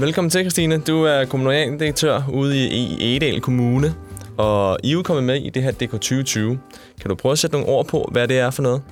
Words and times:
Velkommen 0.00 0.30
til, 0.30 0.40
Christine. 0.40 0.78
Du 0.78 1.02
er 1.02 1.24
kommunaldirektør 1.24 2.22
ude 2.32 2.68
i 2.68 3.16
Edal 3.16 3.40
Kommune, 3.40 3.94
og 4.36 4.78
I 4.84 4.92
er 4.92 5.02
kommet 5.02 5.24
med 5.24 5.36
i 5.42 5.50
det 5.50 5.62
her 5.62 5.70
DK 5.70 5.90
2020. 5.90 6.58
Kan 7.00 7.08
du 7.08 7.14
prøve 7.14 7.32
at 7.32 7.38
sætte 7.38 7.56
nogle 7.56 7.68
ord 7.68 7.86
på, 7.86 8.08
hvad 8.12 8.28
det 8.28 8.38
er 8.38 8.50
for 8.50 8.62
noget? 8.62 8.82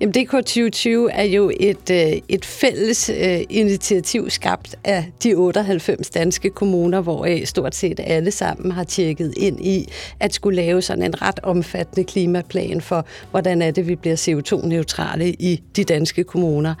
Jamen, 0.00 0.12
DK 0.12 0.30
2020 0.30 1.12
er 1.12 1.22
jo 1.22 1.52
et, 1.60 1.90
øh, 1.90 2.12
et 2.28 2.44
fælles 2.44 3.10
øh, 3.10 3.40
initiativ 3.48 4.30
skabt 4.30 4.76
af 4.84 5.04
de 5.22 5.34
98 5.34 6.10
danske 6.10 6.50
kommuner, 6.50 7.00
hvor 7.00 7.24
øh, 7.24 7.44
stort 7.44 7.74
set 7.74 8.00
alle 8.04 8.30
sammen 8.30 8.72
har 8.72 8.84
tjekket 8.84 9.34
ind 9.36 9.60
i 9.60 9.88
at 10.20 10.34
skulle 10.34 10.56
lave 10.56 10.82
sådan 10.82 11.02
en 11.02 11.22
ret 11.22 11.40
omfattende 11.42 12.04
klimaplan 12.04 12.80
for, 12.80 13.06
hvordan 13.30 13.62
er 13.62 13.70
det, 13.70 13.88
vi 13.88 13.94
bliver 13.96 14.16
CO2-neutrale 14.16 15.28
i 15.28 15.62
de 15.76 15.84
danske 15.84 16.24
kommuner. 16.24 16.74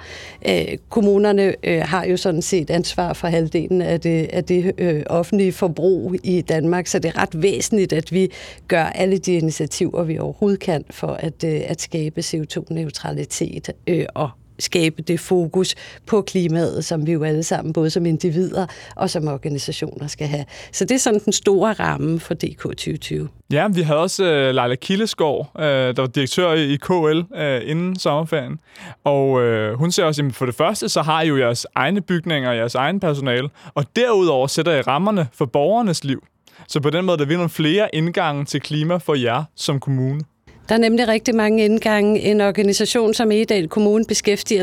Øh, 0.48 0.64
kommunerne 0.88 1.54
øh, 1.64 1.80
har 1.80 2.04
jo 2.04 2.16
sådan 2.16 2.42
set 2.42 2.70
ansvar 2.70 3.12
for 3.12 3.28
halvdelen 3.28 3.82
af 3.82 4.00
det, 4.00 4.30
af 4.32 4.44
det 4.44 4.72
øh, 4.78 5.02
offentlige 5.06 5.52
forbrug 5.52 6.14
i 6.22 6.40
Danmark, 6.40 6.86
så 6.86 6.98
det 6.98 7.08
er 7.08 7.22
ret 7.22 7.42
væsentligt, 7.42 7.92
at 7.92 8.12
vi 8.12 8.30
gør 8.68 8.84
alle 8.84 9.18
de 9.18 9.34
initiativer, 9.34 10.02
vi 10.02 10.18
overhovedet 10.18 10.60
kan 10.60 10.84
for 10.90 11.06
at, 11.06 11.44
at 11.44 11.80
skabe 11.80 12.20
CO2-neutrale 12.20 13.07
klimaneutralitet 13.08 13.70
øh, 13.86 14.06
og 14.14 14.30
skabe 14.60 15.02
det 15.02 15.20
fokus 15.20 15.74
på 16.06 16.22
klimaet, 16.22 16.84
som 16.84 17.06
vi 17.06 17.12
jo 17.12 17.24
alle 17.24 17.42
sammen, 17.42 17.72
både 17.72 17.90
som 17.90 18.06
individer 18.06 18.66
og 18.96 19.10
som 19.10 19.28
organisationer 19.28 20.06
skal 20.06 20.26
have. 20.26 20.44
Så 20.72 20.84
det 20.84 20.94
er 20.94 20.98
sådan 20.98 21.20
den 21.24 21.32
store 21.32 21.72
ramme 21.72 22.20
for 22.20 22.34
DK 22.34 22.62
2020. 22.62 23.28
Ja, 23.52 23.68
vi 23.68 23.82
havde 23.82 23.98
også 23.98 24.24
øh, 24.24 24.54
Leila 24.54 24.74
Kildeskov, 24.74 25.50
øh, 25.58 25.64
der 25.64 26.00
var 26.00 26.06
direktør 26.06 26.52
i 26.52 26.76
KL 26.76 27.34
øh, 27.36 27.70
inden 27.70 27.98
sommerferien. 27.98 28.58
Og 29.04 29.42
øh, 29.42 29.78
hun 29.78 29.92
siger 29.92 30.06
også, 30.06 30.22
at 30.22 30.34
for 30.34 30.46
det 30.46 30.54
første, 30.54 30.88
så 30.88 31.02
har 31.02 31.22
I 31.22 31.28
jo 31.28 31.36
jeres 31.36 31.66
egne 31.74 32.00
bygninger 32.00 32.50
og 32.50 32.56
jeres 32.56 32.74
egen 32.74 33.00
personale, 33.00 33.48
og 33.74 33.84
derudover 33.96 34.46
sætter 34.46 34.72
I 34.72 34.80
rammerne 34.80 35.28
for 35.32 35.46
borgernes 35.46 36.04
liv. 36.04 36.22
Så 36.68 36.80
på 36.80 36.90
den 36.90 37.04
måde, 37.04 37.18
der 37.18 37.24
vil 37.24 37.36
nogle 37.36 37.50
flere 37.50 37.94
indgange 37.94 38.44
til 38.44 38.60
klima 38.60 38.96
for 38.96 39.14
jer 39.14 39.44
som 39.56 39.80
kommune. 39.80 40.20
Der 40.68 40.74
er 40.74 40.78
nemlig 40.78 41.08
rigtig 41.08 41.34
mange 41.34 41.64
indgange. 41.64 42.20
En 42.20 42.40
organisation 42.40 43.14
som 43.14 43.32
Egedal 43.32 43.68
Kommune 43.68 44.04
beskæftiger 44.04 44.62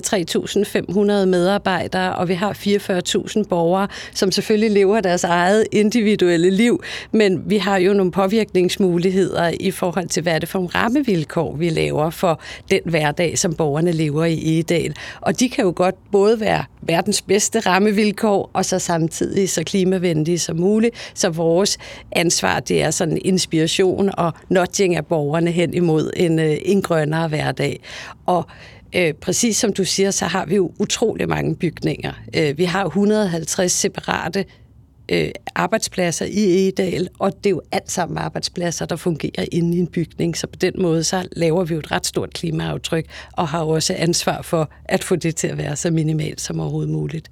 3.500 1.21 1.25
medarbejdere, 1.25 2.15
og 2.15 2.29
vi 2.29 2.33
har 2.33 2.53
44.000 2.53 3.43
borgere, 3.49 3.87
som 4.13 4.31
selvfølgelig 4.31 4.71
lever 4.71 5.01
deres 5.01 5.23
eget 5.23 5.65
individuelle 5.71 6.49
liv, 6.49 6.83
men 7.11 7.43
vi 7.45 7.57
har 7.57 7.77
jo 7.77 7.93
nogle 7.93 8.11
påvirkningsmuligheder 8.11 9.51
i 9.59 9.71
forhold 9.71 10.07
til, 10.07 10.23
hvad 10.23 10.33
er 10.33 10.39
det 10.39 10.49
for 10.49 10.59
en 10.59 10.75
rammevilkår, 10.75 11.55
vi 11.55 11.69
laver 11.69 12.09
for 12.09 12.41
den 12.71 12.81
hverdag, 12.85 13.37
som 13.37 13.53
borgerne 13.53 13.91
lever 13.91 14.25
i 14.25 14.59
Egedal. 14.59 14.95
Og 15.21 15.39
de 15.39 15.49
kan 15.49 15.65
jo 15.65 15.73
godt 15.75 15.95
både 16.11 16.39
være 16.39 16.63
verdens 16.85 17.21
bedste 17.21 17.59
rammevilkår, 17.59 18.49
og 18.53 18.65
så 18.65 18.79
samtidig 18.79 19.49
så 19.49 19.63
klimavenlige 19.63 20.39
som 20.39 20.57
muligt. 20.57 21.11
Så 21.13 21.29
vores 21.29 21.77
ansvar, 22.11 22.59
det 22.59 22.81
er 22.81 22.91
sådan 22.91 23.17
inspiration 23.25 24.09
og 24.17 24.33
nudging 24.49 24.95
af 24.95 25.05
borgerne 25.05 25.51
hen 25.51 25.73
imod 25.73 26.11
en, 26.15 26.39
øh, 26.39 26.57
en 26.65 26.81
grønnere 26.81 27.27
hverdag. 27.27 27.79
Og 28.25 28.45
Øh, 28.97 29.13
præcis 29.13 29.57
som 29.57 29.73
du 29.73 29.85
siger, 29.85 30.11
så 30.11 30.25
har 30.25 30.45
vi 30.45 30.55
jo 30.55 30.71
utrolig 30.79 31.29
mange 31.29 31.55
bygninger. 31.55 32.13
Øh, 32.37 32.57
vi 32.57 32.63
har 32.63 32.85
150 32.85 33.71
separate 33.71 34.45
øh, 35.09 35.29
arbejdspladser 35.55 36.25
i 36.25 36.67
Egedal, 36.67 37.09
og 37.19 37.33
det 37.37 37.45
er 37.45 37.49
jo 37.49 37.61
alt 37.71 37.91
sammen 37.91 38.17
arbejdspladser, 38.17 38.85
der 38.85 38.95
fungerer 38.95 39.45
inde 39.51 39.77
i 39.77 39.79
en 39.79 39.87
bygning. 39.87 40.37
Så 40.37 40.47
på 40.47 40.55
den 40.55 40.73
måde, 40.77 41.03
så 41.03 41.27
laver 41.31 41.63
vi 41.63 41.73
jo 41.73 41.79
et 41.79 41.91
ret 41.91 42.05
stort 42.05 42.33
klimaaftryk, 42.33 43.05
og 43.33 43.47
har 43.47 43.63
også 43.63 43.95
ansvar 43.97 44.41
for 44.41 44.69
at 44.85 45.03
få 45.03 45.15
det 45.15 45.35
til 45.35 45.47
at 45.47 45.57
være 45.57 45.75
så 45.75 45.91
minimalt 45.91 46.41
som 46.41 46.59
overhovedet 46.59 46.91
muligt. 46.91 47.29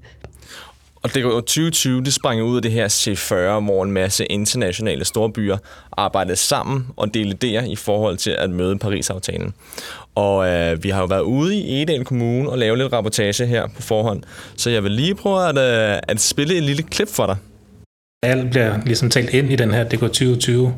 Og 1.03 1.13
det 1.13 1.23
går 1.23 1.39
2020, 1.39 2.03
det 2.03 2.13
sprang 2.13 2.43
ud 2.43 2.55
af 2.55 2.61
det 2.61 2.71
her 2.71 2.87
C40, 2.87 3.63
hvor 3.63 3.83
en 3.83 3.91
masse 3.91 4.25
internationale 4.25 5.05
storbyer 5.05 5.57
arbejdede 5.91 6.35
sammen 6.35 6.87
og 6.95 7.13
delte 7.13 7.67
i 7.71 7.75
forhold 7.75 8.17
til 8.17 8.31
at 8.31 8.49
møde 8.49 8.77
Paris-aftalen. 8.77 9.53
Og 10.15 10.47
øh, 10.47 10.83
vi 10.83 10.89
har 10.89 10.99
jo 10.99 11.05
været 11.05 11.21
ude 11.21 11.55
i 11.55 11.81
Edal 11.81 12.05
Kommune 12.05 12.49
og 12.49 12.57
lavet 12.57 12.77
lidt 12.77 12.93
rapportage 12.93 13.45
her 13.45 13.67
på 13.75 13.81
forhånd, 13.81 14.23
så 14.57 14.69
jeg 14.69 14.83
vil 14.83 14.91
lige 14.91 15.15
prøve 15.15 15.49
at, 15.49 15.57
øh, 15.57 15.99
at 16.07 16.21
spille 16.21 16.55
et 16.55 16.63
lille 16.63 16.83
klip 16.83 17.09
for 17.09 17.25
dig. 17.25 17.37
Alt 18.23 18.49
bliver 18.49 18.73
ligesom 18.85 19.09
talt 19.09 19.29
ind 19.29 19.51
i 19.51 19.55
den 19.55 19.71
her 19.71 19.83
DK 19.83 19.99
2020 19.99 20.73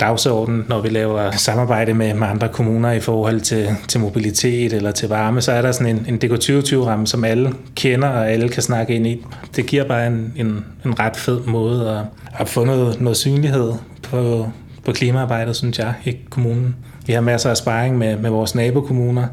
dagsorden, 0.00 0.64
når 0.68 0.80
vi 0.80 0.88
laver 0.88 1.30
samarbejde 1.30 1.94
med, 1.94 2.14
med 2.14 2.26
andre 2.26 2.48
kommuner 2.48 2.92
i 2.92 3.00
forhold 3.00 3.40
til, 3.40 3.68
til 3.88 4.00
mobilitet 4.00 4.72
eller 4.72 4.90
til 4.90 5.08
varme, 5.08 5.40
så 5.40 5.52
er 5.52 5.62
der 5.62 5.72
sådan 5.72 5.96
en, 5.96 6.06
en 6.08 6.16
DK 6.16 6.50
2020-ramme, 6.50 7.06
som 7.06 7.24
alle 7.24 7.52
kender 7.74 8.08
og 8.08 8.30
alle 8.30 8.48
kan 8.48 8.62
snakke 8.62 8.94
ind 8.94 9.06
i. 9.06 9.24
Det 9.56 9.66
giver 9.66 9.84
bare 9.84 10.06
en, 10.06 10.32
en, 10.36 10.64
en 10.84 11.00
ret 11.00 11.16
fed 11.16 11.40
måde 11.40 11.90
at, 11.90 12.04
at 12.40 12.48
få 12.48 12.64
noget, 12.64 13.00
noget 13.00 13.16
synlighed 13.16 13.72
på, 14.02 14.48
på 14.84 14.92
klimaarbejdet, 14.92 15.56
synes 15.56 15.78
jeg, 15.78 15.94
i 16.04 16.16
kommunen. 16.30 16.76
Vi 17.06 17.12
har 17.12 17.20
masser 17.20 17.50
af 17.50 17.56
sparring 17.56 17.98
med, 17.98 18.16
med 18.16 18.30
vores 18.30 18.54
nabokommuner. 18.54 19.26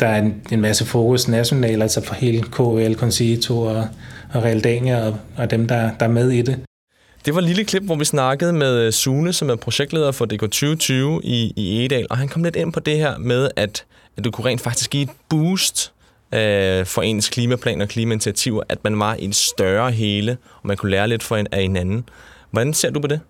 Der 0.00 0.06
er 0.06 0.18
en, 0.22 0.34
en 0.52 0.60
masse 0.60 0.84
fokus 0.84 1.28
nationalt, 1.28 1.82
altså 1.82 2.04
for 2.04 2.14
hele 2.14 2.42
KL, 2.42 2.94
Concito 2.94 3.60
og, 3.60 3.86
og 4.32 4.44
Realdania 4.44 5.06
og, 5.06 5.16
og 5.36 5.50
dem, 5.50 5.68
der, 5.68 5.90
der 6.00 6.06
er 6.06 6.10
med 6.10 6.30
i 6.30 6.42
det. 6.42 6.58
Det 7.24 7.34
var 7.34 7.40
et 7.40 7.46
lille 7.46 7.64
klip, 7.64 7.82
hvor 7.82 7.94
vi 7.94 8.04
snakkede 8.04 8.52
med 8.52 8.78
øh, 8.78 8.92
Sune, 8.92 9.32
som 9.32 9.50
er 9.50 9.56
projektleder 9.56 10.12
for 10.12 10.24
DK 10.24 10.40
2020 10.40 11.20
i, 11.24 11.52
i 11.56 11.84
Edal, 11.84 12.06
og 12.10 12.18
han 12.18 12.28
kom 12.28 12.44
lidt 12.44 12.56
ind 12.56 12.72
på 12.72 12.80
det 12.80 12.96
her 12.96 13.18
med, 13.18 13.50
at, 13.56 13.84
at 14.16 14.24
du 14.24 14.30
kunne 14.30 14.44
rent 14.44 14.60
faktisk 14.60 14.90
give 14.90 15.02
et 15.02 15.10
boost 15.28 15.92
øh, 16.34 16.86
for 16.86 17.02
ens 17.02 17.28
klimaplan 17.28 17.80
og 17.80 17.88
klimainitiativer, 17.88 18.62
at 18.68 18.84
man 18.84 18.98
var 18.98 19.14
i 19.14 19.24
et 19.24 19.34
større 19.34 19.90
hele, 19.90 20.36
og 20.62 20.68
man 20.68 20.76
kunne 20.76 20.90
lære 20.90 21.08
lidt 21.08 21.22
for 21.22 21.36
en, 21.36 21.46
af 21.52 21.62
hinanden. 21.62 22.08
Hvordan 22.50 22.74
ser 22.74 22.90
du 22.90 23.00
på 23.00 23.06
det? 23.06 23.20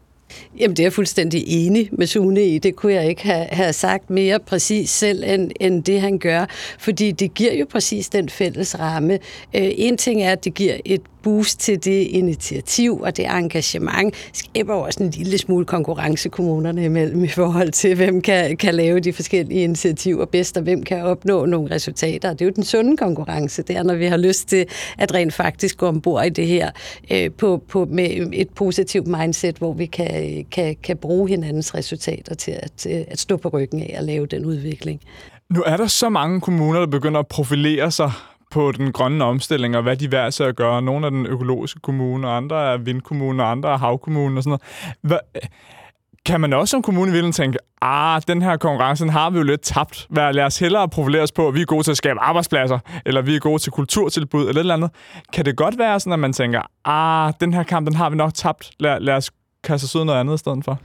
Jamen, 0.58 0.76
det 0.76 0.82
er 0.82 0.84
jeg 0.84 0.92
fuldstændig 0.92 1.44
enig 1.46 1.88
med 1.92 2.06
Sune 2.06 2.44
i. 2.44 2.58
Det 2.58 2.76
kunne 2.76 2.92
jeg 2.92 3.08
ikke 3.08 3.22
have, 3.22 3.46
have 3.50 3.72
sagt 3.72 4.10
mere 4.10 4.40
præcis 4.40 4.90
selv, 4.90 5.24
end, 5.26 5.50
end 5.60 5.82
det 5.84 6.00
han 6.00 6.18
gør. 6.18 6.46
Fordi 6.78 7.10
det 7.10 7.34
giver 7.34 7.54
jo 7.54 7.66
præcis 7.70 8.08
den 8.08 8.28
fælles 8.28 8.78
ramme. 8.78 9.14
Øh, 9.56 9.70
en 9.76 9.96
ting 9.96 10.22
er, 10.22 10.32
at 10.32 10.44
det 10.44 10.54
giver 10.54 10.74
et 10.84 11.02
boost 11.22 11.60
til 11.60 11.84
det 11.84 12.00
initiativ 12.00 13.00
og 13.00 13.16
det 13.16 13.26
engagement, 13.26 14.14
skaber 14.32 14.74
også 14.74 15.02
en 15.02 15.10
lille 15.10 15.38
smule 15.38 15.64
konkurrence 15.64 16.28
kommunerne 16.28 16.84
imellem 16.84 17.24
i 17.24 17.28
forhold 17.28 17.70
til, 17.70 17.94
hvem 17.94 18.20
kan, 18.20 18.56
kan 18.56 18.74
lave 18.74 19.00
de 19.00 19.12
forskellige 19.12 19.62
initiativer 19.62 20.24
bedst, 20.24 20.56
og 20.56 20.62
hvem 20.62 20.82
kan 20.82 21.02
opnå 21.02 21.46
nogle 21.46 21.74
resultater. 21.74 22.32
Det 22.32 22.40
er 22.40 22.44
jo 22.44 22.52
den 22.56 22.64
sunde 22.64 22.96
konkurrence, 22.96 23.62
det 23.62 23.76
er, 23.76 23.82
når 23.82 23.94
vi 23.94 24.06
har 24.06 24.16
lyst 24.16 24.48
til 24.48 24.66
at 24.98 25.14
rent 25.14 25.34
faktisk 25.34 25.76
gå 25.76 25.86
ombord 25.86 26.26
i 26.26 26.28
det 26.28 26.46
her 26.46 26.70
øh, 27.10 27.30
på, 27.30 27.62
på, 27.68 27.86
med 27.90 28.30
et 28.32 28.48
positivt 28.48 29.06
mindset, 29.06 29.56
hvor 29.56 29.72
vi 29.72 29.86
kan, 29.86 30.19
Øh, 30.20 30.44
kan, 30.52 30.76
kan 30.82 30.96
bruge 30.96 31.28
hinandens 31.28 31.74
resultater 31.74 32.34
til 32.34 32.50
at, 32.50 32.86
at 32.86 33.18
stå 33.18 33.36
på 33.36 33.48
ryggen 33.48 33.82
af 33.82 33.94
og 33.98 34.04
lave 34.04 34.26
den 34.26 34.44
udvikling. 34.44 35.00
Nu 35.50 35.62
er 35.66 35.76
der 35.76 35.86
så 35.86 36.08
mange 36.08 36.40
kommuner, 36.40 36.80
der 36.80 36.86
begynder 36.86 37.20
at 37.20 37.26
profilere 37.26 37.90
sig 37.90 38.12
på 38.50 38.72
den 38.72 38.92
grønne 38.92 39.24
omstilling, 39.24 39.76
og 39.76 39.82
hvad 39.82 39.96
de 39.96 40.16
er 40.16 40.30
til 40.30 40.42
at 40.42 40.56
gøre. 40.56 40.82
Nogle 40.82 41.06
er 41.06 41.10
den 41.10 41.26
økologiske 41.26 41.80
kommune, 41.80 42.28
og 42.28 42.36
andre 42.36 42.72
er 42.72 42.76
vindkommunen, 42.76 43.40
og 43.40 43.50
andre 43.50 43.72
er 43.72 43.78
havkommunen 43.78 44.36
og 44.36 44.42
sådan 44.42 44.50
noget. 44.50 44.92
Hva 45.02 45.18
kan 46.26 46.40
man 46.40 46.52
også 46.52 46.70
som 46.70 46.82
kommune 46.82 47.12
ville 47.12 47.32
tænke, 47.32 47.58
ah, 47.82 48.22
den 48.28 48.42
her 48.42 48.56
konkurrence 48.56 49.04
den 49.04 49.12
har 49.12 49.30
vi 49.30 49.38
jo 49.38 49.44
lidt 49.44 49.60
tabt. 49.60 50.06
Hvad, 50.10 50.32
lad 50.32 50.44
os 50.44 50.58
hellere 50.58 50.88
profilere 50.88 51.22
os 51.22 51.32
på, 51.32 51.48
at 51.48 51.54
vi 51.54 51.60
er 51.60 51.64
gode 51.64 51.82
til 51.82 51.90
at 51.90 51.96
skabe 51.96 52.20
arbejdspladser, 52.20 52.78
eller 53.06 53.22
vi 53.22 53.36
er 53.36 53.38
gode 53.38 53.62
til 53.62 53.72
kulturtilbud, 53.72 54.40
eller 54.40 54.54
et 54.54 54.58
eller 54.58 54.74
andet. 54.74 54.90
Kan 55.32 55.44
det 55.44 55.56
godt 55.56 55.78
være 55.78 56.00
sådan, 56.00 56.12
at 56.12 56.18
man 56.18 56.32
tænker, 56.32 56.62
ah, 56.84 57.32
den 57.40 57.54
her 57.54 57.62
kamp, 57.62 57.86
den 57.86 57.96
har 57.96 58.10
vi 58.10 58.16
nok 58.16 58.34
tabt. 58.34 58.70
Lad, 58.80 59.00
lad 59.00 59.14
os 59.14 59.30
kaste 59.64 59.84
os 59.84 59.96
ud 59.96 60.04
noget 60.04 60.20
andet 60.20 60.34
i 60.34 60.38
stedet 60.38 60.64
for? 60.64 60.80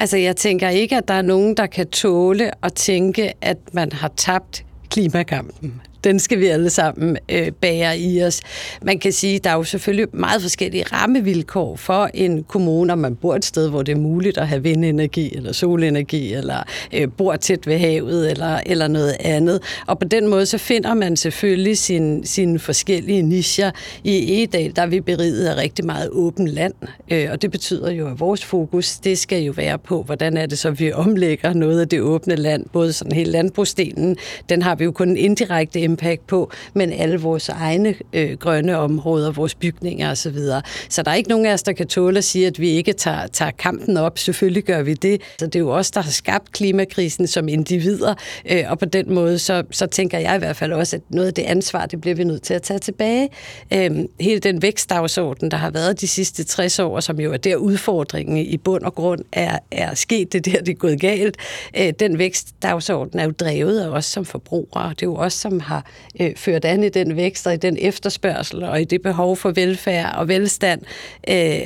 Altså, 0.00 0.16
jeg 0.16 0.36
tænker 0.36 0.68
ikke, 0.68 0.96
at 0.96 1.08
der 1.08 1.14
er 1.14 1.22
nogen, 1.22 1.56
der 1.56 1.66
kan 1.66 1.88
tåle 1.88 2.64
at 2.64 2.72
tænke, 2.74 3.32
at 3.40 3.58
man 3.72 3.92
har 3.92 4.10
tabt 4.16 4.64
klimakampen 4.90 5.80
den 6.04 6.18
skal 6.18 6.40
vi 6.40 6.46
alle 6.46 6.70
sammen 6.70 7.16
øh, 7.28 7.52
bære 7.52 7.98
i 7.98 8.22
os. 8.22 8.40
Man 8.82 8.98
kan 8.98 9.12
sige, 9.12 9.38
der 9.38 9.50
er 9.50 9.54
jo 9.54 9.64
selvfølgelig 9.64 10.06
meget 10.12 10.42
forskellige 10.42 10.84
rammevilkår 10.92 11.76
for 11.76 12.10
en 12.14 12.44
kommune, 12.44 12.92
om 12.92 12.98
man 12.98 13.16
bor 13.16 13.34
et 13.34 13.44
sted, 13.44 13.70
hvor 13.70 13.82
det 13.82 13.92
er 13.92 13.96
muligt 13.96 14.38
at 14.38 14.48
have 14.48 14.62
vindenergi 14.62 15.36
eller 15.36 15.52
solenergi, 15.52 16.32
eller 16.34 16.62
øh, 16.94 17.08
bor 17.16 17.36
tæt 17.36 17.66
ved 17.66 17.78
havet, 17.78 18.30
eller, 18.30 18.60
eller 18.66 18.88
noget 18.88 19.16
andet. 19.20 19.62
Og 19.86 19.98
på 19.98 20.08
den 20.08 20.28
måde, 20.28 20.46
så 20.46 20.58
finder 20.58 20.94
man 20.94 21.16
selvfølgelig 21.16 21.78
sin, 21.78 22.26
sine 22.26 22.58
forskellige 22.58 23.22
nischer. 23.22 23.70
I 24.04 24.34
Egedal 24.34 24.76
der 24.76 24.82
er 24.82 24.86
vi 24.86 25.00
beriget 25.00 25.46
af 25.46 25.56
rigtig 25.56 25.84
meget 25.84 26.08
åben 26.12 26.48
land, 26.48 26.74
øh, 27.10 27.28
og 27.32 27.42
det 27.42 27.50
betyder 27.50 27.90
jo, 27.90 28.08
at 28.08 28.20
vores 28.20 28.44
fokus, 28.44 28.96
det 28.96 29.18
skal 29.18 29.42
jo 29.42 29.52
være 29.56 29.78
på, 29.78 30.02
hvordan 30.02 30.36
er 30.36 30.46
det 30.46 30.58
så, 30.58 30.70
vi 30.70 30.92
omlægger 30.92 31.52
noget 31.52 31.80
af 31.80 31.88
det 31.88 32.00
åbne 32.00 32.36
land, 32.36 32.66
både 32.72 32.92
sådan 32.92 33.12
hele 33.12 33.30
landbrugsdelen, 33.30 34.16
den 34.48 34.62
har 34.62 34.74
vi 34.74 34.84
jo 34.84 34.92
kun 34.92 35.16
indirekte 35.16 35.80
impact 35.88 36.26
på, 36.26 36.50
men 36.74 36.92
alle 36.92 37.20
vores 37.20 37.48
egne 37.48 37.94
øh, 38.12 38.32
grønne 38.32 38.78
områder, 38.78 39.32
vores 39.32 39.54
bygninger 39.54 40.10
osv. 40.10 40.38
Så, 40.38 40.60
så 40.88 41.02
der 41.02 41.10
er 41.10 41.14
ikke 41.14 41.28
nogen 41.28 41.46
af 41.46 41.52
os, 41.52 41.62
der 41.62 41.72
kan 41.72 41.86
tåle 41.86 42.18
at 42.18 42.24
sige, 42.24 42.46
at 42.46 42.60
vi 42.60 42.68
ikke 42.68 42.92
tager, 42.92 43.26
tager 43.26 43.50
kampen 43.50 43.96
op. 43.96 44.18
Selvfølgelig 44.18 44.64
gør 44.64 44.82
vi 44.82 44.94
det. 44.94 45.22
Så 45.38 45.46
det 45.46 45.54
er 45.54 45.60
jo 45.60 45.70
os, 45.70 45.90
der 45.90 46.00
har 46.00 46.10
skabt 46.10 46.52
klimakrisen 46.52 47.26
som 47.26 47.48
individer, 47.48 48.14
øh, 48.50 48.64
og 48.68 48.78
på 48.78 48.84
den 48.84 49.14
måde, 49.14 49.38
så, 49.38 49.62
så 49.70 49.86
tænker 49.86 50.18
jeg 50.18 50.36
i 50.36 50.38
hvert 50.38 50.56
fald 50.56 50.72
også, 50.72 50.96
at 50.96 51.02
noget 51.08 51.26
af 51.26 51.34
det 51.34 51.42
ansvar, 51.42 51.86
det 51.86 52.00
bliver 52.00 52.14
vi 52.14 52.24
nødt 52.24 52.42
til 52.42 52.54
at 52.54 52.62
tage 52.62 52.78
tilbage. 52.78 53.28
Øh, 53.74 53.90
hele 54.20 54.40
den 54.40 54.62
vækstdagsorden, 54.62 55.50
der 55.50 55.56
har 55.56 55.70
været 55.70 56.00
de 56.00 56.08
sidste 56.08 56.44
60 56.44 56.78
år, 56.78 57.00
som 57.00 57.20
jo 57.20 57.32
er 57.32 57.36
der 57.36 57.56
udfordringen 57.56 58.38
i 58.38 58.56
bund 58.56 58.82
og 58.82 58.94
grund 58.94 59.20
er, 59.32 59.58
er 59.70 59.94
sket, 59.94 60.32
det 60.32 60.44
der, 60.44 60.60
det 60.60 60.68
er 60.68 60.74
gået 60.74 61.00
galt. 61.00 61.36
Øh, 61.76 61.92
den 62.00 62.18
vækstdagsorden 62.18 63.20
er 63.20 63.24
jo 63.24 63.30
drevet 63.30 63.80
af 63.80 63.88
os 63.88 64.04
som 64.04 64.24
forbrugere. 64.24 64.90
Det 64.90 65.02
er 65.02 65.06
jo 65.06 65.16
os, 65.16 65.32
som 65.32 65.60
har 65.60 65.77
øh, 66.20 66.36
ført 66.36 66.64
an 66.64 66.84
i 66.84 66.88
den 66.88 67.16
vækst 67.16 67.46
og 67.46 67.54
i 67.54 67.56
den 67.56 67.76
efterspørgsel 67.80 68.62
og 68.62 68.80
i 68.80 68.84
det 68.84 69.02
behov 69.02 69.36
for 69.36 69.50
velfærd 69.50 70.14
og 70.14 70.28
velstand, 70.28 70.80
øh, 71.28 71.60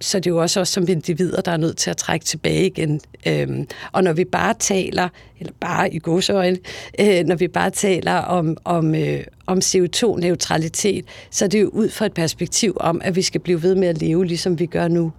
så 0.00 0.18
det 0.18 0.26
er 0.26 0.30
jo 0.30 0.40
også 0.40 0.60
os 0.60 0.68
som 0.68 0.84
individer, 0.88 1.40
der 1.40 1.52
er 1.52 1.56
nødt 1.56 1.76
til 1.76 1.90
at 1.90 1.96
trække 1.96 2.26
tilbage 2.26 2.66
igen. 2.66 3.00
Øhm, 3.26 3.66
og 3.92 4.04
når 4.04 4.12
vi 4.12 4.24
bare 4.24 4.54
taler, 4.58 5.08
eller 5.40 5.52
bare 5.60 5.94
i 5.94 5.98
godsøjne, 5.98 6.58
øh, 7.00 7.24
når 7.24 7.36
vi 7.36 7.48
bare 7.48 7.70
taler 7.70 8.14
om, 8.14 8.56
om, 8.64 8.94
øh, 8.94 9.24
om 9.46 9.58
CO2-neutralitet, 9.58 11.04
så 11.30 11.44
er 11.44 11.48
det 11.48 11.60
jo 11.60 11.68
ud 11.68 11.88
fra 11.88 12.06
et 12.06 12.14
perspektiv 12.14 12.76
om, 12.80 13.00
at 13.04 13.16
vi 13.16 13.22
skal 13.22 13.40
blive 13.40 13.62
ved 13.62 13.74
med 13.74 13.88
at 13.88 13.98
leve, 13.98 14.26
ligesom 14.26 14.58
vi 14.58 14.66
gør 14.66 14.88
nu, 14.88 15.12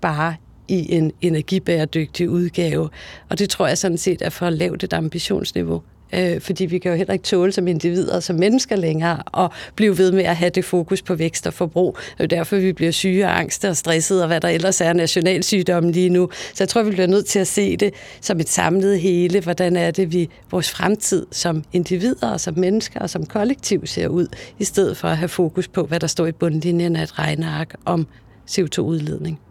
bare 0.00 0.34
i 0.68 0.94
en 0.94 1.12
energibæredygtig 1.20 2.30
udgave. 2.30 2.88
Og 3.28 3.38
det 3.38 3.50
tror 3.50 3.66
jeg 3.66 3.78
sådan 3.78 3.98
set 3.98 4.22
er 4.22 4.30
for 4.30 4.50
lavt 4.50 4.84
et 4.84 4.92
ambitionsniveau 4.92 5.82
øh, 6.12 6.40
fordi 6.40 6.66
vi 6.66 6.78
kan 6.78 6.90
jo 6.90 6.96
heller 6.96 7.12
ikke 7.12 7.22
tåle 7.22 7.52
som 7.52 7.68
individer, 7.68 8.20
som 8.20 8.36
mennesker 8.36 8.76
længere, 8.76 9.22
og 9.26 9.50
blive 9.74 9.98
ved 9.98 10.12
med 10.12 10.24
at 10.24 10.36
have 10.36 10.50
det 10.50 10.64
fokus 10.64 11.02
på 11.02 11.14
vækst 11.14 11.46
og 11.46 11.54
forbrug. 11.54 11.96
Det 11.96 12.20
er 12.20 12.24
jo 12.24 12.38
derfor, 12.38 12.56
vi 12.56 12.72
bliver 12.72 12.92
syge 12.92 13.24
og 13.24 13.38
angste 13.38 13.68
og 13.68 13.76
stressede, 13.76 14.22
og 14.22 14.26
hvad 14.26 14.40
der 14.40 14.48
ellers 14.48 14.80
er 14.80 14.92
nationalsygdomme 14.92 15.92
lige 15.92 16.08
nu. 16.08 16.28
Så 16.54 16.64
jeg 16.64 16.68
tror, 16.68 16.82
vi 16.82 16.90
bliver 16.90 17.06
nødt 17.06 17.26
til 17.26 17.38
at 17.38 17.46
se 17.46 17.76
det 17.76 17.94
som 18.20 18.40
et 18.40 18.48
samlet 18.48 19.00
hele. 19.00 19.40
Hvordan 19.40 19.76
er 19.76 19.90
det, 19.90 20.12
vi 20.12 20.28
vores 20.50 20.70
fremtid 20.70 21.26
som 21.30 21.64
individer 21.72 22.30
og 22.30 22.40
som 22.40 22.58
mennesker 22.58 23.00
og 23.00 23.10
som 23.10 23.26
kollektiv 23.26 23.86
ser 23.86 24.08
ud, 24.08 24.26
i 24.58 24.64
stedet 24.64 24.96
for 24.96 25.08
at 25.08 25.16
have 25.16 25.28
fokus 25.28 25.68
på, 25.68 25.82
hvad 25.82 26.00
der 26.00 26.06
står 26.06 26.26
i 26.26 26.32
bundlinjen 26.32 26.96
af 26.96 27.02
et 27.02 27.18
regneark 27.18 27.74
om 27.84 28.06
CO2-udledning. 28.50 29.47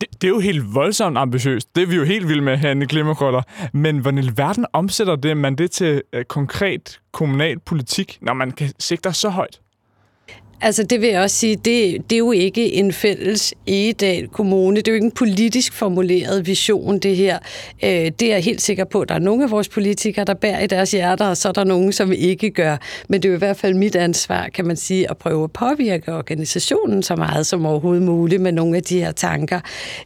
Det, 0.00 0.06
det 0.12 0.24
er 0.24 0.28
jo 0.28 0.38
helt 0.38 0.74
voldsomt 0.74 1.18
ambitiøst. 1.18 1.76
Det 1.76 1.82
er 1.82 1.86
vi 1.86 1.96
jo 1.96 2.04
helt 2.04 2.28
vilde 2.28 2.42
med 2.42 2.56
herinde 2.56 2.84
i 2.84 2.86
Klimakrøller. 2.86 3.42
Men 3.72 3.98
hvordan 3.98 4.24
i 4.24 4.30
verden 4.36 4.66
omsætter 4.72 5.16
det 5.16 5.36
man 5.36 5.56
det 5.56 5.70
til 5.70 6.02
øh, 6.12 6.24
konkret 6.24 7.00
kommunal 7.12 7.58
politik, 7.58 8.18
når 8.20 8.34
man 8.34 8.50
kan 8.50 8.72
sigte 8.78 9.12
så 9.12 9.28
højt? 9.28 9.60
Altså 10.60 10.82
det 10.82 11.00
vil 11.00 11.08
jeg 11.08 11.22
også 11.22 11.36
sige, 11.36 11.56
det, 11.56 12.10
det 12.10 12.12
er 12.12 12.18
jo 12.18 12.32
ikke 12.32 12.72
en 12.72 12.92
fælles 12.92 13.54
Egedal 13.66 14.28
Kommune. 14.28 14.76
Det 14.76 14.88
er 14.88 14.92
jo 14.92 14.94
ikke 14.94 15.04
en 15.04 15.10
politisk 15.10 15.72
formuleret 15.72 16.46
vision, 16.46 16.98
det 16.98 17.16
her. 17.16 17.38
Øh, 17.84 17.90
det 17.90 18.22
er 18.22 18.28
jeg 18.28 18.44
helt 18.44 18.62
sikker 18.62 18.84
på. 18.84 19.04
Der 19.04 19.14
er 19.14 19.18
nogle 19.18 19.44
af 19.44 19.50
vores 19.50 19.68
politikere, 19.68 20.24
der 20.24 20.34
bærer 20.34 20.60
i 20.60 20.66
deres 20.66 20.90
hjerter, 20.90 21.26
og 21.26 21.36
så 21.36 21.48
er 21.48 21.52
der 21.52 21.64
nogen, 21.64 21.92
som 21.92 22.12
ikke 22.12 22.50
gør. 22.50 22.76
Men 23.08 23.22
det 23.22 23.28
er 23.28 23.32
jo 23.32 23.36
i 23.36 23.38
hvert 23.38 23.56
fald 23.56 23.74
mit 23.74 23.96
ansvar, 23.96 24.48
kan 24.54 24.66
man 24.66 24.76
sige, 24.76 25.10
at 25.10 25.16
prøve 25.16 25.44
at 25.44 25.52
påvirke 25.52 26.14
organisationen 26.14 27.02
så 27.02 27.16
meget 27.16 27.46
som 27.46 27.66
overhovedet 27.66 28.02
muligt 28.02 28.42
med 28.42 28.52
nogle 28.52 28.76
af 28.76 28.82
de 28.82 29.00
her 29.00 29.12
tanker. 29.12 29.60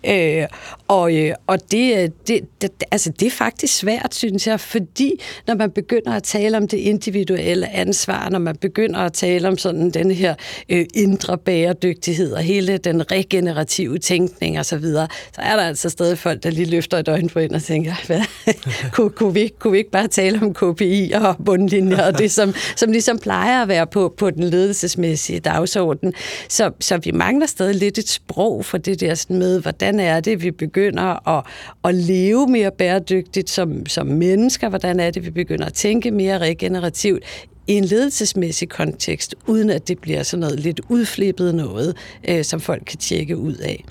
Øh, 0.06 0.46
og, 0.88 1.16
øh, 1.16 1.34
og 1.46 1.58
det, 1.70 1.98
øh, 1.98 2.08
det, 2.28 2.40
det, 2.62 2.70
altså 2.90 3.12
det 3.20 3.26
er 3.26 3.30
faktisk 3.30 3.76
svært, 3.76 4.14
synes 4.14 4.46
jeg, 4.46 4.60
fordi 4.60 5.12
når 5.46 5.54
man 5.54 5.70
begynder 5.70 6.12
at 6.12 6.22
tale 6.22 6.56
om 6.56 6.68
det 6.68 6.78
individuelle 6.78 7.70
ansvar, 7.70 8.28
når 8.30 8.38
man 8.38 8.56
begynder 8.56 9.00
at 9.00 9.12
tale 9.12 9.48
om 9.48 9.58
sådan 9.58 9.90
den 9.90 10.10
her 10.10 10.34
øh, 10.68 10.86
indre 10.94 11.38
bæredygtighed 11.38 12.32
og 12.32 12.42
hele 12.42 12.78
den 12.78 13.12
regenerative 13.12 13.98
tænkning 13.98 14.58
og 14.58 14.66
så 14.66 14.76
videre, 14.76 15.08
så 15.34 15.40
er 15.40 15.56
der 15.56 15.62
altså 15.62 15.88
stadig 15.88 16.18
folk, 16.18 16.42
der 16.42 16.50
lige 16.50 16.70
løfter 16.70 16.98
et 16.98 17.08
øjenbryn 17.08 17.54
og 17.54 17.62
tænker, 17.62 17.94
hvad, 18.06 18.22
kunne, 18.94 19.10
kunne, 19.10 19.34
vi, 19.34 19.52
kunne 19.58 19.72
vi 19.72 19.78
ikke 19.78 19.90
bare 19.90 20.08
tale 20.08 20.40
om 20.42 20.54
KPI 20.54 21.12
og 21.14 21.36
bundlinjer 21.44 22.06
og 22.06 22.18
det, 22.18 22.30
som, 22.30 22.54
som 22.76 22.92
ligesom 22.92 23.18
plejer 23.18 23.62
at 23.62 23.68
være 23.68 23.86
på, 23.86 24.14
på 24.18 24.30
den 24.30 24.44
ledelsesmæssige 24.44 25.40
dagsorden. 25.40 26.12
Så, 26.48 26.70
så 26.80 26.98
vi 26.98 27.10
mangler 27.10 27.46
stadig 27.46 27.74
lidt 27.74 27.98
et 27.98 28.08
sprog 28.08 28.64
for 28.64 28.78
det 28.78 29.00
der 29.00 29.14
sådan 29.14 29.38
med, 29.38 29.60
hvordan 29.60 30.00
er 30.00 30.20
det, 30.20 30.42
vi 30.42 30.50
begynder 30.50 31.28
at, 31.28 31.44
at 31.84 31.94
leve 31.94 32.46
mere 32.46 32.70
bæredygtigt 32.78 33.50
som, 33.50 33.86
som 33.86 34.06
mennesker, 34.06 34.68
hvordan 34.68 35.00
er 35.00 35.10
det, 35.10 35.24
vi 35.24 35.30
begynder 35.30 35.66
at 35.66 35.74
tænke 35.74 36.10
mere 36.10 36.38
regenerativt? 36.38 37.24
I 37.66 37.72
en 37.72 37.84
ledelsesmæssig 37.84 38.68
kontekst, 38.68 39.34
uden 39.46 39.70
at 39.70 39.88
det 39.88 39.98
bliver 39.98 40.22
sådan 40.22 40.40
noget 40.40 40.60
lidt 40.60 40.80
udflippet 40.88 41.54
noget, 41.54 41.96
øh, 42.28 42.44
som 42.44 42.60
folk 42.60 42.82
kan 42.86 42.98
tjekke 42.98 43.36
ud 43.36 43.54
af. 43.54 43.84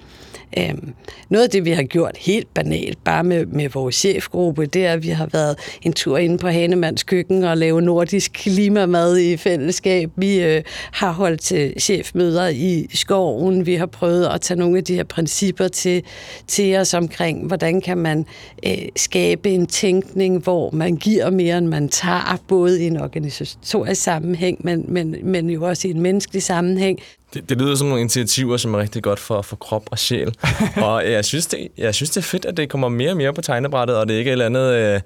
Øhm, 0.57 0.93
noget 1.29 1.43
af 1.43 1.49
det, 1.49 1.65
vi 1.65 1.71
har 1.71 1.83
gjort 1.83 2.17
helt 2.17 2.53
banalt, 2.53 3.03
bare 3.03 3.23
med, 3.23 3.45
med 3.45 3.69
vores 3.69 3.95
chefgruppe, 3.95 4.65
det 4.65 4.85
er, 4.85 4.93
at 4.93 5.03
vi 5.03 5.09
har 5.09 5.25
været 5.25 5.55
en 5.81 5.93
tur 5.93 6.17
inde 6.17 6.37
på 6.37 6.47
Hanemands 6.47 7.03
køkken 7.03 7.43
og 7.43 7.57
lave 7.57 7.81
nordisk 7.81 8.31
klimamad 8.33 9.17
i 9.17 9.37
fællesskab. 9.37 10.09
Vi 10.15 10.43
øh, 10.43 10.63
har 10.91 11.11
holdt 11.11 11.41
til 11.41 11.73
chefmøder 11.79 12.47
i 12.47 12.87
skoven. 12.93 13.65
Vi 13.65 13.75
har 13.75 13.85
prøvet 13.85 14.25
at 14.25 14.41
tage 14.41 14.59
nogle 14.59 14.77
af 14.77 14.83
de 14.83 14.95
her 14.95 15.03
principper 15.03 15.67
til, 15.67 16.03
til 16.47 16.75
os 16.75 16.93
omkring, 16.93 17.47
hvordan 17.47 17.81
kan 17.81 17.97
man 17.97 18.25
øh, 18.65 18.73
skabe 18.95 19.49
en 19.49 19.67
tænkning, 19.67 20.43
hvor 20.43 20.71
man 20.71 20.95
giver 20.95 21.29
mere, 21.29 21.57
end 21.57 21.67
man 21.67 21.89
tager, 21.89 22.37
både 22.47 22.83
i 22.83 22.87
en 22.87 22.97
organisatorisk 22.97 24.01
sammenhæng, 24.01 24.57
men, 24.63 24.85
men, 24.87 25.15
men 25.23 25.49
jo 25.49 25.63
også 25.63 25.87
i 25.87 25.91
en 25.91 26.01
menneskelig 26.01 26.43
sammenhæng. 26.43 26.99
Det, 27.33 27.49
det 27.49 27.61
lyder 27.61 27.75
som 27.75 27.87
nogle 27.87 28.01
initiativer, 28.01 28.57
som 28.57 28.73
er 28.73 28.79
rigtig 28.79 29.03
godt 29.03 29.19
for, 29.19 29.41
for 29.41 29.55
krop 29.55 29.83
og 29.91 29.99
sjæl. 29.99 30.35
og 30.87 31.11
jeg 31.11 31.25
synes, 31.25 31.47
det, 31.47 31.67
jeg 31.77 31.95
synes, 31.95 32.09
det 32.09 32.17
er 32.17 32.25
fedt, 32.25 32.45
at 32.45 32.57
det 32.57 32.69
kommer 32.69 32.89
mere 32.89 33.11
og 33.11 33.17
mere 33.17 33.33
på 33.33 33.41
tegnebrættet, 33.41 33.97
og 33.97 34.07
det 34.07 34.13
er 34.13 34.17
ikke 34.19 34.29
et 34.29 34.31
eller 34.31 34.45
andet, 34.45 34.73
øh, 34.73 35.01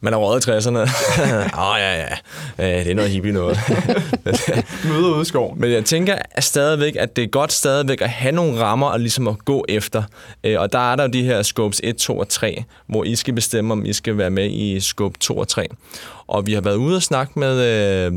man 0.00 0.12
har 0.12 0.20
rådet 0.20 0.46
i 0.46 0.50
60'erne. 0.50 0.78
Åh, 1.58 1.70
oh, 1.70 1.76
ja, 1.78 1.96
ja, 1.96 2.08
øh, 2.58 2.84
det 2.84 2.90
er 2.90 2.94
noget 2.94 3.10
hippie 3.10 3.32
noget. 3.32 3.58
Møde 4.88 5.14
ude 5.14 5.22
i 5.22 5.24
skoven. 5.24 5.60
Men 5.60 5.72
jeg 5.72 5.84
tænker 5.84 6.16
stadigvæk, 6.38 6.96
at 6.96 7.16
det 7.16 7.24
er 7.24 7.28
godt 7.28 7.52
stadigvæk 7.52 8.00
at 8.00 8.08
have 8.08 8.32
nogle 8.32 8.60
rammer 8.60 8.86
og 8.86 9.00
ligesom 9.00 9.28
at 9.28 9.44
gå 9.44 9.64
efter. 9.68 10.02
Øh, 10.44 10.60
og 10.60 10.72
der 10.72 10.92
er 10.92 10.96
der 10.96 11.04
jo 11.04 11.10
de 11.10 11.22
her 11.22 11.42
scopes 11.42 11.80
1, 11.84 11.96
2 11.96 12.18
og 12.18 12.28
3, 12.28 12.64
hvor 12.86 13.04
I 13.04 13.16
skal 13.16 13.34
bestemme, 13.34 13.72
om 13.72 13.86
I 13.86 13.92
skal 13.92 14.18
være 14.18 14.30
med 14.30 14.50
i 14.50 14.80
scope 14.80 15.18
2 15.18 15.36
og 15.36 15.48
3. 15.48 15.68
Og 16.26 16.46
vi 16.46 16.52
har 16.52 16.60
været 16.60 16.76
ude 16.76 16.96
og 16.96 17.02
snakke 17.02 17.38
med 17.38 17.60
øh, 17.60 18.12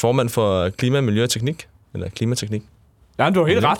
formand 0.00 0.28
for 0.28 0.68
klima, 0.68 1.00
miljø 1.00 1.22
og 1.22 1.30
teknik, 1.30 1.66
eller 1.94 2.08
klimateknik, 2.08 2.62
Ja, 3.24 3.30
du 3.30 3.40
har 3.40 3.46
helt 3.46 3.64
ret. 3.64 3.78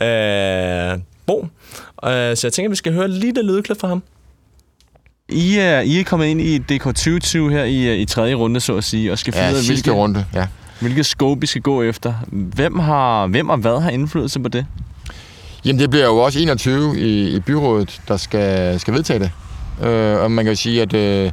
Øh, 0.00 0.98
Bo. 1.26 1.46
Øh, 2.04 2.36
så 2.36 2.40
jeg 2.46 2.52
tænker, 2.52 2.68
at 2.68 2.70
vi 2.70 2.76
skal 2.76 2.92
høre 2.92 3.08
lidt 3.08 3.38
af 3.38 3.46
lydklip 3.46 3.80
fra 3.80 3.88
ham. 3.88 4.02
I 5.28 5.58
er, 5.58 5.80
I 5.80 6.00
er 6.00 6.04
kommet 6.04 6.26
ind 6.26 6.40
i 6.40 6.58
DK 6.58 6.82
2020 6.82 7.50
her 7.50 7.64
i, 7.64 8.00
i 8.00 8.04
tredje 8.04 8.34
runde, 8.34 8.60
så 8.60 8.76
at 8.76 8.84
sige, 8.84 9.12
og 9.12 9.18
skal 9.18 9.32
finde 9.32 9.46
ja, 9.46 9.52
ud 9.52 9.58
af, 9.58 9.66
hvilke, 9.66 9.90
runde, 9.90 10.24
ja. 10.34 10.46
hvilke 10.80 11.04
scope 11.04 11.40
vi 11.40 11.46
skal 11.46 11.62
gå 11.62 11.82
efter. 11.82 12.14
Hvem, 12.28 12.78
har, 12.78 13.26
hvem 13.26 13.50
og 13.50 13.58
hvad 13.58 13.80
har 13.80 13.90
indflydelse 13.90 14.40
på 14.40 14.48
det? 14.48 14.66
Jamen, 15.64 15.80
det 15.80 15.90
bliver 15.90 16.06
jo 16.06 16.16
også 16.16 16.38
21 16.38 17.00
i, 17.00 17.36
i 17.36 17.40
byrådet, 17.40 18.00
der 18.08 18.16
skal, 18.16 18.80
skal 18.80 18.94
vedtage 18.94 19.18
det. 19.18 19.30
Øh, 19.86 20.20
og 20.22 20.30
man 20.30 20.44
kan 20.44 20.52
jo 20.52 20.56
sige, 20.56 20.82
at 20.82 20.94
øh, 20.94 21.30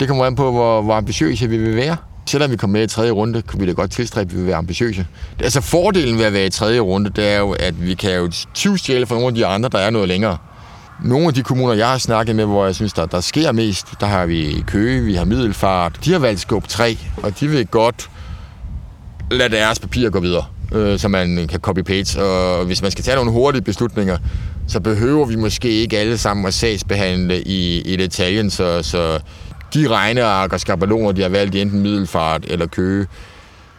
det 0.00 0.08
kommer 0.08 0.24
an 0.24 0.36
på, 0.36 0.50
hvor, 0.50 0.82
hvor 0.82 0.94
ambitiøse 0.94 1.48
vi 1.48 1.58
vil 1.58 1.76
være 1.76 1.96
selvom 2.30 2.50
vi 2.50 2.56
kommer 2.56 2.78
med 2.78 2.84
i 2.84 2.86
tredje 2.86 3.10
runde, 3.10 3.42
kunne 3.42 3.60
vi 3.60 3.66
da 3.66 3.72
godt 3.72 3.90
tilstræbe, 3.90 4.28
at 4.30 4.32
vi 4.32 4.38
vil 4.38 4.46
være 4.46 4.56
ambitiøse. 4.56 5.06
Altså 5.40 5.60
fordelen 5.60 6.18
ved 6.18 6.24
at 6.24 6.32
være 6.32 6.46
i 6.46 6.50
tredje 6.50 6.80
runde, 6.80 7.10
det 7.16 7.28
er 7.28 7.38
jo, 7.38 7.52
at 7.52 7.86
vi 7.86 7.94
kan 7.94 8.14
jo 8.14 8.32
tyvstjæle 8.54 9.06
fra 9.06 9.14
nogle 9.14 9.28
af 9.28 9.34
de 9.34 9.46
andre, 9.46 9.68
der 9.68 9.78
er 9.78 9.90
noget 9.90 10.08
længere. 10.08 10.36
Nogle 11.04 11.26
af 11.26 11.34
de 11.34 11.42
kommuner, 11.42 11.74
jeg 11.74 11.88
har 11.88 11.98
snakket 11.98 12.36
med, 12.36 12.44
hvor 12.44 12.64
jeg 12.64 12.74
synes, 12.74 12.92
der, 12.92 13.06
der 13.06 13.20
sker 13.20 13.52
mest, 13.52 13.86
der 14.00 14.06
har 14.06 14.26
vi 14.26 14.64
Køge, 14.66 15.02
vi 15.02 15.14
har 15.14 15.24
Middelfart. 15.24 16.04
De 16.04 16.12
har 16.12 16.18
valgt 16.18 16.40
skub 16.40 16.68
3, 16.68 16.98
og 17.22 17.40
de 17.40 17.48
vil 17.48 17.66
godt 17.66 18.10
lade 19.30 19.56
deres 19.56 19.78
papirer 19.78 20.10
gå 20.10 20.20
videre, 20.20 20.44
øh, 20.72 20.98
så 20.98 21.08
man 21.08 21.48
kan 21.48 21.60
copy-paste. 21.66 22.20
Og 22.20 22.64
hvis 22.64 22.82
man 22.82 22.90
skal 22.90 23.04
tage 23.04 23.16
nogle 23.16 23.30
hurtige 23.30 23.62
beslutninger, 23.62 24.18
så 24.68 24.80
behøver 24.80 25.26
vi 25.26 25.36
måske 25.36 25.68
ikke 25.68 25.98
alle 25.98 26.18
sammen 26.18 26.46
at 26.46 26.54
sagsbehandle 26.54 27.42
i, 27.42 27.80
i 27.80 27.96
detaljen, 27.96 28.50
så, 28.50 28.82
så 28.82 29.20
de 29.74 29.88
regneark 29.88 30.52
og 30.52 30.60
skabeloner, 30.60 31.12
de 31.12 31.22
har 31.22 31.28
valgt 31.28 31.54
i 31.54 31.60
enten 31.60 31.80
Middelfart 31.80 32.44
eller 32.48 32.66
Køge, 32.66 33.06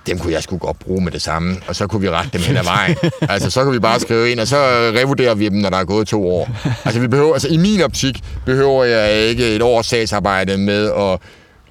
dem 0.07 0.19
kunne 0.19 0.33
jeg 0.33 0.43
sgu 0.43 0.57
godt 0.57 0.79
bruge 0.79 1.03
med 1.03 1.11
det 1.11 1.21
samme, 1.21 1.55
og 1.67 1.75
så 1.75 1.87
kunne 1.87 2.01
vi 2.01 2.09
rette 2.09 2.29
dem 2.33 2.41
hen 2.41 2.57
ad 2.57 2.63
vejen. 2.63 2.95
altså, 3.33 3.49
så 3.49 3.63
kan 3.63 3.73
vi 3.73 3.79
bare 3.79 3.99
skrive 3.99 4.31
ind, 4.31 4.39
og 4.39 4.47
så 4.47 4.57
revurderer 4.95 5.35
vi 5.35 5.49
dem, 5.49 5.57
når 5.57 5.69
der 5.69 5.77
er 5.77 5.83
gået 5.83 6.07
to 6.07 6.27
år. 6.27 6.49
Altså, 6.85 7.01
vi 7.01 7.07
behøver, 7.07 7.33
altså 7.33 7.47
i 7.47 7.57
min 7.57 7.81
optik 7.81 8.19
behøver 8.45 8.83
jeg 8.83 9.21
ikke 9.21 9.55
et 9.55 9.61
års 9.61 9.85
sagsarbejde 9.85 10.57
med 10.57 10.91
at 10.91 11.19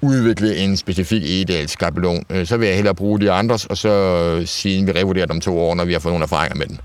udvikle 0.01 0.57
en 0.57 0.77
specifik 0.77 1.23
egedals 1.23 1.71
skabelon. 1.71 2.25
Øh, 2.29 2.47
så 2.47 2.57
vil 2.57 2.67
jeg 2.67 2.75
hellere 2.75 2.95
bruge 2.95 3.19
de 3.19 3.31
andres, 3.31 3.65
og 3.65 3.77
så 3.77 4.43
sige, 4.45 4.85
vi 4.85 4.91
revurderer 4.91 5.25
dem 5.25 5.41
to 5.41 5.59
år, 5.59 5.75
når 5.75 5.85
vi 5.85 5.93
har 5.93 5.99
fået 5.99 6.13
nogle 6.13 6.23
erfaringer 6.23 6.55
med 6.55 6.65
den. 6.65 6.79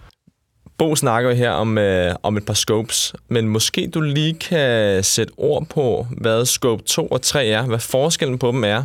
Bo 0.79 0.95
snakker 0.97 1.35
her 1.35 1.51
om, 1.51 1.79
øh, 1.79 2.15
om 2.23 2.37
et 2.37 2.47
par 2.47 2.55
scopes, 2.55 3.15
men 3.29 3.49
måske 3.49 3.91
du 3.95 4.01
lige 4.01 4.35
kan 4.35 5.05
sætte 5.05 5.33
ord 5.37 5.67
på, 5.67 6.07
hvad 6.11 6.45
scope 6.45 6.83
2 6.83 7.07
og 7.07 7.23
3 7.23 7.47
er, 7.47 7.67
hvad 7.67 7.79
forskellen 7.79 8.39
på 8.39 8.53
dem 8.53 8.65
er, 8.65 8.85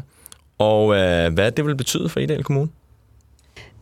og 0.57 0.95
øh, 0.95 1.33
hvad 1.33 1.51
det 1.51 1.65
vil 1.65 1.75
betyde 1.75 2.10
for 2.10 2.19
Idal 2.19 2.43
Kommune? 2.43 2.69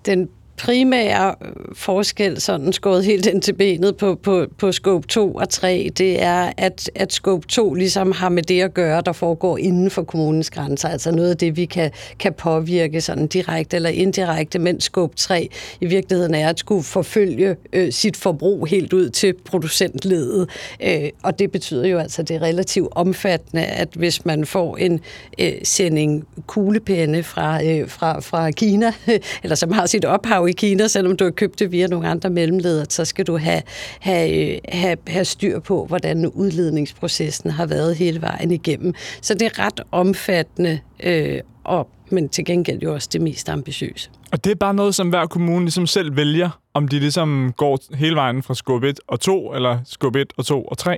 Den 0.05 0.29
primære 0.59 1.35
øh, 1.41 1.51
forskel, 1.75 2.41
sådan 2.41 2.73
skåret 2.73 3.05
helt 3.05 3.25
ind 3.25 3.41
til 3.41 3.53
benet 3.53 3.97
på, 3.97 4.15
på, 4.23 4.45
på 4.57 4.71
scope 4.71 5.07
2 5.07 5.33
og 5.33 5.49
3, 5.49 5.89
det 5.97 6.21
er, 6.21 6.51
at, 6.57 6.91
at 6.95 7.13
scope 7.13 7.47
2 7.47 7.73
ligesom 7.73 8.11
har 8.11 8.29
med 8.29 8.43
det 8.43 8.61
at 8.61 8.73
gøre, 8.73 9.01
der 9.05 9.11
foregår 9.11 9.57
inden 9.57 9.89
for 9.89 10.03
kommunens 10.03 10.49
grænser. 10.49 10.89
Altså 10.89 11.11
noget 11.11 11.29
af 11.29 11.37
det, 11.37 11.57
vi 11.57 11.65
kan, 11.65 11.91
kan 12.19 12.33
påvirke 12.33 13.01
sådan 13.01 13.27
direkte 13.27 13.75
eller 13.75 13.89
indirekte, 13.89 14.59
mens 14.59 14.83
scope 14.83 15.15
3 15.15 15.49
i 15.81 15.85
virkeligheden 15.85 16.35
er 16.35 16.49
at 16.49 16.59
skulle 16.59 16.83
forfølge 16.83 17.55
øh, 17.73 17.91
sit 17.93 18.17
forbrug 18.17 18.67
helt 18.67 18.93
ud 18.93 19.09
til 19.09 19.33
producentledet. 19.45 20.49
Øh, 20.83 21.09
og 21.23 21.39
det 21.39 21.51
betyder 21.51 21.87
jo 21.87 21.97
altså, 21.97 22.21
at 22.21 22.27
det 22.27 22.35
er 22.35 22.41
relativt 22.41 22.87
omfattende, 22.91 23.65
at 23.65 23.89
hvis 23.95 24.25
man 24.25 24.45
får 24.45 24.77
en 24.77 24.99
øh, 25.39 25.51
sending 25.63 26.27
kuglepenne 26.47 27.23
fra, 27.23 27.63
øh, 27.63 27.89
fra, 27.89 28.19
fra 28.19 28.51
Kina, 28.51 28.93
eller 29.43 29.55
som 29.55 29.71
har 29.71 29.85
sit 29.85 30.05
ophav 30.05 30.48
i 30.49 30.53
Kina, 30.53 30.87
selvom 30.87 31.17
du 31.17 31.23
har 31.23 31.31
købt 31.31 31.59
det 31.59 31.71
via 31.71 31.87
nogle 31.87 32.07
andre 32.07 32.29
mellemledere, 32.29 32.85
så 32.89 33.05
skal 33.05 33.27
du 33.27 33.37
have, 33.37 33.61
have, 33.99 34.59
have, 34.69 34.97
have 35.07 35.25
styr 35.25 35.59
på, 35.59 35.85
hvordan 35.85 36.25
udledningsprocessen 36.25 37.51
har 37.51 37.65
været 37.65 37.95
hele 37.95 38.21
vejen 38.21 38.51
igennem. 38.51 38.93
Så 39.21 39.33
det 39.33 39.41
er 39.41 39.65
ret 39.65 39.81
omfattende, 39.91 40.79
øh, 41.03 41.39
og, 41.63 41.89
men 42.11 42.29
til 42.29 42.45
gengæld 42.45 42.79
jo 42.79 42.93
også 42.93 43.09
det 43.13 43.21
mest 43.21 43.49
ambitiøse. 43.49 44.09
Og 44.31 44.43
det 44.43 44.51
er 44.51 44.55
bare 44.55 44.73
noget, 44.73 44.95
som 44.95 45.09
hver 45.09 45.25
kommune 45.25 45.65
ligesom 45.65 45.87
selv 45.87 46.15
vælger, 46.15 46.49
om 46.73 46.87
de 46.87 46.99
ligesom 46.99 47.53
går 47.57 47.95
hele 47.95 48.15
vejen 48.15 48.43
fra 48.43 48.53
skub 48.53 48.83
1 48.83 48.99
og 49.07 49.19
2, 49.19 49.53
eller 49.53 49.79
skub 49.85 50.15
1 50.15 50.33
og 50.37 50.45
2 50.45 50.63
og 50.63 50.77
3? 50.77 50.97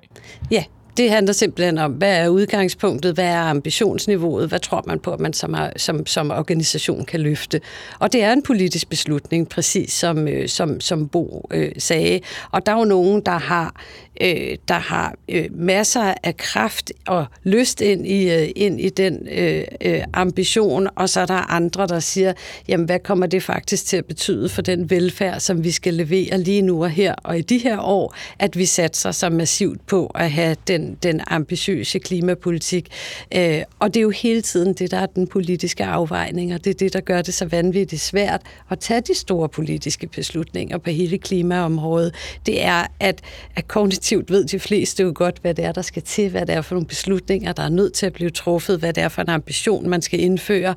Ja, 0.52 0.64
det 0.98 1.10
handler 1.10 1.34
simpelthen 1.34 1.78
om, 1.78 1.92
hvad 1.92 2.18
er 2.18 2.28
udgangspunktet, 2.28 3.14
hvad 3.14 3.26
er 3.26 3.42
ambitionsniveauet, 3.42 4.50
hvad 4.50 4.60
tror 4.60 4.84
man 4.88 5.00
på, 5.00 5.12
at 5.12 5.20
man 5.20 5.34
som, 5.34 5.56
som, 5.78 6.06
som 6.06 6.32
organisation 6.32 7.06
kan 7.06 7.20
løfte. 7.20 7.62
Og 8.00 8.14
det 8.14 8.24
er 8.24 8.34
en 8.34 8.44
politisk 8.44 8.90
beslutning, 8.90 9.50
præcis 9.50 9.94
som, 9.94 10.28
øh, 10.28 10.50
som, 10.50 10.82
som 10.82 11.08
Bo 11.08 11.48
øh, 11.54 11.72
sagde. 11.78 12.20
Og 12.52 12.66
der 12.66 12.72
er 12.72 12.78
jo 12.78 12.86
nogen, 12.86 13.22
der 13.26 13.38
har 13.38 13.76
øh, 14.22 14.58
der 14.68 14.80
har 14.80 15.16
øh, 15.30 15.46
masser 15.52 16.14
af 16.24 16.38
kraft 16.38 16.92
og 17.08 17.26
lyst 17.44 17.82
ind 17.82 18.08
i, 18.08 18.32
øh, 18.32 18.50
ind 18.56 18.82
i 18.82 18.90
den 18.90 19.28
øh, 19.32 19.64
øh, 19.82 20.02
ambition, 20.14 20.88
og 20.96 21.10
så 21.10 21.22
er 21.22 21.26
der 21.26 21.52
andre, 21.52 21.88
der 21.88 22.00
siger, 22.00 22.34
jamen 22.68 22.86
hvad 22.86 23.00
kommer 23.00 23.28
det 23.28 23.44
faktisk 23.44 23.86
til 23.86 23.98
at 23.98 24.06
betyde 24.06 24.50
for 24.50 24.62
den 24.62 24.90
velfærd, 24.90 25.40
som 25.40 25.64
vi 25.64 25.72
skal 25.72 25.94
levere 25.94 26.38
lige 26.38 26.62
nu 26.62 26.84
og 26.84 26.90
her, 26.90 27.16
og 27.24 27.38
i 27.38 27.42
de 27.42 27.58
her 27.58 27.80
år, 27.80 28.16
at 28.40 28.58
vi 28.58 28.66
satser 28.66 29.12
så 29.12 29.30
massivt 29.30 29.88
på 29.88 30.06
at 30.06 30.32
have 30.32 30.56
den, 30.68 30.98
den 31.04 31.22
ambitiøse 31.28 32.00
klimapolitik. 32.00 32.90
Øh, 33.36 33.62
og 33.80 33.94
det 33.94 34.00
er 34.00 34.02
jo 34.02 34.10
hele 34.10 34.42
tiden 34.42 34.74
det, 34.74 34.92
der 34.92 34.98
er 34.98 35.06
den 35.06 35.28
politiske 35.28 35.86
afvejning, 35.86 36.54
og 36.54 36.64
det 36.64 36.70
er 36.70 36.74
det, 36.74 36.94
der 36.94 37.00
gør 37.00 37.22
det 37.22 37.34
så 37.34 37.46
vanvittigt 37.46 38.02
svært 38.02 38.42
at 38.70 38.80
tage 38.80 39.02
de 39.02 39.16
store 39.16 39.50
politiske 39.50 40.08
beslutninger 40.08 40.78
på 40.78 40.90
hele 40.90 41.18
klimaområdet. 41.18 42.16
Det 42.46 42.64
er, 42.64 42.88
at, 43.00 43.22
at 43.56 43.68
intuitivt 44.12 44.32
ved 44.32 44.46
de 44.46 44.60
fleste 44.60 45.04
jo 45.04 45.12
godt, 45.16 45.40
hvad 45.42 45.54
det 45.54 45.66
er, 45.66 45.72
der 45.72 45.82
skal 45.82 46.02
til, 46.02 46.30
hvad 46.30 46.46
det 46.46 46.56
er 46.56 46.62
for 46.62 46.76
nogle 46.76 46.88
beslutninger, 46.88 47.54
der 47.54 47.64
er 47.64 47.70
nødt 47.70 47.94
til 47.94 48.06
at 48.06 48.14
blive 48.14 48.30
truffet, 48.30 48.80
hvad 48.80 48.94
det 48.94 49.04
er 49.04 49.10
for 49.10 49.22
en 49.22 49.30
ambition, 49.30 49.90
man 49.90 50.02
skal 50.02 50.20
indføre. 50.20 50.76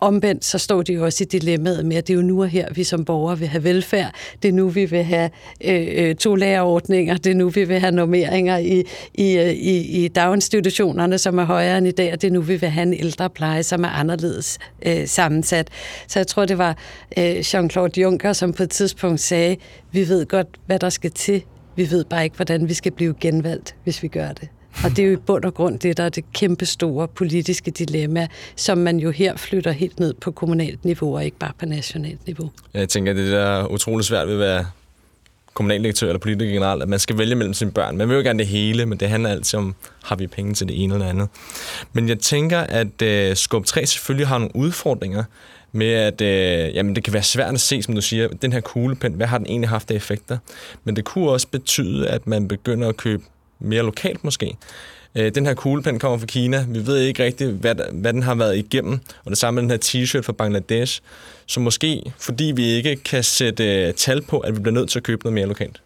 Omvendt 0.00 0.44
så 0.44 0.58
står 0.58 0.82
de 0.82 0.92
jo 0.92 1.04
også 1.04 1.24
i 1.24 1.26
dilemmaet 1.26 1.86
med, 1.86 1.96
at 1.96 2.06
det 2.06 2.12
er 2.12 2.16
jo 2.16 2.22
nu 2.22 2.42
og 2.42 2.48
her, 2.48 2.68
vi 2.74 2.84
som 2.84 3.04
borgere 3.04 3.38
vil 3.38 3.48
have 3.48 3.64
velfærd. 3.64 4.14
Det 4.42 4.48
er 4.48 4.52
nu, 4.52 4.68
vi 4.68 4.84
vil 4.84 5.04
have 5.04 5.30
øh, 5.64 6.08
øh 6.08 6.14
to 6.14 6.34
lærerordninger. 6.34 7.16
Det 7.16 7.30
er 7.30 7.34
nu, 7.34 7.48
vi 7.48 7.64
vil 7.64 7.78
have 7.78 7.92
normeringer 7.92 8.58
i, 8.58 8.84
i, 9.14 9.38
øh, 9.38 9.50
i, 9.50 10.04
i 10.04 10.08
daginstitutionerne, 10.08 11.18
som 11.18 11.38
er 11.38 11.44
højere 11.44 11.78
end 11.78 11.86
i 11.86 11.90
dag. 11.90 12.12
Og 12.12 12.22
det 12.22 12.28
er 12.28 12.32
nu, 12.32 12.40
vi 12.40 12.56
vil 12.56 12.68
have 12.68 12.82
en 12.82 12.94
ældrepleje, 12.94 13.62
som 13.62 13.84
er 13.84 13.88
anderledes 13.88 14.58
øh, 14.86 15.06
sammensat. 15.06 15.68
Så 16.08 16.18
jeg 16.18 16.26
tror, 16.26 16.44
det 16.44 16.58
var 16.58 16.76
øh, 17.18 17.38
Jean-Claude 17.38 18.00
Juncker, 18.00 18.32
som 18.32 18.52
på 18.52 18.62
et 18.62 18.70
tidspunkt 18.70 19.20
sagde, 19.20 19.56
vi 19.92 20.08
ved 20.08 20.26
godt, 20.26 20.48
hvad 20.66 20.78
der 20.78 20.88
skal 20.90 21.10
til 21.10 21.42
vi 21.76 21.90
ved 21.90 22.04
bare 22.04 22.24
ikke, 22.24 22.36
hvordan 22.36 22.68
vi 22.68 22.74
skal 22.74 22.92
blive 22.92 23.14
genvalgt, 23.20 23.74
hvis 23.84 24.02
vi 24.02 24.08
gør 24.08 24.32
det. 24.32 24.48
Og 24.84 24.90
det 24.90 24.98
er 24.98 25.06
jo 25.06 25.12
i 25.12 25.16
bund 25.16 25.44
og 25.44 25.54
grund 25.54 25.78
det, 25.78 25.96
der 25.96 26.02
er 26.02 26.08
det 26.08 26.24
kæmpe 26.32 26.66
store 26.66 27.08
politiske 27.08 27.70
dilemma, 27.70 28.26
som 28.56 28.78
man 28.78 28.98
jo 28.98 29.10
her 29.10 29.36
flytter 29.36 29.72
helt 29.72 30.00
ned 30.00 30.14
på 30.14 30.30
kommunalt 30.30 30.84
niveau, 30.84 31.16
og 31.16 31.24
ikke 31.24 31.38
bare 31.38 31.52
på 31.58 31.66
nationalt 31.66 32.26
niveau. 32.26 32.50
Jeg 32.74 32.88
tænker, 32.88 33.12
at 33.12 33.16
det 33.16 33.34
er 33.34 33.66
utroligt 33.66 34.06
svært 34.06 34.26
ved 34.26 34.34
at 34.34 34.40
være 34.40 34.66
kommunaldirektør 35.54 36.06
eller 36.06 36.18
politiker 36.18 36.52
generelt, 36.52 36.82
at 36.82 36.88
man 36.88 36.98
skal 36.98 37.18
vælge 37.18 37.34
mellem 37.34 37.54
sine 37.54 37.70
børn. 37.70 37.96
Man 37.96 38.08
vil 38.08 38.14
jo 38.14 38.22
gerne 38.22 38.38
det 38.38 38.46
hele, 38.46 38.86
men 38.86 39.00
det 39.00 39.08
handler 39.08 39.30
altid 39.30 39.58
om, 39.58 39.74
har 40.04 40.16
vi 40.16 40.26
penge 40.26 40.54
til 40.54 40.68
det 40.68 40.82
ene 40.82 40.94
eller 40.94 41.08
andet. 41.08 41.28
Men 41.92 42.08
jeg 42.08 42.18
tænker, 42.18 42.60
at 42.60 43.02
uh, 43.30 43.36
Skub 43.36 43.66
3 43.66 43.86
selvfølgelig 43.86 44.28
har 44.28 44.38
nogle 44.38 44.56
udfordringer, 44.56 45.24
med, 45.76 45.92
at 45.92 46.20
øh, 46.20 46.74
jamen, 46.74 46.96
det 46.96 47.04
kan 47.04 47.12
være 47.12 47.22
svært 47.22 47.54
at 47.54 47.60
se, 47.60 47.82
som 47.82 47.94
du 47.94 48.00
siger, 48.00 48.28
den 48.28 48.52
her 48.52 48.60
kuglepen, 48.60 49.12
hvad 49.12 49.26
har 49.26 49.38
den 49.38 49.46
egentlig 49.46 49.68
haft 49.68 49.90
af 49.90 49.94
effekter? 49.94 50.38
Men 50.84 50.96
det 50.96 51.04
kunne 51.04 51.30
også 51.30 51.48
betyde, 51.48 52.08
at 52.08 52.26
man 52.26 52.48
begynder 52.48 52.88
at 52.88 52.96
købe 52.96 53.22
mere 53.60 53.82
lokalt 53.82 54.24
måske. 54.24 54.56
Øh, 55.14 55.34
den 55.34 55.46
her 55.46 55.54
kuglepen 55.54 55.98
kommer 55.98 56.18
fra 56.18 56.26
Kina. 56.26 56.66
Vi 56.68 56.86
ved 56.86 56.98
ikke 56.98 57.24
rigtigt, 57.24 57.50
hvad, 57.50 57.74
hvad 57.92 58.12
den 58.12 58.22
har 58.22 58.34
været 58.34 58.58
igennem. 58.58 59.00
Og 59.24 59.30
det 59.30 59.38
samme 59.38 59.62
med 59.62 59.62
den 59.62 59.70
her 59.70 60.04
t-shirt 60.04 60.20
fra 60.20 60.32
Bangladesh. 60.32 61.00
Så 61.46 61.60
måske, 61.60 62.12
fordi 62.18 62.52
vi 62.56 62.64
ikke 62.64 62.96
kan 62.96 63.22
sætte 63.22 63.86
øh, 63.86 63.94
tal 63.94 64.22
på, 64.22 64.38
at 64.38 64.56
vi 64.56 64.60
bliver 64.60 64.74
nødt 64.74 64.90
til 64.90 64.98
at 64.98 65.02
købe 65.02 65.24
noget 65.24 65.34
mere 65.34 65.46
lokalt. 65.46 65.82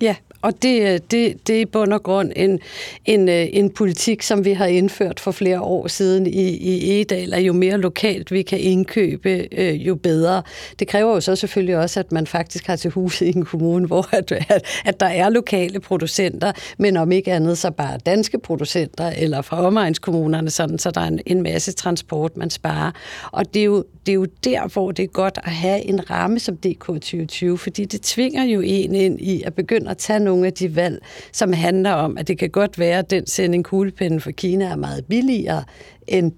Ja, 0.00 0.16
og 0.46 0.62
det, 0.62 0.82
øh, 0.82 1.00
det, 1.10 1.46
det 1.46 1.56
er 1.56 1.60
i 1.60 1.64
bund 1.64 1.92
og 1.92 2.02
grund 2.02 2.32
en, 2.36 2.60
en, 3.04 3.28
øh, 3.28 3.46
en 3.52 3.70
politik, 3.70 4.22
som 4.22 4.44
vi 4.44 4.52
har 4.52 4.66
indført 4.66 5.20
for 5.20 5.30
flere 5.30 5.60
år 5.60 5.88
siden 5.88 6.26
i, 6.26 6.48
i 6.48 7.00
Edal, 7.00 7.34
at 7.34 7.40
jo 7.40 7.52
mere 7.52 7.78
lokalt 7.78 8.32
vi 8.32 8.42
kan 8.42 8.58
indkøbe, 8.60 9.48
øh, 9.52 9.86
jo 9.86 9.94
bedre. 9.94 10.42
Det 10.78 10.88
kræver 10.88 11.14
jo 11.14 11.20
så 11.20 11.36
selvfølgelig 11.36 11.76
også, 11.76 12.00
at 12.00 12.12
man 12.12 12.26
faktisk 12.26 12.66
har 12.66 12.76
til 12.76 12.90
hus 12.90 13.20
i 13.20 13.28
en 13.28 13.44
kommune, 13.44 13.86
hvor 13.86 14.08
at, 14.18 14.32
at, 14.32 14.64
at 14.84 15.00
der 15.00 15.06
er 15.06 15.28
lokale 15.28 15.80
producenter, 15.80 16.52
men 16.78 16.96
om 16.96 17.12
ikke 17.12 17.32
andet 17.32 17.58
så 17.58 17.70
bare 17.70 17.98
danske 18.06 18.38
producenter 18.38 19.10
eller 19.10 19.42
fra 19.42 19.66
omegnskommunerne, 19.66 20.50
sådan, 20.50 20.78
så 20.78 20.90
der 20.90 21.00
er 21.00 21.08
en, 21.08 21.20
en 21.26 21.42
masse 21.42 21.72
transport, 21.72 22.36
man 22.36 22.50
sparer. 22.50 22.90
Og 23.32 23.54
det 23.54 23.60
er, 23.60 23.64
jo, 23.64 23.84
det 24.06 24.12
er 24.12 24.16
jo 24.16 24.26
der, 24.44 24.68
hvor 24.68 24.92
det 24.92 25.02
er 25.02 25.06
godt 25.06 25.38
at 25.44 25.52
have 25.52 25.80
en 25.80 26.10
ramme 26.10 26.38
som 26.38 26.56
DK 26.56 26.86
2020, 26.86 27.58
fordi 27.58 27.84
det 27.84 28.00
tvinger 28.00 28.44
jo 28.44 28.60
en 28.60 28.94
ind 28.94 29.20
i 29.20 29.42
at 29.42 29.54
begynde 29.54 29.90
at 29.90 29.98
tage 29.98 30.18
nogle 30.18 30.35
af 30.44 30.52
de 30.52 30.76
valg, 30.76 31.02
som 31.32 31.52
handler 31.52 31.92
om, 31.92 32.18
at 32.18 32.28
det 32.28 32.38
kan 32.38 32.50
godt 32.50 32.78
være, 32.78 32.98
at 32.98 33.10
den 33.10 33.26
sending 33.26 33.64
kuglepinden 33.64 34.20
for 34.20 34.30
Kina 34.30 34.64
er 34.64 34.76
meget 34.76 35.04
billigere 35.04 35.64
end 36.06 36.32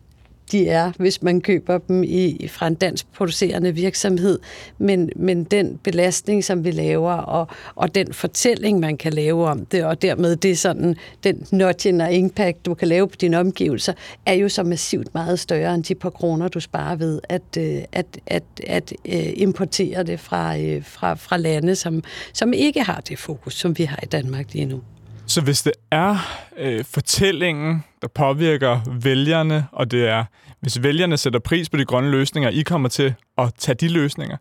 de 0.52 0.69
er, 0.69 0.93
hvis 0.99 1.23
man 1.23 1.40
køber 1.40 1.78
dem 1.78 2.02
i, 2.02 2.49
fra 2.50 2.67
en 2.67 2.75
dansk 2.75 3.07
producerende 3.12 3.75
virksomhed. 3.75 4.38
Men, 4.78 5.11
men 5.17 5.45
den 5.45 5.78
belastning, 5.85 6.45
som 6.45 6.64
vi 6.64 6.71
laver, 6.71 7.12
og, 7.12 7.49
og 7.75 7.95
den 7.95 8.12
fortælling, 8.12 8.81
man 8.81 8.97
kan 8.97 9.12
lave 9.12 9.47
om 9.47 9.67
det, 9.67 9.85
og 9.85 10.02
dermed 10.02 10.37
det 10.37 10.59
sådan, 10.59 10.97
den 11.25 11.47
nudging 11.52 12.02
og 12.02 12.12
impact, 12.12 12.67
du 12.67 12.75
kan 12.75 12.88
lave 12.88 13.09
på 13.09 13.17
dine 13.21 13.38
omgivelser, 13.38 13.93
er 14.26 14.35
jo 14.35 14.49
så 14.49 14.62
massivt 14.62 15.14
meget 15.14 15.38
større 15.38 15.75
end 15.75 15.85
de 15.85 15.95
par 15.95 16.11
kroner, 16.11 16.49
du 16.49 16.61
sparer 16.61 16.97
ved 16.97 17.21
at, 17.28 17.43
øh, 17.59 17.83
at, 17.93 18.07
at, 18.26 18.45
at, 18.67 18.93
at 19.05 19.33
importere 19.37 20.02
det 20.02 20.21
fra, 20.21 20.59
øh, 20.59 20.85
fra, 20.85 21.14
fra 21.14 21.37
lande, 21.37 21.76
som, 21.76 22.02
som 22.33 22.52
ikke 22.52 22.83
har 22.83 23.00
det 23.09 23.19
fokus, 23.19 23.55
som 23.55 23.78
vi 23.78 23.85
har 23.85 23.99
i 24.02 24.07
Danmark 24.07 24.52
lige 24.52 24.64
nu. 24.64 24.81
Så 25.26 25.40
hvis 25.40 25.62
det 25.62 25.73
er 25.90 26.17
øh, 26.59 26.85
fortællingen, 26.85 27.85
der 28.02 28.09
påvirker 28.09 28.81
vælgerne, 29.02 29.67
og 29.73 29.90
det 29.90 30.09
er, 30.09 30.25
hvis 30.61 30.83
vælgerne 30.83 31.17
sætter 31.17 31.40
pris 31.40 31.71
på 31.71 31.76
de 31.76 31.85
grønne 31.85 32.11
løsninger, 32.11 32.50
I 32.50 32.62
kommer 32.62 32.88
til 32.88 33.14
at 33.38 33.55
tage 33.59 33.75
de 33.75 33.88
løsninger, 33.88 34.37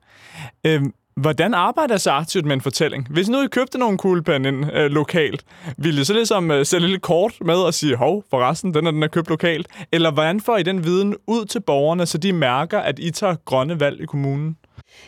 øh, 0.63 0.81
Hvordan 1.17 1.53
arbejder 1.53 1.97
så 1.97 2.11
aktivt 2.11 2.45
med 2.45 2.53
en 2.53 2.61
fortælling? 2.61 3.07
Hvis 3.09 3.29
nu 3.29 3.41
I 3.41 3.47
købte 3.47 3.77
nogle 3.77 3.97
kuglepinde 3.97 4.49
ind 4.49 4.73
øh, 4.73 4.91
lokalt, 4.91 5.43
ville 5.77 6.01
I 6.01 6.03
så 6.03 6.13
ligesom 6.13 6.51
øh, 6.51 6.65
sætte 6.65 6.87
lidt 6.87 7.01
kort 7.01 7.33
med 7.41 7.55
og 7.55 7.73
sige, 7.73 7.95
hov, 7.95 8.23
forresten, 8.29 8.73
den 8.73 8.87
er 8.87 8.91
den 8.91 9.03
er 9.03 9.07
købt 9.07 9.29
lokalt? 9.29 9.67
Eller 9.91 10.11
hvordan 10.11 10.41
får 10.41 10.57
I 10.57 10.63
den 10.63 10.83
viden 10.83 11.15
ud 11.27 11.45
til 11.45 11.61
borgerne, 11.61 12.05
så 12.05 12.17
de 12.17 12.33
mærker, 12.33 12.79
at 12.79 12.99
I 12.99 13.11
tager 13.11 13.35
grønne 13.45 13.79
valg 13.79 14.01
i 14.01 14.05
kommunen? 14.05 14.57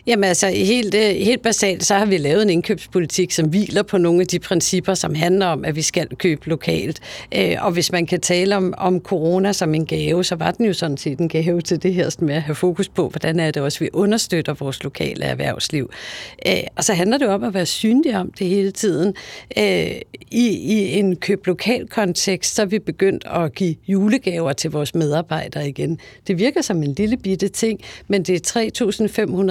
Jamen 0.07 0.23
altså, 0.23 0.47
helt, 0.47 0.95
øh, 0.95 1.01
helt 1.01 1.41
basalt, 1.41 1.85
så 1.85 1.95
har 1.95 2.05
vi 2.05 2.17
lavet 2.17 2.41
en 2.41 2.49
indkøbspolitik, 2.49 3.31
som 3.31 3.47
hviler 3.49 3.83
på 3.83 3.97
nogle 3.97 4.21
af 4.21 4.27
de 4.27 4.39
principper, 4.39 4.93
som 4.93 5.15
handler 5.15 5.45
om, 5.45 5.65
at 5.65 5.75
vi 5.75 5.81
skal 5.81 6.07
købe 6.15 6.49
lokalt. 6.49 6.99
Øh, 7.35 7.55
og 7.59 7.71
hvis 7.71 7.91
man 7.91 8.05
kan 8.05 8.21
tale 8.21 8.57
om, 8.57 8.73
om 8.77 8.99
corona 8.99 9.53
som 9.53 9.75
en 9.75 9.85
gave, 9.85 10.23
så 10.23 10.35
var 10.35 10.51
den 10.51 10.65
jo 10.65 10.73
sådan 10.73 10.97
set 10.97 11.19
en 11.19 11.29
gave 11.29 11.61
til 11.61 11.83
det 11.83 11.93
her 11.93 12.09
med 12.19 12.35
at 12.35 12.41
have 12.41 12.55
fokus 12.55 12.89
på, 12.89 13.09
hvordan 13.09 13.39
er 13.39 13.51
det 13.51 13.61
også, 13.61 13.79
vi 13.79 13.89
understøtter 13.93 14.53
vores 14.53 14.83
lokale 14.83 15.25
erhvervsliv. 15.25 15.91
Øh, 16.47 16.53
og 16.75 16.83
så 16.83 16.93
handler 16.93 17.17
det 17.17 17.27
om 17.27 17.43
at 17.43 17.53
være 17.53 17.65
synlig 17.65 18.17
om 18.17 18.31
det 18.31 18.47
hele 18.47 18.71
tiden. 18.71 19.15
I, 20.31 20.47
i 20.47 20.99
en 20.99 21.15
køb 21.15 21.47
lokal 21.47 21.87
kontekst, 21.87 22.55
så 22.55 22.61
er 22.61 22.65
vi 22.65 22.79
begyndt 22.79 23.25
at 23.25 23.55
give 23.55 23.75
julegaver 23.87 24.53
til 24.53 24.71
vores 24.71 24.95
medarbejdere 24.95 25.69
igen. 25.69 25.99
Det 26.27 26.39
virker 26.39 26.61
som 26.61 26.83
en 26.83 26.93
lille 26.93 27.17
bitte 27.17 27.47
ting, 27.47 27.79
men 28.07 28.23
det 28.23 28.57
er 28.57 28.69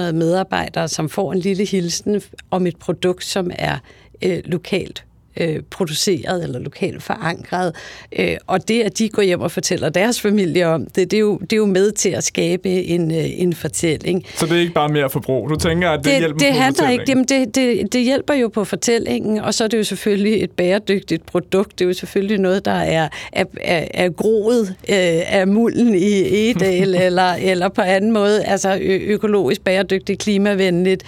3.500 0.07 0.08
medarbejdere, 0.15 0.87
som 0.87 1.09
får 1.09 1.33
en 1.33 1.39
lille 1.39 1.65
hilsen 1.65 2.21
om 2.51 2.67
et 2.67 2.77
produkt, 2.77 3.23
som 3.23 3.51
er 3.55 3.77
øh, 4.23 4.39
lokalt 4.45 5.05
øh, 5.39 5.59
produceret 5.69 6.43
eller 6.43 6.59
lokalt 6.59 7.03
forankret. 7.03 7.75
Øh, 8.19 8.37
og 8.47 8.67
det, 8.67 8.81
at 8.81 8.97
de 8.97 9.09
går 9.09 9.21
hjem 9.21 9.41
og 9.41 9.51
fortæller 9.51 9.89
deres 9.89 10.21
familie 10.21 10.67
om 10.67 10.85
det, 10.85 11.11
det 11.11 11.13
er 11.13 11.21
jo, 11.21 11.37
det 11.37 11.53
er 11.53 11.57
jo 11.57 11.65
med 11.65 11.91
til 11.91 12.09
at 12.09 12.23
skabe 12.23 12.69
en, 12.69 13.11
øh, 13.11 13.41
en 13.41 13.53
fortælling. 13.53 14.25
Så 14.35 14.45
det 14.45 14.55
er 14.55 14.61
ikke 14.61 14.73
bare 14.73 14.89
mere 14.89 15.09
forbrug? 15.09 15.49
Du 15.49 15.55
tænker, 15.55 15.89
at 15.89 15.97
det, 15.97 16.05
det 16.05 16.19
hjælper 16.19 16.39
det 16.39 16.47
på 16.53 16.59
handler 16.59 16.89
ikke, 16.89 17.05
jamen 17.07 17.25
det, 17.25 17.55
det, 17.55 17.93
det 17.93 18.03
hjælper 18.03 18.33
jo 18.33 18.47
på 18.47 18.63
fortællingen, 18.63 19.39
og 19.39 19.53
så 19.53 19.63
er 19.63 19.67
det 19.67 19.77
jo 19.77 19.83
selvfølgelig 19.83 20.43
et 20.43 20.51
bæredygtigt 20.51 21.25
produkt. 21.25 21.79
Det 21.79 21.85
er 21.85 21.89
jo 21.89 21.93
selvfølgelig 21.93 22.37
noget, 22.37 22.65
der 22.65 22.71
er, 22.71 23.09
er, 23.33 23.45
er, 23.61 23.87
er 23.93 24.09
groet 24.09 24.67
øh, 24.69 25.33
af 25.37 25.47
mulden 25.47 25.95
i 25.95 26.49
Edal, 26.49 26.95
eller, 27.05 27.33
eller 27.33 27.69
på 27.69 27.81
anden 27.81 28.11
måde, 28.11 28.43
altså 28.43 28.77
ø- 28.81 29.05
økologisk 29.07 29.63
bæredygtigt, 29.63 30.19
klimavenligt. 30.19 31.03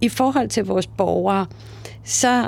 I 0.00 0.08
forhold 0.08 0.48
til 0.48 0.64
vores 0.64 0.86
borgere, 0.86 1.46
så 2.04 2.46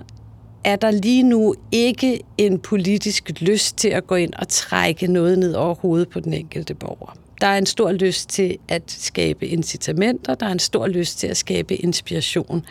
er 0.65 0.77
der 0.77 0.91
lige 0.91 1.23
nu 1.23 1.55
ikke 1.73 2.21
en 2.39 2.59
politisk 2.59 3.31
lyst 3.41 3.77
til 3.77 3.89
at 3.89 4.07
gå 4.07 4.15
ind 4.15 4.35
og 4.35 4.49
trække 4.49 5.07
noget 5.07 5.39
ned 5.39 5.55
over 5.55 5.75
hovedet 5.75 6.09
på 6.09 6.21
den 6.21 6.35
enkelte 6.35 6.75
borger. 6.75 7.17
Der 7.41 7.47
er 7.47 7.59
en 7.59 7.67
stor 7.67 7.93
lyst 7.93 8.29
til 8.29 8.59
at 8.69 8.83
skabe 8.87 9.47
incitamenter, 9.47 10.35
der 10.35 10.47
er 10.47 10.53
en 10.53 10.59
stor 10.59 10.87
lyst 10.87 11.19
til 11.19 11.27
at 11.27 11.37
skabe 11.37 11.77
inspiration. 11.77 12.67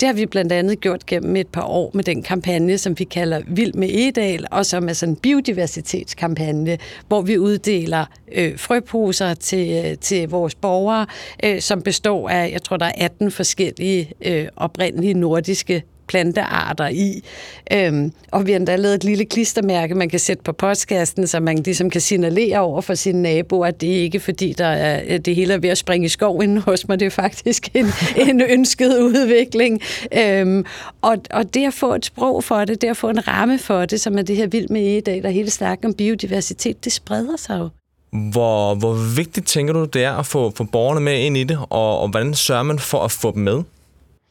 Det 0.00 0.08
har 0.08 0.14
vi 0.14 0.26
blandt 0.26 0.52
andet 0.52 0.80
gjort 0.80 1.06
gennem 1.06 1.36
et 1.36 1.48
par 1.48 1.62
år 1.62 1.90
med 1.94 2.04
den 2.04 2.22
kampagne, 2.22 2.78
som 2.78 2.98
vi 2.98 3.04
kalder 3.04 3.40
Vild 3.48 3.72
med 3.74 3.88
Edal, 3.92 4.46
og 4.50 4.66
som 4.66 4.88
er 4.88 4.92
sådan 4.92 5.12
en 5.12 5.16
biodiversitetskampagne, 5.16 6.78
hvor 7.08 7.22
vi 7.22 7.38
uddeler 7.38 8.06
øh, 8.32 8.58
frøposer 8.58 9.34
til, 9.34 9.84
øh, 9.84 9.98
til 9.98 10.28
vores 10.28 10.54
borgere, 10.54 11.06
øh, 11.44 11.60
som 11.60 11.82
består 11.82 12.28
af, 12.28 12.50
jeg 12.52 12.62
tror, 12.62 12.76
der 12.76 12.86
er 12.86 12.92
18 12.96 13.30
forskellige 13.30 14.12
øh, 14.24 14.48
oprindelige 14.56 15.14
nordiske 15.14 15.82
plantearter 16.06 16.88
i. 16.88 17.24
Øhm, 17.72 18.12
og 18.32 18.46
vi 18.46 18.52
har 18.52 18.58
endda 18.58 18.76
lavet 18.76 18.94
et 18.94 19.04
lille 19.04 19.24
klistermærke, 19.24 19.94
man 19.94 20.08
kan 20.08 20.18
sætte 20.18 20.42
på 20.42 20.52
postkassen, 20.52 21.26
så 21.26 21.40
man 21.40 21.56
ligesom 21.56 21.90
kan 21.90 22.00
signalere 22.00 22.60
over 22.60 22.80
for 22.80 22.94
sine 22.94 23.22
naboer, 23.22 23.66
at 23.66 23.80
det 23.80 23.96
er 23.96 24.02
ikke 24.02 24.20
fordi, 24.20 24.54
der 24.58 24.66
er, 24.66 25.18
det 25.18 25.34
hele 25.34 25.54
er 25.54 25.58
ved 25.58 25.70
at 25.70 25.78
springe 25.78 26.04
i 26.04 26.08
skoven 26.08 26.58
hos 26.66 26.88
mig. 26.88 27.00
Det 27.00 27.06
er 27.06 27.10
faktisk 27.10 27.68
en, 27.74 27.86
en 28.28 28.40
ønsket 28.40 28.98
udvikling. 28.98 29.80
Øhm, 30.18 30.64
og, 31.02 31.16
og 31.30 31.54
det 31.54 31.66
at 31.66 31.74
få 31.74 31.94
et 31.94 32.04
sprog 32.04 32.44
for 32.44 32.64
det, 32.64 32.82
det 32.82 32.88
at 32.88 32.96
få 32.96 33.08
en 33.08 33.28
ramme 33.28 33.58
for 33.58 33.84
det, 33.84 34.00
som 34.00 34.18
er 34.18 34.22
det 34.22 34.36
her 34.36 34.46
vild 34.46 34.68
med 34.68 34.80
e 34.80 34.96
i 34.96 35.00
dag, 35.00 35.22
der 35.22 35.30
hele 35.30 35.50
snakken 35.50 35.86
om 35.86 35.94
biodiversitet, 35.94 36.84
det 36.84 36.92
spreder 36.92 37.36
sig 37.36 37.58
jo. 37.58 37.68
Hvor, 38.32 38.74
hvor 38.74 39.14
vigtigt 39.16 39.46
tænker 39.46 39.72
du, 39.72 39.84
det 39.84 40.04
er 40.04 40.12
at 40.12 40.26
få, 40.26 40.52
få 40.56 40.64
borgerne 40.64 41.00
med 41.00 41.18
ind 41.18 41.36
i 41.36 41.44
det, 41.44 41.58
og, 41.70 42.00
og 42.00 42.08
hvordan 42.08 42.34
sørger 42.34 42.62
man 42.62 42.78
for 42.78 43.00
at 43.00 43.10
få 43.10 43.32
dem 43.34 43.42
med? 43.42 43.62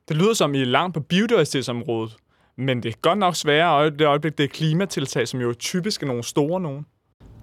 Det 0.08 0.18
lyder 0.18 0.34
som, 0.34 0.56
I 0.56 0.62
er 0.62 0.66
langt 0.66 0.94
på 0.94 1.00
biodiversitetsområdet, 1.00 2.16
men 2.56 2.84
det 2.84 2.90
er 2.90 3.00
godt 3.02 3.20
nok 3.20 3.36
sværere, 3.36 3.76
og 3.76 4.00
det 4.00 4.08
øjeblik, 4.08 4.38
det 4.38 4.44
er 4.44 4.48
klimatiltag, 4.48 5.28
som 5.28 5.42
jo 5.42 5.54
typisk 5.54 6.04
er 6.04 6.08
nogle 6.08 6.24
store 6.24 6.62
nogen. 6.62 6.86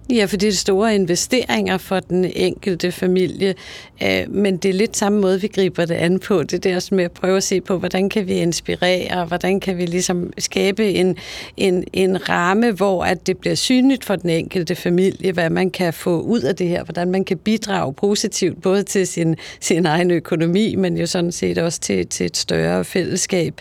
Ja, 0.09 0.25
for 0.25 0.37
det 0.37 0.49
er 0.49 0.53
store 0.53 0.95
investeringer 0.95 1.77
for 1.77 1.99
den 1.99 2.25
enkelte 2.35 2.91
familie, 2.91 3.55
øh, 4.03 4.29
men 4.29 4.57
det 4.57 4.69
er 4.69 4.73
lidt 4.73 4.97
samme 4.97 5.21
måde, 5.21 5.41
vi 5.41 5.47
griber 5.47 5.85
det 5.85 5.95
an 5.95 6.19
på. 6.19 6.43
Det 6.43 6.65
er 6.65 6.79
der 6.79 6.95
med 6.95 7.03
at 7.03 7.11
prøve 7.11 7.37
at 7.37 7.43
se 7.43 7.61
på, 7.61 7.77
hvordan 7.77 8.09
kan 8.09 8.27
vi 8.27 8.33
inspirere, 8.33 9.25
hvordan 9.25 9.59
kan 9.59 9.77
vi 9.77 9.85
ligesom 9.85 10.33
skabe 10.37 10.89
en, 10.89 11.17
en, 11.57 11.83
en 11.93 12.29
ramme, 12.29 12.71
hvor 12.71 13.03
at 13.03 13.27
det 13.27 13.37
bliver 13.37 13.55
synligt 13.55 14.05
for 14.05 14.15
den 14.15 14.29
enkelte 14.29 14.75
familie, 14.75 15.31
hvad 15.31 15.49
man 15.49 15.69
kan 15.69 15.93
få 15.93 16.21
ud 16.21 16.41
af 16.41 16.55
det 16.55 16.67
her, 16.67 16.83
hvordan 16.83 17.11
man 17.11 17.25
kan 17.25 17.37
bidrage 17.37 17.93
positivt, 17.93 18.61
både 18.61 18.83
til 18.83 19.07
sin, 19.07 19.35
sin 19.59 19.85
egen 19.85 20.11
økonomi, 20.11 20.75
men 20.75 20.97
jo 20.97 21.05
sådan 21.05 21.31
set 21.31 21.57
også 21.57 21.79
til, 21.79 22.07
til 22.07 22.25
et 22.25 22.37
større 22.37 22.85
fællesskab. 22.85 23.53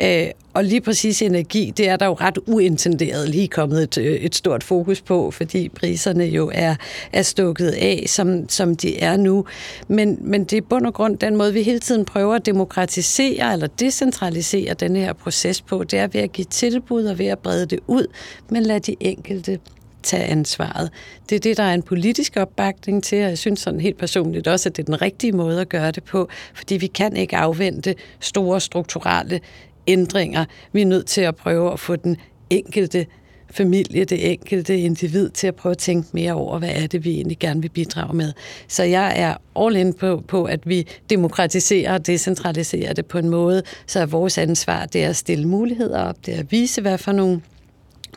Øh, 0.00 0.26
og 0.54 0.64
lige 0.64 0.80
præcis 0.80 1.22
energi, 1.22 1.72
det 1.76 1.88
er 1.88 1.96
der 1.96 2.06
jo 2.06 2.12
ret 2.12 2.38
uintenderet 2.46 3.28
lige 3.28 3.48
kommet 3.48 3.82
et, 3.82 3.98
øh, 3.98 4.14
et 4.14 4.34
stort 4.34 4.64
fokus 4.64 5.02
på, 5.02 5.30
fordi 5.30 5.68
priserne 5.68 6.24
jo 6.24 6.50
er, 6.54 6.74
er 7.12 7.22
stukket 7.22 7.68
af, 7.70 8.04
som, 8.06 8.48
som 8.48 8.76
de 8.76 8.98
er 8.98 9.16
nu. 9.16 9.44
Men, 9.88 10.18
men 10.20 10.44
det 10.44 10.56
er 10.56 10.62
bund 10.62 10.86
og 10.86 10.94
grund 10.94 11.18
den 11.18 11.36
måde, 11.36 11.52
vi 11.52 11.62
hele 11.62 11.78
tiden 11.78 12.04
prøver 12.04 12.34
at 12.34 12.46
demokratisere 12.46 13.52
eller 13.52 13.66
decentralisere 13.66 14.74
den 14.74 14.96
her 14.96 15.12
proces 15.12 15.62
på, 15.62 15.84
det 15.84 15.98
er 15.98 16.06
ved 16.06 16.20
at 16.20 16.32
give 16.32 16.44
tilbud 16.44 17.04
og 17.04 17.18
ved 17.18 17.26
at 17.26 17.38
brede 17.38 17.66
det 17.66 17.80
ud, 17.86 18.06
men 18.50 18.62
lad 18.62 18.80
de 18.80 18.96
enkelte 19.00 19.58
tage 20.02 20.24
ansvaret. 20.24 20.90
Det 21.30 21.36
er 21.36 21.40
det, 21.40 21.56
der 21.56 21.62
er 21.62 21.74
en 21.74 21.82
politisk 21.82 22.36
opbakning 22.36 23.04
til, 23.04 23.22
og 23.22 23.28
jeg 23.28 23.38
synes 23.38 23.60
sådan 23.60 23.80
helt 23.80 23.98
personligt 23.98 24.48
også, 24.48 24.68
at 24.68 24.76
det 24.76 24.82
er 24.82 24.86
den 24.86 25.02
rigtige 25.02 25.32
måde 25.32 25.60
at 25.60 25.68
gøre 25.68 25.90
det 25.90 26.04
på, 26.04 26.28
fordi 26.54 26.74
vi 26.74 26.86
kan 26.86 27.16
ikke 27.16 27.36
afvente 27.36 27.94
store 28.20 28.60
strukturelle 28.60 29.40
ændringer. 29.86 30.44
Vi 30.72 30.82
er 30.82 30.86
nødt 30.86 31.06
til 31.06 31.20
at 31.20 31.36
prøve 31.36 31.72
at 31.72 31.80
få 31.80 31.96
den 31.96 32.16
enkelte 32.50 33.06
familie, 33.50 34.04
det 34.04 34.32
enkelte 34.32 34.78
individ 34.78 35.30
til 35.30 35.46
at 35.46 35.54
prøve 35.54 35.70
at 35.70 35.78
tænke 35.78 36.08
mere 36.12 36.32
over, 36.32 36.58
hvad 36.58 36.70
er 36.72 36.86
det, 36.86 37.04
vi 37.04 37.10
egentlig 37.10 37.38
gerne 37.38 37.62
vil 37.62 37.68
bidrage 37.68 38.16
med. 38.16 38.32
Så 38.68 38.82
jeg 38.82 39.12
er 39.16 39.34
all 39.64 39.76
in 39.76 39.92
på, 39.92 40.22
på 40.28 40.44
at 40.44 40.60
vi 40.68 40.86
demokratiserer 41.10 41.94
og 41.94 42.06
decentraliserer 42.06 42.92
det 42.92 43.06
på 43.06 43.18
en 43.18 43.28
måde, 43.28 43.62
så 43.86 44.00
er 44.00 44.06
vores 44.06 44.38
ansvar 44.38 44.86
det 44.86 45.04
er 45.04 45.08
at 45.08 45.16
stille 45.16 45.48
muligheder 45.48 46.00
op, 46.00 46.26
det 46.26 46.34
er 46.34 46.38
at 46.38 46.52
vise, 46.52 46.80
hvad 46.80 46.98
for 46.98 47.12
nogle 47.12 47.40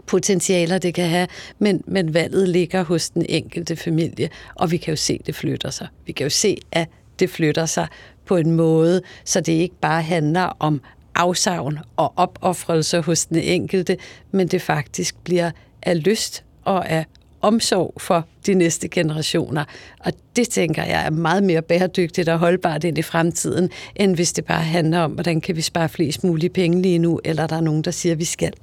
potentialer 0.05 0.77
det 0.77 0.93
kan 0.93 1.09
have, 1.09 1.27
men, 1.59 1.83
men 1.87 2.13
valget 2.13 2.49
ligger 2.49 2.83
hos 2.83 3.09
den 3.09 3.25
enkelte 3.29 3.75
familie, 3.75 4.29
og 4.55 4.71
vi 4.71 4.77
kan 4.77 4.91
jo 4.91 4.95
se, 4.95 5.17
at 5.19 5.27
det 5.27 5.35
flytter 5.35 5.69
sig. 5.69 5.87
Vi 6.05 6.11
kan 6.11 6.23
jo 6.23 6.29
se, 6.29 6.57
at 6.71 6.89
det 7.19 7.29
flytter 7.29 7.65
sig 7.65 7.87
på 8.25 8.35
en 8.35 8.51
måde, 8.51 9.01
så 9.25 9.41
det 9.41 9.53
ikke 9.53 9.75
bare 9.81 10.01
handler 10.01 10.57
om 10.59 10.81
afsavn 11.17 11.79
og 11.95 12.13
opoffrelse 12.15 13.01
hos 13.01 13.25
den 13.25 13.37
enkelte, 13.37 13.97
men 14.31 14.47
det 14.47 14.61
faktisk 14.61 15.15
bliver 15.23 15.51
af 15.83 16.03
lyst 16.03 16.43
og 16.63 16.89
af 16.89 17.05
omsorg 17.41 17.93
for 17.97 18.27
de 18.45 18.53
næste 18.53 18.87
generationer. 18.87 19.65
Og 19.99 20.13
det 20.35 20.49
tænker 20.49 20.83
jeg 20.83 21.05
er 21.05 21.09
meget 21.09 21.43
mere 21.43 21.61
bæredygtigt 21.61 22.29
og 22.29 22.39
holdbart 22.39 22.83
ind 22.83 22.97
i 22.97 23.01
fremtiden, 23.01 23.69
end 23.95 24.15
hvis 24.15 24.33
det 24.33 24.45
bare 24.45 24.63
handler 24.63 24.99
om, 24.99 25.11
hvordan 25.11 25.41
kan 25.41 25.55
vi 25.55 25.61
spare 25.61 25.89
flest 25.89 26.23
mulige 26.23 26.49
penge 26.49 26.81
lige 26.81 26.99
nu, 26.99 27.19
eller 27.25 27.47
der 27.47 27.55
er 27.55 27.61
nogen, 27.61 27.81
der 27.81 27.91
siger, 27.91 28.13
at 28.13 28.19
vi 28.19 28.25
skal. 28.25 28.53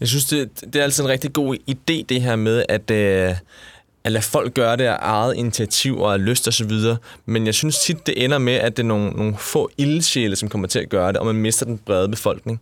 Jeg 0.00 0.08
synes, 0.08 0.24
det, 0.24 0.50
det 0.60 0.76
er 0.76 0.82
altid 0.82 1.04
en 1.04 1.08
rigtig 1.10 1.32
god 1.32 1.56
idé, 1.70 2.04
det 2.08 2.22
her 2.22 2.36
med, 2.36 2.64
at, 2.68 2.90
øh, 2.90 3.34
at 4.04 4.12
lade 4.12 4.24
folk 4.24 4.54
gøre 4.54 4.76
det 4.76 4.84
af 4.84 4.96
eget 5.00 5.36
initiativ 5.36 5.98
og 5.98 6.12
af 6.12 6.24
lyst 6.24 6.46
og 6.46 6.52
så 6.52 6.64
videre. 6.64 6.96
Men 7.26 7.46
jeg 7.46 7.54
synes 7.54 7.78
tit, 7.78 8.06
det 8.06 8.24
ender 8.24 8.38
med, 8.38 8.52
at 8.52 8.76
det 8.76 8.82
er 8.82 8.86
nogle, 8.86 9.10
nogle 9.10 9.36
få 9.36 9.70
ildsjæle, 9.78 10.36
som 10.36 10.48
kommer 10.48 10.68
til 10.68 10.78
at 10.78 10.88
gøre 10.88 11.08
det, 11.08 11.16
og 11.16 11.26
man 11.26 11.34
mister 11.34 11.66
den 11.66 11.78
brede 11.78 12.08
befolkning. 12.08 12.60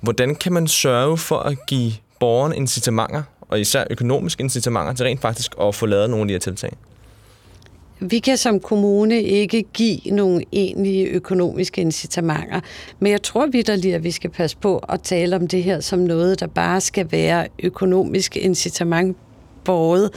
Hvordan 0.00 0.34
kan 0.34 0.52
man 0.52 0.68
sørge 0.68 1.18
for 1.18 1.38
at 1.38 1.66
give 1.66 1.92
borgerne 2.20 2.56
incitamenter, 2.56 3.22
og 3.40 3.60
især 3.60 3.84
økonomiske 3.90 4.42
incitamenter, 4.42 4.92
til 4.92 5.04
rent 5.04 5.20
faktisk 5.20 5.54
at 5.60 5.74
få 5.74 5.86
lavet 5.86 6.10
nogle 6.10 6.22
af 6.22 6.28
de 6.28 6.34
her 6.34 6.38
tiltag? 6.38 6.72
Vi 8.02 8.18
kan 8.18 8.36
som 8.36 8.60
kommune 8.60 9.22
ikke 9.22 9.62
give 9.62 9.98
nogle 10.06 10.44
egentlige 10.52 11.06
økonomiske 11.06 11.80
incitamenter, 11.80 12.60
men 12.98 13.12
jeg 13.12 13.22
tror 13.22 13.46
vidderligt, 13.46 13.94
at 13.94 14.04
vi 14.04 14.10
skal 14.10 14.30
passe 14.30 14.56
på 14.56 14.78
at 14.78 15.02
tale 15.02 15.36
om 15.36 15.48
det 15.48 15.62
her 15.62 15.80
som 15.80 15.98
noget, 15.98 16.40
der 16.40 16.46
bare 16.46 16.80
skal 16.80 17.12
være 17.12 17.46
økonomisk 17.62 18.36
incitament 18.36 19.16
båret. 19.64 20.10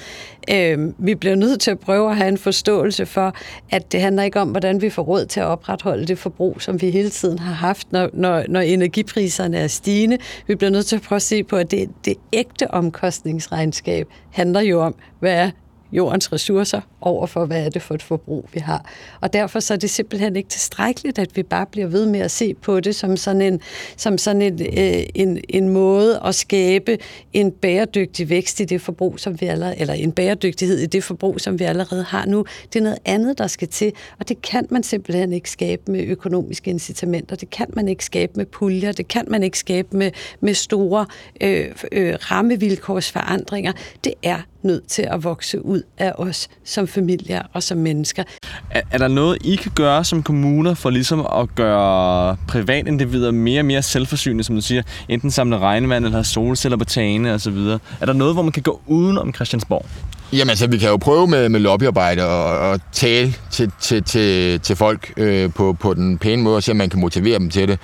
Øh, 0.52 0.80
vi 0.98 1.16
bliver 1.16 1.36
nødt 1.36 1.60
til 1.60 1.72
at 1.72 1.80
prøve 1.80 2.10
at 2.10 2.18
have 2.18 2.28
en 2.28 2.38
forståelse 2.38 3.06
for, 3.06 3.36
at 3.72 3.92
det 3.92 4.02
handler 4.02 4.24
ikke 4.24 4.40
om, 4.40 4.50
hvordan 4.50 4.82
vi 4.82 4.90
får 4.90 5.02
råd 5.02 5.26
til 5.26 5.40
at 5.40 5.46
opretholde 5.46 6.06
det 6.06 6.20
forbrug, 6.20 6.62
som 6.62 6.82
vi 6.82 6.90
hele 6.90 7.10
tiden 7.10 7.40
har 7.40 7.54
haft, 7.54 7.92
når, 7.92 8.10
når, 8.14 8.44
når 8.50 8.60
energipriserne 8.60 9.58
er 9.58 9.68
stigende. 9.68 10.18
Vi 10.48 10.56
bliver 10.56 10.72
nødt 10.72 10.86
til 10.86 10.96
at 10.96 11.02
prøve 11.02 11.18
at 11.18 11.22
se 11.22 11.44
på, 11.44 11.56
at 11.56 11.72
det, 11.72 11.90
det 12.06 12.16
ægte 12.34 12.72
omkostningsregnskab 12.72 14.08
handler 14.32 14.62
jo 14.62 14.82
om, 14.82 14.96
hvad 15.20 15.34
er 15.34 15.52
jordens 15.94 16.34
ressourcer 16.34 16.82
over 17.02 17.28
for, 17.28 17.46
hvad 17.46 17.66
er 17.66 17.70
det 17.70 17.82
for 17.82 17.96
et 17.96 18.04
forbrug, 18.04 18.50
vi 18.54 18.60
har. 18.60 18.90
Og 19.22 19.34
derfor 19.34 19.60
så 19.60 19.74
er 19.74 19.78
det 19.78 19.90
simpelthen 19.90 20.36
ikke 20.36 20.50
tilstrækkeligt, 20.50 21.20
at 21.20 21.36
vi 21.36 21.44
bare 21.44 21.66
bliver 21.66 21.88
ved 21.88 22.06
med 22.06 22.20
at 22.20 22.32
se 22.32 22.54
på 22.54 22.80
det 22.80 22.96
som 22.96 23.18
sådan 23.18 23.42
en, 23.42 23.62
som 23.98 24.18
sådan 24.18 24.42
en, 24.42 24.62
øh, 24.62 25.04
en, 25.16 25.42
en 25.50 25.70
måde 25.70 26.22
at 26.26 26.36
skabe 26.36 26.98
en 27.34 27.52
bæredygtig 27.52 28.30
vækst 28.30 28.60
i 28.60 28.66
det 28.66 28.82
forbrug, 28.82 29.20
som 29.20 29.42
vi 29.42 29.46
allerede, 29.46 29.80
eller 29.80 29.94
en 29.94 30.12
bæredygtighed 30.12 30.78
i 30.80 30.86
det 30.86 31.04
forbrug, 31.04 31.42
som 31.42 31.60
vi 31.60 31.64
allerede 31.64 32.04
har 32.04 32.26
nu. 32.26 32.46
Det 32.74 32.80
er 32.80 32.84
noget 32.84 33.00
andet, 33.06 33.38
der 33.38 33.48
skal 33.48 33.68
til, 33.68 33.92
og 34.20 34.30
det 34.30 34.42
kan 34.42 34.68
man 34.70 34.84
simpelthen 34.84 35.34
ikke 35.34 35.50
skabe 35.50 35.92
med 35.92 36.04
økonomiske 36.04 36.70
incitamenter. 36.70 37.36
Det 37.36 37.50
kan 37.50 37.68
man 37.74 37.88
ikke 37.88 38.06
skabe 38.06 38.34
med 38.36 38.46
puljer. 38.46 38.92
Det 38.92 39.08
kan 39.08 39.26
man 39.28 39.44
ikke 39.44 39.58
skabe 39.58 39.98
med, 39.98 40.12
med 40.40 40.54
store 40.54 41.06
øh, 41.42 41.76
øh, 41.92 42.16
rammevilkårsforandringer. 42.32 43.72
Det 44.04 44.14
er 44.24 44.42
nødt 44.64 44.88
til 44.88 45.02
at 45.02 45.24
vokse 45.24 45.66
ud 45.66 45.82
af 45.98 46.14
os 46.18 46.48
som 46.64 46.88
familier 46.88 47.42
og 47.54 47.64
som 47.64 47.78
mennesker. 47.78 48.24
Er, 48.70 48.82
er 48.92 48.98
der 48.98 49.08
noget, 49.08 49.38
I 49.46 49.56
kan 49.56 49.72
gøre 49.76 50.04
som 50.04 50.24
kommuner 50.24 50.74
for 50.74 50.90
ligesom 50.90 51.20
at 51.20 51.56
gøre 51.56 52.38
privatindivider 52.48 53.32
mere 53.32 53.62
og 53.62 53.66
mere 53.66 53.82
selvforsynende, 53.82 54.44
som 54.44 54.56
du 54.56 54.62
siger, 54.62 54.84
enten 55.10 55.32
samle 55.32 55.58
regnvand 55.58 56.06
eller 56.06 56.18
have 56.18 56.24
solceller 56.24 56.78
på 56.78 56.86
tagene 56.86 57.34
osv.? 57.34 57.58
Er 57.58 58.06
der 58.06 58.14
noget, 58.14 58.36
hvor 58.36 58.42
man 58.42 58.52
kan 58.52 58.64
gå 58.64 58.82
uden 58.88 59.18
om 59.18 59.34
Christiansborg? 59.34 59.86
Jamen 60.34 60.50
altså, 60.50 60.68
vi 60.68 60.78
kan 60.78 60.90
jo 60.90 60.98
prøve 60.98 61.28
med, 61.28 61.50
med 61.50 61.60
lobbyarbejde 61.60 62.28
og, 62.28 62.70
og 62.70 62.80
tale 62.92 63.34
til, 63.52 63.72
til, 63.82 64.04
til, 64.04 64.60
til 64.60 64.76
folk 64.76 65.14
øh, 65.18 65.54
på, 65.54 65.74
på 65.74 65.94
den 65.94 66.18
pæne 66.18 66.42
måde 66.42 66.56
og 66.56 66.64
se, 66.64 66.72
om 66.72 66.78
man 66.78 66.90
kan 66.90 67.00
motivere 67.00 67.40
dem 67.40 67.50
til 67.50 67.68
det. 67.68 67.80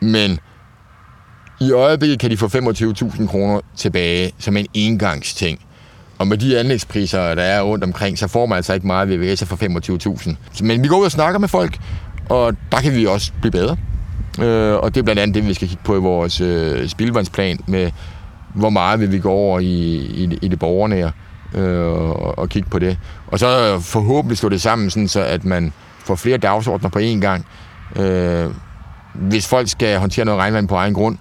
Men 0.00 0.38
I 1.60 1.72
øjeblikket 1.72 2.18
kan 2.18 2.30
de 2.30 2.36
få 2.36 2.46
25.000 2.46 3.26
kroner 3.26 3.60
tilbage 3.76 4.32
som 4.38 4.56
en 4.56 4.66
engangsting. 4.74 5.60
Og 6.18 6.26
med 6.26 6.38
de 6.38 6.58
anlægspriser, 6.58 7.34
der 7.34 7.42
er 7.42 7.62
rundt 7.62 7.84
omkring, 7.84 8.18
så 8.18 8.28
får 8.28 8.46
man 8.46 8.56
altså 8.56 8.74
ikke 8.74 8.86
meget 8.86 9.08
VVS'er 9.08 9.44
for 9.44 9.56
25.000. 10.60 10.64
Men 10.64 10.82
vi 10.82 10.88
går 10.88 10.98
ud 10.98 11.04
og 11.04 11.10
snakker 11.10 11.38
med 11.38 11.48
folk, 11.48 11.78
og 12.28 12.56
der 12.72 12.80
kan 12.80 12.94
vi 12.94 13.06
også 13.06 13.32
blive 13.40 13.52
bedre. 13.52 13.76
Øh, 14.42 14.74
og 14.74 14.94
det 14.94 15.00
er 15.00 15.04
blandt 15.04 15.20
andet 15.20 15.34
det, 15.34 15.46
vi 15.46 15.54
skal 15.54 15.68
kigge 15.68 15.82
på 15.84 15.96
i 15.96 15.98
vores 16.00 16.40
øh, 16.40 16.88
spildvandsplan 16.88 17.58
med, 17.66 17.90
hvor 18.54 18.70
meget 18.70 19.00
vil 19.00 19.12
vi 19.12 19.18
gå 19.18 19.30
over 19.30 19.60
i, 19.60 19.96
i, 19.96 20.38
i 20.42 20.48
det 20.48 20.58
borgernære 20.58 21.12
øh, 21.54 21.86
og, 21.86 22.38
og 22.38 22.48
kigge 22.48 22.70
på 22.70 22.78
det. 22.78 22.98
Og 23.26 23.38
så 23.38 23.80
forhåbentlig 23.80 24.38
slå 24.38 24.48
det 24.48 24.62
sammen, 24.62 24.90
sådan 24.90 25.08
så 25.08 25.24
at 25.24 25.44
man 25.44 25.72
får 25.98 26.14
flere 26.14 26.38
dagsordner 26.38 26.88
på 26.88 26.98
én 26.98 27.20
gang. 27.20 27.46
Øh, 27.96 28.50
hvis 29.14 29.48
folk 29.48 29.68
skal 29.68 29.98
håndtere 29.98 30.24
noget 30.24 30.40
regnvand 30.40 30.68
på 30.68 30.74
egen 30.74 30.94
grund, 30.94 31.18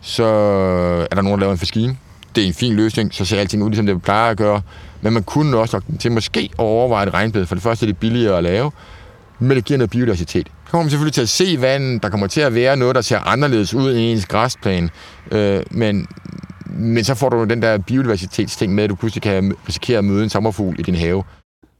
så 0.00 0.24
er 1.10 1.14
der 1.14 1.22
nogen, 1.22 1.38
der 1.38 1.40
laver 1.40 1.52
en 1.52 1.58
faskine. 1.58 1.96
Det 2.34 2.42
er 2.42 2.46
en 2.46 2.54
fin 2.54 2.74
løsning, 2.74 3.14
så 3.14 3.24
ser 3.24 3.40
alting 3.40 3.62
ud, 3.62 3.68
ligesom 3.68 3.86
det 3.86 4.02
plejer 4.02 4.30
at 4.30 4.36
gøre. 4.36 4.62
Men 5.00 5.12
man 5.12 5.22
kunne 5.22 5.56
også 5.56 5.76
nok 5.76 6.00
til 6.00 6.12
måske 6.12 6.40
at 6.40 6.58
overveje 6.58 7.06
et 7.06 7.14
regnbed. 7.14 7.46
For 7.46 7.54
det 7.54 7.62
første 7.62 7.86
er 7.86 7.86
det 7.86 7.98
billigere 7.98 8.38
at 8.38 8.44
lave, 8.44 8.70
men 9.38 9.56
det 9.56 9.64
giver 9.64 9.78
noget 9.78 9.90
biodiversitet. 9.90 10.46
Så 10.46 10.70
kommer 10.70 10.84
man 10.84 10.90
selvfølgelig 10.90 11.14
til 11.14 11.22
at 11.22 11.28
se 11.28 11.56
vandet. 11.60 12.02
Der 12.02 12.08
kommer 12.08 12.26
til 12.26 12.40
at 12.40 12.54
være 12.54 12.76
noget, 12.76 12.94
der 12.94 13.00
ser 13.00 13.18
anderledes 13.18 13.74
ud 13.74 13.90
end 13.90 13.98
ens 14.00 14.26
græsplan. 14.26 14.90
Øh, 15.32 15.62
men, 15.70 16.06
men 16.66 17.04
så 17.04 17.14
får 17.14 17.28
du 17.28 17.44
den 17.44 17.62
der 17.62 17.78
biodiversitetsting 17.78 18.74
med, 18.74 18.84
at 18.84 18.90
du 18.90 18.94
pludselig 18.94 19.22
kan 19.22 19.54
risikere 19.68 19.98
at 19.98 20.04
møde 20.04 20.22
en 20.22 20.30
sommerfugl 20.30 20.80
i 20.80 20.82
din 20.82 20.94
have. 20.94 21.24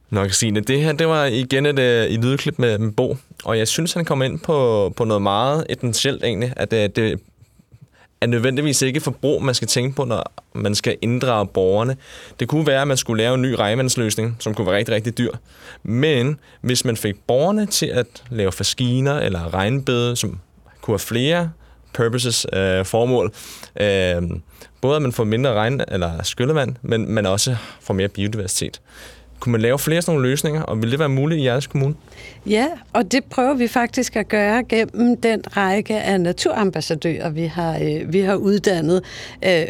Nok 0.09 0.31
Signe, 0.31 0.59
det 0.59 0.81
her 0.81 0.91
det 0.91 1.07
var 1.07 1.25
igen 1.25 1.65
et, 1.65 1.79
øh, 1.79 2.05
et 2.05 2.23
lydklip 2.23 2.59
med, 2.59 2.77
med 2.77 2.91
Bo, 2.91 3.17
og 3.45 3.57
jeg 3.57 3.67
synes, 3.67 3.93
han 3.93 4.05
kom 4.05 4.21
ind 4.21 4.39
på, 4.39 4.93
på 4.97 5.03
noget 5.03 5.21
meget 5.21 5.65
essentielt 5.69 6.23
egentlig, 6.23 6.53
at 6.55 6.73
øh, 6.73 6.89
det 6.95 7.19
er 8.25 8.29
nødvendigvis 8.29 8.81
ikke 8.81 8.99
forbrug, 8.99 9.43
man 9.43 9.55
skal 9.55 9.67
tænke 9.67 9.95
på, 9.95 10.05
når 10.05 10.33
man 10.53 10.75
skal 10.75 10.97
inddrage 11.01 11.47
borgerne. 11.47 11.97
Det 12.39 12.47
kunne 12.47 12.67
være, 12.67 12.81
at 12.81 12.87
man 12.87 12.97
skulle 12.97 13.23
lave 13.23 13.35
en 13.35 13.41
ny 13.41 13.53
regnvandsløsning, 13.53 14.37
som 14.39 14.53
kunne 14.53 14.67
være 14.67 14.75
rigtig, 14.75 14.95
rigtig 14.95 15.17
dyr. 15.17 15.31
Men 15.83 16.39
hvis 16.61 16.85
man 16.85 16.97
fik 16.97 17.15
borgerne 17.27 17.65
til 17.65 17.85
at 17.85 18.23
lave 18.29 18.51
faskiner 18.51 19.19
eller 19.19 19.53
regnbede, 19.53 20.15
som 20.15 20.39
kunne 20.81 20.93
have 20.93 20.99
flere 20.99 21.51
purposes, 21.93 22.45
øh, 22.53 22.85
formål, 22.85 23.33
øh, 23.79 24.39
både 24.81 24.95
at 24.95 25.01
man 25.01 25.11
får 25.11 25.23
mindre 25.23 25.53
regn 25.53 25.81
eller 25.87 26.23
skyllevand, 26.23 26.75
men 26.81 27.11
man 27.11 27.25
også 27.25 27.55
får 27.81 27.93
mere 27.93 28.07
biodiversitet. 28.07 28.81
Kunne 29.39 29.51
man 29.51 29.61
lave 29.61 29.79
flere 29.79 30.01
sådan 30.01 30.15
nogle 30.15 30.29
løsninger, 30.29 30.61
og 30.61 30.81
vil 30.81 30.91
det 30.91 30.99
være 30.99 31.09
muligt 31.09 31.41
i 31.41 31.43
jeres 31.43 31.67
kommune? 31.67 31.95
Ja, 32.45 32.67
og 32.93 33.11
det 33.11 33.23
prøver 33.23 33.53
vi 33.53 33.67
faktisk 33.67 34.15
at 34.15 34.27
gøre 34.27 34.63
gennem 34.63 35.17
den 35.21 35.57
række 35.57 35.99
af 35.99 36.21
naturambassadører, 36.21 37.29
vi 37.29 37.45
har, 37.45 37.79
øh, 37.81 38.13
vi 38.13 38.19
har 38.19 38.35
uddannet. 38.35 39.01
Øh, 39.45 39.65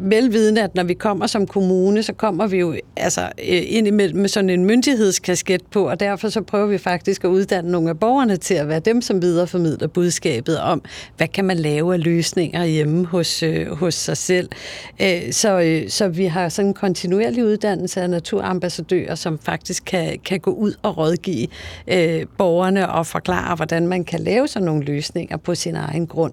velvidende, 0.00 0.62
at 0.62 0.74
når 0.74 0.82
vi 0.82 0.94
kommer 0.94 1.26
som 1.26 1.46
kommune, 1.46 2.02
så 2.02 2.12
kommer 2.12 2.46
vi 2.46 2.56
jo 2.56 2.74
altså, 2.96 3.20
øh, 3.20 3.62
ind 3.66 3.86
imellem 3.86 4.20
med 4.20 4.28
sådan 4.28 4.50
en 4.50 4.64
myndighedskasket 4.64 5.62
på, 5.70 5.88
og 5.88 6.00
derfor 6.00 6.28
så 6.28 6.40
prøver 6.40 6.66
vi 6.66 6.78
faktisk 6.78 7.24
at 7.24 7.28
uddanne 7.28 7.70
nogle 7.70 7.90
af 7.90 7.98
borgerne 7.98 8.36
til 8.36 8.54
at 8.54 8.68
være 8.68 8.80
dem, 8.80 9.02
som 9.02 9.22
videreformidler 9.22 9.88
budskabet 9.88 10.60
om, 10.60 10.82
hvad 11.16 11.28
kan 11.28 11.44
man 11.44 11.56
lave 11.56 11.94
af 11.94 12.04
løsninger 12.04 12.64
hjemme 12.64 13.06
hos, 13.06 13.42
øh, 13.42 13.72
hos 13.72 13.94
sig 13.94 14.16
selv. 14.16 14.48
Øh, 15.02 15.32
så, 15.32 15.60
øh, 15.60 15.88
så 15.88 16.08
vi 16.08 16.24
har 16.24 16.48
sådan 16.48 16.68
en 16.68 16.74
kontinuerlig 16.74 17.44
uddannelse 17.44 18.00
af 18.00 18.10
naturambassadører, 18.10 19.14
som 19.14 19.38
faktisk 19.38 19.84
kan, 19.84 20.18
kan 20.24 20.40
gå 20.40 20.50
ud 20.50 20.74
og 20.82 20.98
rådgive 20.98 21.46
øh, 21.88 22.26
borgerne 22.38 22.88
og 22.92 23.06
forklare, 23.06 23.56
hvordan 23.56 23.86
man 23.86 24.04
kan 24.04 24.20
lave 24.20 24.48
sådan 24.48 24.66
nogle 24.66 24.84
løsninger 24.84 25.36
på 25.36 25.54
sin 25.54 25.76
egen 25.76 26.06
grund. 26.06 26.32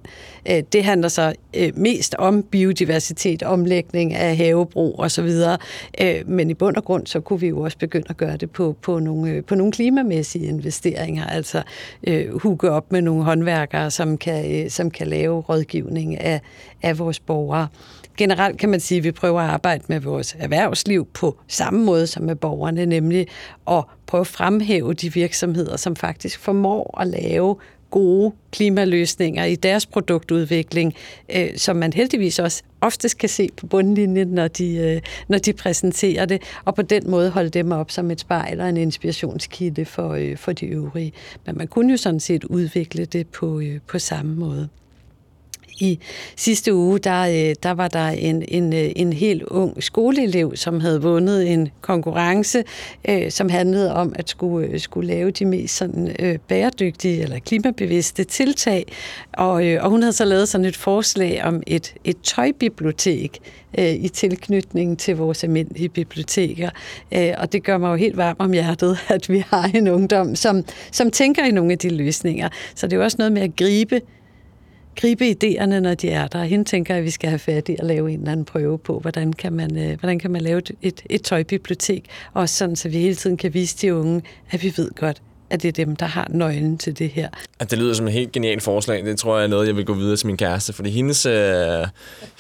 Øh, 0.49 0.63
det 0.73 0.83
handler 0.83 1.07
så 1.07 1.33
øh, 1.57 1.71
mest 1.75 2.15
om 2.15 2.43
biodiversitet 2.43 3.43
omlægning 3.53 4.13
af 4.13 4.37
havebrug 4.37 4.99
videre. 5.17 5.57
Øh, 6.01 6.29
men 6.29 6.49
i 6.49 6.53
bund 6.53 6.75
og 6.75 6.83
grund, 6.83 7.07
så 7.07 7.19
kunne 7.19 7.39
vi 7.39 7.47
jo 7.47 7.61
også 7.61 7.77
begynde 7.77 8.05
at 8.09 8.17
gøre 8.17 8.37
det 8.37 8.51
på, 8.51 8.75
på, 8.81 8.99
nogle, 8.99 9.31
øh, 9.31 9.43
på 9.43 9.55
nogle 9.55 9.71
klimamæssige 9.71 10.45
investeringer, 10.45 11.25
altså 11.25 11.63
øh, 12.07 12.39
hugge 12.39 12.71
op 12.71 12.91
med 12.91 13.01
nogle 13.01 13.23
håndværkere, 13.23 13.91
som 13.91 14.17
kan, 14.17 14.63
øh, 14.63 14.69
som 14.69 14.91
kan 14.91 15.07
lave 15.07 15.41
rådgivning 15.41 16.19
af, 16.19 16.41
af 16.81 16.99
vores 16.99 17.19
borgere 17.19 17.67
generelt 18.17 18.59
kan 18.59 18.69
man 18.69 18.79
sige, 18.79 18.97
at 18.97 19.03
vi 19.03 19.11
prøver 19.11 19.41
at 19.41 19.49
arbejde 19.49 19.83
med 19.87 19.99
vores 19.99 20.35
erhvervsliv 20.39 21.07
på 21.13 21.37
samme 21.47 21.85
måde 21.85 22.07
som 22.07 22.23
med 22.23 22.35
borgerne, 22.35 22.85
nemlig 22.85 23.27
at 23.71 23.83
prøve 24.05 24.21
at 24.21 24.27
fremhæve 24.27 24.93
de 24.93 25.13
virksomheder, 25.13 25.77
som 25.77 25.95
faktisk 25.95 26.39
formår 26.39 26.99
at 27.01 27.07
lave 27.07 27.55
gode 27.93 28.31
klimaløsninger 28.51 29.45
i 29.45 29.55
deres 29.55 29.85
produktudvikling, 29.85 30.93
øh, 31.35 31.57
som 31.57 31.75
man 31.75 31.93
heldigvis 31.93 32.39
også 32.39 32.63
oftest 32.81 33.17
kan 33.17 33.29
se 33.29 33.49
på 33.57 33.67
bundlinjen, 33.67 34.27
når 34.27 34.47
de, 34.47 34.75
øh, 34.75 35.01
når 35.27 35.37
de 35.37 35.53
præsenterer 35.53 36.25
det, 36.25 36.41
og 36.65 36.75
på 36.75 36.81
den 36.81 37.09
måde 37.09 37.29
holde 37.29 37.49
dem 37.49 37.71
op 37.71 37.91
som 37.91 38.11
et 38.11 38.19
spejl 38.19 38.61
og 38.61 38.69
en 38.69 38.77
inspirationskilde 38.77 39.85
for, 39.85 40.13
øh, 40.13 40.37
for 40.37 40.51
de 40.51 40.65
øvrige. 40.65 41.13
Men 41.45 41.57
man 41.57 41.67
kunne 41.67 41.91
jo 41.91 41.97
sådan 41.97 42.19
set 42.19 42.43
udvikle 42.43 43.05
det 43.05 43.27
på, 43.27 43.59
øh, 43.59 43.79
på 43.87 43.99
samme 43.99 44.35
måde 44.35 44.69
i 45.83 45.99
sidste 46.35 46.73
uge, 46.73 46.99
der, 46.99 47.21
øh, 47.21 47.55
der 47.63 47.71
var 47.71 47.87
der 47.87 48.07
en, 48.07 48.43
en, 48.47 48.73
øh, 48.73 48.91
en 48.95 49.13
helt 49.13 49.43
ung 49.43 49.83
skoleelev, 49.83 50.55
som 50.55 50.79
havde 50.79 51.01
vundet 51.01 51.51
en 51.51 51.69
konkurrence, 51.81 52.63
øh, 53.09 53.31
som 53.31 53.49
handlede 53.49 53.93
om 53.93 54.13
at 54.15 54.29
skulle, 54.29 54.67
øh, 54.67 54.79
skulle 54.79 55.07
lave 55.07 55.31
de 55.31 55.45
mest 55.45 55.75
sådan, 55.75 56.15
øh, 56.19 56.39
bæredygtige 56.47 57.21
eller 57.21 57.39
klimabevidste 57.39 58.23
tiltag. 58.23 58.85
Og, 59.33 59.67
øh, 59.67 59.83
og 59.83 59.89
hun 59.89 60.01
havde 60.01 60.13
så 60.13 60.25
lavet 60.25 60.49
sådan 60.49 60.65
et 60.65 60.77
forslag 60.77 61.43
om 61.43 61.63
et, 61.67 61.93
et 62.03 62.17
tøjbibliotek 62.23 63.39
øh, 63.79 63.93
i 63.93 64.07
tilknytning 64.07 64.99
til 64.99 65.17
vores 65.17 65.43
almindelige 65.43 65.89
biblioteker. 65.89 66.69
Øh, 67.11 67.33
og 67.37 67.53
det 67.53 67.63
gør 67.63 67.77
mig 67.77 67.89
jo 67.89 67.95
helt 67.95 68.17
varm 68.17 68.35
om 68.39 68.51
hjertet, 68.51 68.97
at 69.15 69.29
vi 69.29 69.43
har 69.47 69.71
en 69.75 69.87
ungdom, 69.87 70.35
som, 70.35 70.63
som 70.91 71.11
tænker 71.11 71.45
i 71.45 71.51
nogle 71.51 71.71
af 71.71 71.77
de 71.77 71.89
løsninger. 71.89 72.49
Så 72.75 72.87
det 72.87 72.93
er 72.93 72.97
jo 72.97 73.03
også 73.03 73.17
noget 73.19 73.31
med 73.31 73.41
at 73.41 73.55
gribe 73.55 74.01
gribe 74.95 75.29
idéerne, 75.29 75.79
når 75.79 75.93
de 75.93 76.09
er 76.09 76.27
der. 76.27 76.43
Hende 76.43 76.65
tænker, 76.65 76.95
at 76.95 77.03
vi 77.03 77.09
skal 77.09 77.29
have 77.29 77.39
fat 77.39 77.69
i 77.69 77.75
at 77.79 77.85
lave 77.85 78.11
en 78.11 78.19
eller 78.19 78.31
anden 78.31 78.45
prøve 78.45 78.77
på, 78.77 78.99
hvordan 78.99 79.33
kan 79.33 79.53
man, 79.53 79.77
øh, 79.77 79.99
hvordan 79.99 80.19
kan 80.19 80.31
man 80.31 80.41
lave 80.41 80.61
et, 80.81 81.03
et, 81.09 81.21
tøjbibliotek, 81.21 82.05
også 82.33 82.55
sådan, 82.55 82.75
så 82.75 82.89
vi 82.89 82.97
hele 82.97 83.15
tiden 83.15 83.37
kan 83.37 83.53
vise 83.53 83.77
de 83.81 83.95
unge, 83.95 84.21
at 84.51 84.63
vi 84.63 84.73
ved 84.77 84.89
godt, 84.95 85.21
at 85.49 85.61
det 85.61 85.67
er 85.67 85.85
dem, 85.85 85.95
der 85.95 86.05
har 86.05 86.27
nøglen 86.29 86.77
til 86.77 86.99
det 86.99 87.09
her. 87.09 87.29
At 87.59 87.71
det 87.71 87.79
lyder 87.79 87.93
som 87.93 88.07
et 88.07 88.13
helt 88.13 88.31
genialt 88.31 88.63
forslag. 88.63 89.05
Det 89.05 89.19
tror 89.19 89.37
jeg 89.37 89.43
er 89.43 89.47
noget, 89.47 89.67
jeg 89.67 89.75
vil 89.75 89.85
gå 89.85 89.93
videre 89.93 90.17
til 90.17 90.27
min 90.27 90.37
kæreste, 90.37 90.73
fordi 90.73 90.89
hendes, 90.89 91.25
øh, 91.25 91.87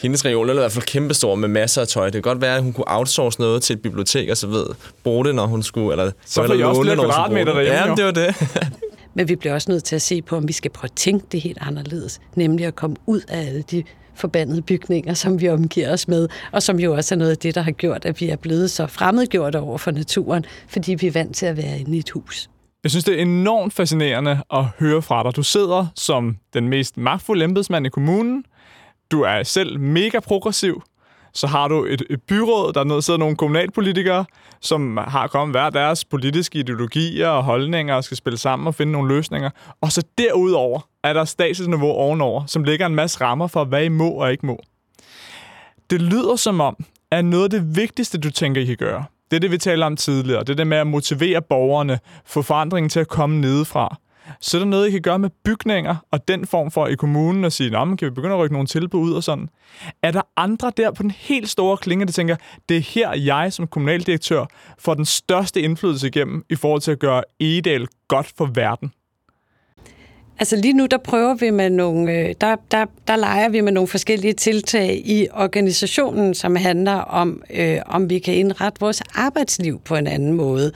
hendes 0.01 0.25
region 0.25 0.49
er 0.49 0.53
i 0.53 0.57
hvert 0.57 0.71
fald 0.71 0.85
kæmpestor 0.85 1.35
med 1.35 1.47
masser 1.47 1.81
af 1.81 1.87
tøj. 1.87 2.05
Det 2.05 2.13
kan 2.13 2.21
godt 2.21 2.41
være, 2.41 2.55
at 2.55 2.63
hun 2.63 2.73
kunne 2.73 2.85
outsource 2.87 3.41
noget 3.41 3.63
til 3.63 3.73
et 3.73 3.81
bibliotek, 3.81 4.29
og 4.29 4.37
så 4.37 4.47
ved, 4.47 4.65
bruge 5.03 5.25
det, 5.25 5.35
når 5.35 5.45
hun 5.45 5.63
skulle... 5.63 5.91
Eller, 5.91 6.11
så 6.25 6.47
får 6.47 6.53
I 6.53 6.61
også 6.61 6.81
flere 6.81 6.95
kvadratmeter 6.95 7.53
derhjemme, 7.53 7.79
Ja, 7.79 7.95
det 7.95 8.05
var 8.05 8.11
det. 8.11 8.79
Men 9.13 9.29
vi 9.29 9.35
bliver 9.35 9.53
også 9.53 9.71
nødt 9.71 9.83
til 9.83 9.95
at 9.95 10.01
se 10.01 10.21
på, 10.21 10.35
om 10.35 10.47
vi 10.47 10.53
skal 10.53 10.71
prøve 10.71 10.85
at 10.85 10.95
tænke 10.95 11.25
det 11.31 11.41
helt 11.41 11.57
anderledes. 11.61 12.21
Nemlig 12.35 12.65
at 12.65 12.75
komme 12.75 12.95
ud 13.05 13.21
af 13.27 13.47
alle 13.47 13.61
de 13.61 13.83
forbandede 14.15 14.61
bygninger, 14.61 15.13
som 15.13 15.41
vi 15.41 15.49
omgiver 15.49 15.93
os 15.93 16.07
med, 16.07 16.27
og 16.51 16.63
som 16.63 16.79
jo 16.79 16.95
også 16.95 17.15
er 17.15 17.17
noget 17.17 17.31
af 17.31 17.37
det, 17.37 17.55
der 17.55 17.61
har 17.61 17.71
gjort, 17.71 18.05
at 18.05 18.21
vi 18.21 18.29
er 18.29 18.35
blevet 18.35 18.71
så 18.71 18.87
fremmedgjort 18.87 19.55
over 19.55 19.77
for 19.77 19.91
naturen, 19.91 20.45
fordi 20.67 20.93
vi 20.93 21.07
er 21.07 21.11
vant 21.11 21.35
til 21.35 21.45
at 21.45 21.57
være 21.57 21.79
inde 21.79 21.95
i 21.95 21.99
et 21.99 22.09
hus. 22.09 22.49
Jeg 22.83 22.91
synes, 22.91 23.03
det 23.05 23.17
er 23.17 23.21
enormt 23.21 23.73
fascinerende 23.73 24.43
at 24.53 24.65
høre 24.79 25.01
fra 25.01 25.23
dig. 25.23 25.35
Du 25.35 25.43
sidder 25.43 25.87
som 25.95 26.37
den 26.53 26.69
mest 26.69 26.97
magtfulde 26.97 27.45
embedsmand 27.45 27.85
i 27.85 27.89
kommunen. 27.89 28.45
Du 29.11 29.21
er 29.21 29.43
selv 29.43 29.79
mega 29.79 30.19
progressiv 30.19 30.83
så 31.33 31.47
har 31.47 31.67
du 31.67 31.85
et, 31.85 32.03
et 32.09 32.21
byråd, 32.21 32.73
der 32.73 32.99
sidder 32.99 33.19
nogle 33.19 33.35
kommunalpolitikere, 33.35 34.25
som 34.61 34.97
har 34.97 35.27
kommet 35.27 35.53
hver 35.53 35.69
deres 35.69 36.05
politiske 36.05 36.59
ideologier 36.59 37.27
og 37.27 37.43
holdninger 37.43 37.95
og 37.95 38.03
skal 38.03 38.17
spille 38.17 38.37
sammen 38.37 38.67
og 38.67 38.75
finde 38.75 38.91
nogle 38.91 39.15
løsninger. 39.15 39.49
Og 39.81 39.91
så 39.91 40.03
derudover 40.17 40.79
er 41.03 41.13
der 41.13 41.25
statsniveau 41.25 41.91
ovenover, 41.91 42.45
som 42.45 42.63
lægger 42.63 42.85
en 42.85 42.95
masse 42.95 43.21
rammer 43.21 43.47
for, 43.47 43.63
hvad 43.63 43.83
I 43.83 43.87
må 43.87 44.09
og 44.09 44.31
ikke 44.31 44.45
må. 44.45 44.59
Det 45.89 46.01
lyder 46.01 46.35
som 46.35 46.61
om, 46.61 46.75
at 47.11 47.25
noget 47.25 47.43
af 47.43 47.49
det 47.49 47.75
vigtigste, 47.75 48.17
du 48.17 48.31
tænker, 48.31 48.61
I 48.61 48.65
kan 48.65 48.77
gøre, 48.77 49.05
det 49.31 49.37
er 49.37 49.39
det, 49.39 49.51
vi 49.51 49.57
talte 49.57 49.83
om 49.83 49.95
tidligere. 49.95 50.39
Det 50.39 50.49
er 50.49 50.55
det 50.55 50.67
med 50.67 50.77
at 50.77 50.87
motivere 50.87 51.41
borgerne, 51.41 51.99
få 52.25 52.41
forandringen 52.41 52.89
til 52.89 52.99
at 52.99 53.07
komme 53.07 53.41
nedefra 53.41 53.97
så 54.39 54.57
er 54.57 54.59
der 54.59 54.65
noget, 54.65 54.87
I 54.87 54.91
kan 54.91 55.01
gøre 55.01 55.19
med 55.19 55.29
bygninger 55.43 55.95
og 56.11 56.27
den 56.27 56.47
form 56.47 56.71
for 56.71 56.87
i 56.87 56.95
kommunen 56.95 57.45
og 57.45 57.51
sige, 57.51 57.69
Nå, 57.69 57.85
kan 57.85 58.05
vi 58.05 58.09
begynde 58.09 58.33
at 58.33 58.39
rykke 58.39 58.53
nogle 58.53 58.67
tilbud 58.67 59.01
ud 59.01 59.13
og 59.13 59.23
sådan. 59.23 59.49
Er 60.01 60.11
der 60.11 60.21
andre 60.37 60.71
der 60.77 60.91
på 60.91 61.03
den 61.03 61.11
helt 61.11 61.49
store 61.49 61.77
klinge, 61.77 62.05
der 62.05 62.11
tænker, 62.11 62.35
det 62.69 62.77
er 62.77 62.81
her 62.81 63.15
jeg 63.15 63.53
som 63.53 63.67
kommunaldirektør 63.67 64.45
får 64.79 64.93
den 64.93 65.05
største 65.05 65.61
indflydelse 65.61 66.07
igennem 66.07 66.45
i 66.49 66.55
forhold 66.55 66.81
til 66.81 66.91
at 66.91 66.99
gøre 66.99 67.23
Egedal 67.39 67.87
godt 68.07 68.33
for 68.37 68.45
verden? 68.45 68.91
Altså 70.39 70.55
lige 70.55 70.73
nu, 70.73 70.85
der 70.85 70.97
prøver 70.97 71.35
vi 71.35 71.49
med 71.49 71.69
nogle, 71.69 72.11
øh, 72.11 72.35
der, 72.41 72.55
der, 72.71 72.85
der 73.07 73.15
leger 73.15 73.49
vi 73.49 73.61
med 73.61 73.71
nogle 73.71 73.87
forskellige 73.87 74.33
tiltag 74.33 75.01
i 75.05 75.27
organisationen, 75.33 76.33
som 76.33 76.55
handler 76.55 76.93
om, 76.93 77.41
øh, 77.53 77.77
om 77.85 78.09
vi 78.09 78.19
kan 78.19 78.33
indrette 78.33 78.79
vores 78.79 79.01
arbejdsliv 79.15 79.79
på 79.85 79.95
en 79.95 80.07
anden 80.07 80.33
måde. 80.33 80.71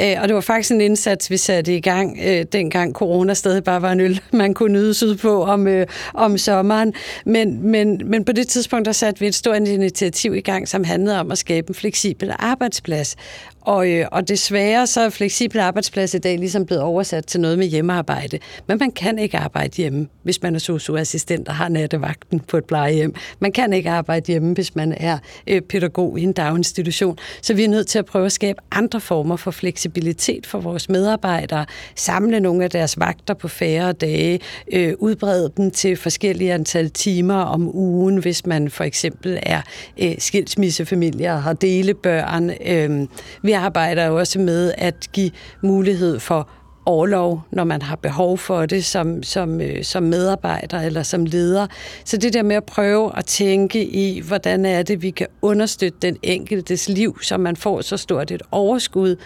Øh, 0.00 0.16
og 0.22 0.28
det 0.28 0.34
var 0.34 0.40
faktisk 0.40 0.70
en 0.70 0.80
indsats, 0.80 1.30
vi 1.30 1.36
satte 1.36 1.76
i 1.76 1.80
gang, 1.80 2.18
øh, 2.24 2.44
dengang 2.52 2.92
corona 2.92 3.34
stadig 3.34 3.64
bare 3.64 3.82
var 3.82 3.92
en 3.92 4.00
øl, 4.00 4.20
man 4.32 4.54
kunne 4.54 4.72
nyde 4.72 4.88
ud 4.88 5.16
på 5.16 5.44
om, 5.44 5.66
øh, 5.66 5.86
om 6.14 6.38
sommeren. 6.38 6.94
Men, 7.24 7.70
men, 7.70 8.00
men 8.04 8.24
på 8.24 8.32
det 8.32 8.48
tidspunkt, 8.48 8.86
der 8.86 8.92
satte 8.92 9.20
vi 9.20 9.26
et 9.26 9.34
stort 9.34 9.68
initiativ 9.68 10.34
i 10.34 10.40
gang, 10.40 10.68
som 10.68 10.84
handlede 10.84 11.20
om 11.20 11.30
at 11.30 11.38
skabe 11.38 11.68
en 11.68 11.74
fleksibel 11.74 12.34
arbejdsplads. 12.38 13.16
Og, 13.64 13.90
øh, 13.90 14.06
og 14.12 14.28
desværre 14.28 14.86
så 14.86 15.00
er 15.00 15.10
fleksibel 15.10 15.58
arbejdsplads 15.58 16.14
i 16.14 16.18
dag 16.18 16.38
ligesom 16.38 16.66
blevet 16.66 16.82
oversat 16.82 17.26
til 17.26 17.40
noget 17.40 17.58
med 17.58 17.66
hjemmearbejde. 17.66 18.38
Men 18.66 18.78
man 18.78 18.90
kan 18.90 19.18
ikke 19.18 19.38
arbejde 19.38 19.76
hjemme, 19.76 20.08
hvis 20.22 20.42
man 20.42 20.54
er 20.54 20.58
socioassistent 20.58 21.48
og 21.48 21.54
har 21.54 21.68
nattevagten 21.68 22.40
på 22.40 22.56
et 22.56 22.64
plejehjem. 22.64 23.14
Man 23.40 23.52
kan 23.52 23.72
ikke 23.72 23.90
arbejde 23.90 24.32
hjemme, 24.32 24.54
hvis 24.54 24.74
man 24.74 24.94
er 24.96 25.18
øh, 25.46 25.60
pædagog 25.60 26.18
i 26.18 26.22
en 26.22 26.32
daginstitution. 26.32 27.18
Så 27.42 27.54
vi 27.54 27.64
er 27.64 27.68
nødt 27.68 27.86
til 27.86 27.98
at 27.98 28.06
prøve 28.06 28.26
at 28.26 28.32
skabe 28.32 28.58
andre 28.70 29.00
former 29.00 29.36
for 29.36 29.50
fleksibilitet 29.50 30.46
for 30.46 30.60
vores 30.60 30.88
medarbejdere. 30.88 31.66
Samle 31.96 32.40
nogle 32.40 32.64
af 32.64 32.70
deres 32.70 32.98
vagter 32.98 33.34
på 33.34 33.48
færre 33.48 33.92
dage. 33.92 34.40
Øh, 34.72 34.94
udbrede 34.98 35.52
dem 35.56 35.70
til 35.70 35.96
forskellige 35.96 36.52
antal 36.52 36.90
timer 36.90 37.34
om 37.34 37.76
ugen, 37.76 38.16
hvis 38.16 38.46
man 38.46 38.70
for 38.70 38.84
eksempel 38.84 39.38
er 39.42 39.60
øh, 40.02 40.14
skilsmissefamilie 40.18 41.32
og 41.32 41.42
har 41.42 41.52
delebørn. 41.52 42.50
Øh, 42.66 43.06
vi 43.52 43.56
arbejder 43.56 44.06
jo 44.06 44.18
også 44.18 44.38
med 44.38 44.72
at 44.78 45.08
give 45.12 45.30
mulighed 45.62 46.20
for 46.20 46.48
overlov, 46.86 47.42
når 47.50 47.64
man 47.64 47.82
har 47.82 47.96
behov 47.96 48.38
for 48.38 48.66
det 48.66 48.84
som, 48.84 49.22
som, 49.22 49.60
øh, 49.60 49.84
som 49.84 50.02
medarbejder 50.02 50.80
eller 50.80 51.02
som 51.02 51.26
leder. 51.26 51.66
Så 52.04 52.16
det 52.16 52.32
der 52.32 52.42
med 52.42 52.56
at 52.56 52.64
prøve 52.64 53.18
at 53.18 53.24
tænke 53.24 53.84
i, 53.84 54.20
hvordan 54.20 54.66
er 54.66 54.82
det, 54.82 55.02
vi 55.02 55.10
kan 55.10 55.26
understøtte 55.42 55.98
den 56.02 56.16
enkeltes 56.22 56.88
liv, 56.88 57.22
så 57.22 57.36
man 57.36 57.56
får 57.56 57.80
så 57.80 57.96
stort 57.96 58.30
et 58.30 58.42
overskud 58.50 59.16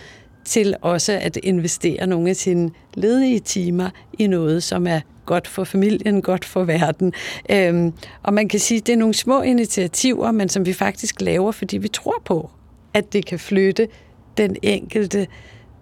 til 0.45 0.75
også 0.83 1.13
at 1.13 1.37
investere 1.37 2.07
nogle 2.07 2.31
af 2.31 2.37
sine 2.37 2.71
ledige 2.95 3.41
timer 3.41 3.91
i 4.19 4.27
noget, 4.27 4.63
som 4.63 4.87
er 4.87 5.01
godt 5.27 5.49
for 5.49 5.65
familien, 5.65 6.23
godt 6.23 6.45
for 6.45 6.65
verden. 6.65 7.13
Øhm, 7.51 7.93
og 8.23 8.35
man 8.35 8.49
kan 8.49 8.61
sige, 8.61 8.79
at 8.79 8.87
det 8.87 8.93
er 8.93 8.97
nogle 8.97 9.15
små 9.15 9.43
initiativer, 9.43 10.31
men 10.33 10.49
som 10.49 10.67
vi 10.67 10.73
faktisk 10.73 11.21
laver, 11.21 11.53
fordi 11.53 11.77
vi 11.77 11.89
tror 11.89 12.23
på, 12.25 12.51
at 12.97 13.13
det 13.13 13.27
kan 13.27 13.39
flytte 13.39 13.89
den 14.37 14.57
enkelte 14.63 15.27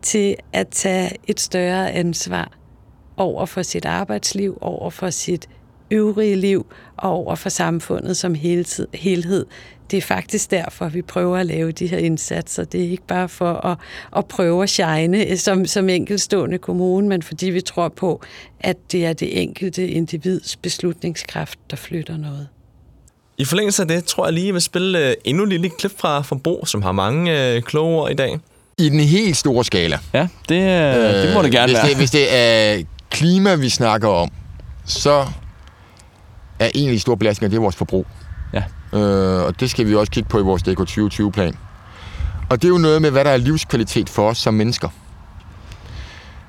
til 0.02 0.36
at 0.52 0.68
tage 0.68 1.10
et 1.26 1.40
større 1.40 1.92
ansvar 1.92 2.52
over 3.16 3.46
for 3.46 3.62
sit 3.62 3.84
arbejdsliv, 3.84 4.58
over 4.60 4.90
for 4.90 5.10
sit 5.10 5.48
øvrige 5.90 6.36
liv 6.36 6.66
og 6.96 7.10
over 7.10 7.34
for 7.34 7.48
samfundet 7.48 8.16
som 8.16 8.34
helhed. 8.94 9.46
Det 9.90 9.96
er 9.96 10.02
faktisk 10.02 10.50
derfor, 10.50 10.88
vi 10.88 11.02
prøver 11.02 11.38
at 11.38 11.46
lave 11.46 11.72
de 11.72 11.86
her 11.86 11.98
indsatser. 11.98 12.64
Det 12.64 12.84
er 12.84 12.90
ikke 12.90 13.06
bare 13.06 13.28
for 13.28 13.52
at, 13.52 13.78
at 14.16 14.26
prøve 14.26 14.62
at 14.62 14.70
shine 14.70 15.36
som, 15.36 15.66
som 15.66 15.88
enkeltstående 15.88 16.58
kommune, 16.58 17.08
men 17.08 17.22
fordi 17.22 17.50
vi 17.50 17.60
tror 17.60 17.88
på, 17.88 18.22
at 18.60 18.92
det 18.92 19.06
er 19.06 19.12
det 19.12 19.42
enkelte 19.42 19.88
individs 19.88 20.56
beslutningskraft, 20.56 21.58
der 21.70 21.76
flytter 21.76 22.16
noget. 22.16 22.48
I 23.38 23.44
forlængelse 23.44 23.82
af 23.82 23.88
det, 23.88 24.04
tror 24.04 24.26
jeg 24.26 24.32
lige, 24.32 24.46
jeg 24.46 24.54
vil 24.54 24.62
spille 24.62 25.08
øh, 25.08 25.14
endnu 25.24 25.42
et 25.42 25.48
lille 25.48 25.70
klip 25.70 25.92
fra 26.00 26.22
Forbrug, 26.22 26.68
som 26.68 26.82
har 26.82 26.92
mange 26.92 27.54
øh, 27.54 27.62
kloge 27.62 28.00
ord 28.00 28.10
i 28.10 28.14
dag. 28.14 28.38
I 28.78 28.88
den 28.88 29.00
helt 29.00 29.36
store 29.36 29.64
skala. 29.64 29.98
Ja, 30.12 30.28
det, 30.48 30.60
øh, 30.96 31.26
det 31.26 31.34
må 31.34 31.42
det 31.42 31.52
gerne 31.52 31.66
hvis 31.66 31.74
være. 31.74 31.88
Det, 31.88 31.96
hvis 31.96 32.10
det 32.10 32.34
er 32.34 32.82
klima, 33.10 33.54
vi 33.54 33.68
snakker 33.68 34.08
om, 34.08 34.30
så 34.84 35.26
er 36.58 36.70
en 36.74 36.88
af 36.88 36.92
de 36.92 37.00
store 37.00 37.16
belastninger, 37.16 37.50
det 37.50 37.56
er 37.56 37.60
vores 37.60 37.76
forbrug. 37.76 38.06
Ja. 38.52 38.62
Øh, 38.98 39.44
og 39.44 39.60
det 39.60 39.70
skal 39.70 39.86
vi 39.86 39.94
også 39.94 40.12
kigge 40.12 40.28
på 40.28 40.38
i 40.38 40.42
vores 40.42 40.62
DK 40.62 40.80
2020-plan. 40.80 41.56
Og 42.50 42.62
det 42.62 42.68
er 42.68 42.72
jo 42.72 42.78
noget 42.78 43.02
med, 43.02 43.10
hvad 43.10 43.24
der 43.24 43.30
er 43.30 43.36
livskvalitet 43.36 44.08
for 44.08 44.28
os 44.28 44.38
som 44.38 44.54
mennesker. 44.54 44.88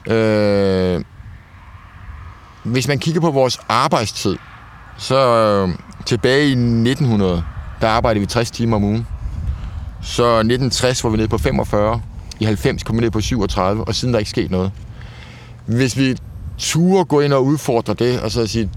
Øh, 0.10 1.02
hvis 2.63 2.88
man 2.88 3.00
kigger 3.00 3.21
på 3.21 3.32
vores 3.32 3.60
arbejdstid, 3.69 4.36
så 4.98 5.17
øh, 5.17 5.69
tilbage 6.05 6.47
i 6.47 6.51
1900, 6.51 7.43
der 7.81 7.87
arbejdede 7.87 8.19
vi 8.19 8.25
60 8.25 8.51
timer 8.51 8.75
om 8.75 8.83
ugen. 8.83 9.07
Så 10.01 10.23
1960 10.23 11.03
var 11.03 11.09
vi 11.09 11.17
nede 11.17 11.27
på 11.27 11.37
45. 11.37 12.01
I 12.39 12.45
90 12.45 12.83
kom 12.83 12.95
vi 12.95 13.01
ned 13.01 13.11
på 13.11 13.21
37, 13.21 13.83
og 13.83 13.95
siden 13.95 14.13
der 14.13 14.19
ikke 14.19 14.29
sket 14.29 14.51
noget. 14.51 14.71
Hvis 15.65 15.97
vi 15.97 16.17
turer 16.57 17.03
gå 17.03 17.19
ind 17.21 17.33
og 17.33 17.45
udfordre 17.45 17.93
det, 17.93 18.21
og 18.21 18.31
så 18.31 18.47
sige, 18.47 18.69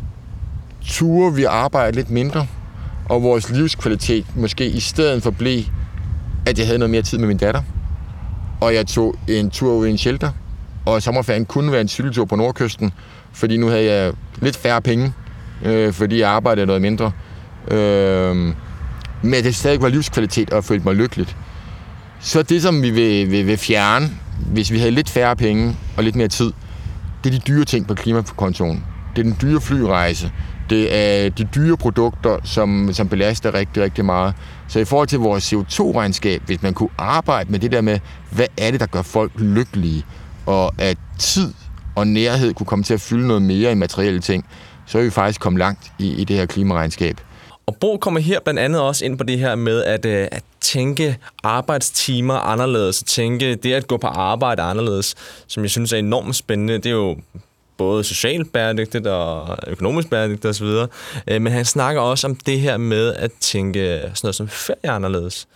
turer 0.83 1.31
vi 1.31 1.45
arbejde 1.45 1.97
lidt 1.97 2.11
mindre, 2.11 2.47
og 3.09 3.23
vores 3.23 3.51
livskvalitet 3.51 4.27
måske 4.37 4.67
i 4.67 4.81
stedet 4.81 5.23
for 5.23 5.31
blev, 5.31 5.63
at 6.47 6.59
jeg 6.59 6.67
havde 6.67 6.79
noget 6.79 6.91
mere 6.91 7.03
tid 7.03 7.19
med 7.19 7.29
min 7.29 7.37
datter, 7.37 7.63
og 8.61 8.75
jeg 8.75 8.87
tog 8.87 9.15
en 9.29 9.51
tur 9.51 9.75
ud 9.75 9.87
i 9.87 9.91
en 9.91 9.99
shelter, 9.99 10.31
og 10.87 11.03
sommerferien 11.03 11.47
kunne 11.47 11.73
være 11.73 11.81
en 11.81 11.89
cykeltur 11.89 12.25
på 12.25 12.37
Nordkysten, 12.37 12.93
fordi 13.33 13.57
nu 13.57 13.69
havde 13.69 13.85
jeg 13.85 14.13
lidt 14.41 14.57
færre 14.57 14.83
penge, 14.83 15.13
øh, 15.65 15.93
fordi 15.93 16.21
jeg 16.21 16.31
arbejdede 16.31 16.67
noget 16.67 16.83
mindre. 16.83 17.13
Øh, 17.71 18.37
men 19.23 19.45
det 19.45 19.55
stadig 19.55 19.83
var 19.83 19.89
livskvalitet 19.89 20.51
og 20.51 20.65
følte 20.65 20.85
mig 20.85 20.95
lykkeligt. 20.95 21.37
Så 22.21 22.43
det, 22.43 22.63
som 22.63 22.83
vi 22.83 22.91
vil, 22.91 23.31
vil, 23.31 23.47
vil 23.47 23.57
fjerne, 23.57 24.11
hvis 24.47 24.73
vi 24.73 24.79
havde 24.79 24.91
lidt 24.91 25.11
færre 25.11 25.37
penge 25.37 25.77
og 25.97 26.05
lidt 26.05 26.17
mere 26.17 26.29
tid, 26.29 26.53
det 27.25 27.35
er 27.35 27.39
de 27.39 27.43
dyre 27.49 27.65
ting 27.65 27.87
på 27.87 27.95
klimakontoen. 27.95 28.85
Det 29.17 29.19
er 29.19 29.23
den 29.23 29.37
dyre 29.43 29.61
flyrejse. 29.61 30.33
Det 30.71 30.97
er 30.97 31.29
de 31.29 31.45
dyre 31.45 31.77
produkter, 31.77 32.39
som, 32.45 32.91
som 32.93 33.09
belaster 33.09 33.55
rigtig, 33.55 33.83
rigtig 33.83 34.05
meget. 34.05 34.35
Så 34.69 34.79
i 34.79 34.85
forhold 34.85 35.09
til 35.09 35.19
vores 35.19 35.53
CO2-regnskab, 35.53 36.43
hvis 36.47 36.63
man 36.63 36.75
kunne 36.75 36.89
arbejde 36.99 37.51
med 37.51 37.59
det 37.59 37.73
der 37.73 37.81
med, 37.81 37.99
hvad 38.31 38.47
er 38.57 38.71
det, 38.71 38.81
der 38.81 38.87
gør 38.87 39.03
folk 39.03 39.33
lykkelige, 39.39 40.05
og 40.47 40.75
at 40.79 40.99
tid 41.19 41.53
og 41.95 42.07
nærhed 42.07 42.55
kunne 42.55 42.67
komme 42.67 42.83
til 42.83 42.95
at 42.95 43.01
fylde 43.01 43.27
noget 43.27 43.43
mere 43.43 43.73
i 43.73 43.75
materielle 43.75 44.21
ting, 44.21 44.45
så 44.89 44.99
er 44.99 45.03
vi 45.03 45.11
faktisk 45.11 45.41
kommet 45.41 45.59
langt 45.59 45.93
i, 45.99 46.13
i 46.13 46.25
det 46.25 46.37
her 46.37 46.47
klimaregnskab. 46.47 47.21
Og 47.67 47.77
Bo 47.77 47.97
kommer 47.97 48.21
her 48.21 48.41
blandt 48.41 48.61
andet 48.61 48.81
også 48.81 49.05
ind 49.05 49.19
på 49.19 49.25
det 49.25 49.39
her 49.39 49.55
med 49.55 49.85
at, 49.85 50.07
øh, 50.07 50.29
at 50.33 50.43
tænke 50.61 51.19
arbejdstimer 51.43 52.35
anderledes, 52.35 53.03
tænke 53.03 53.55
det 53.55 53.73
at 53.73 53.87
gå 53.87 53.97
på 53.97 54.07
arbejde 54.07 54.63
anderledes, 54.63 55.15
som 55.47 55.63
jeg 55.63 55.71
synes 55.71 55.93
er 55.93 55.97
enormt 55.97 56.37
spændende. 56.37 56.75
Det 56.75 56.87
er 56.87 56.91
jo 56.91 57.17
både 57.77 58.05
socialt 58.05 58.53
bæredygtigt 58.53 59.07
og 59.07 59.57
økonomisk 59.67 60.11
bæredygtigt 60.11 60.47
osv. 60.47 60.67
Øh, 61.27 61.43
men 61.43 61.53
han 61.53 61.65
snakker 61.65 62.01
også 62.01 62.27
om 62.27 62.37
det 62.37 62.61
her 62.61 62.77
med 62.77 63.15
at 63.15 63.31
tænke 63.41 64.01
sådan 64.01 64.15
noget 64.23 64.35
som 64.35 64.49
ferie 64.49 64.91
anderledes. 64.91 65.49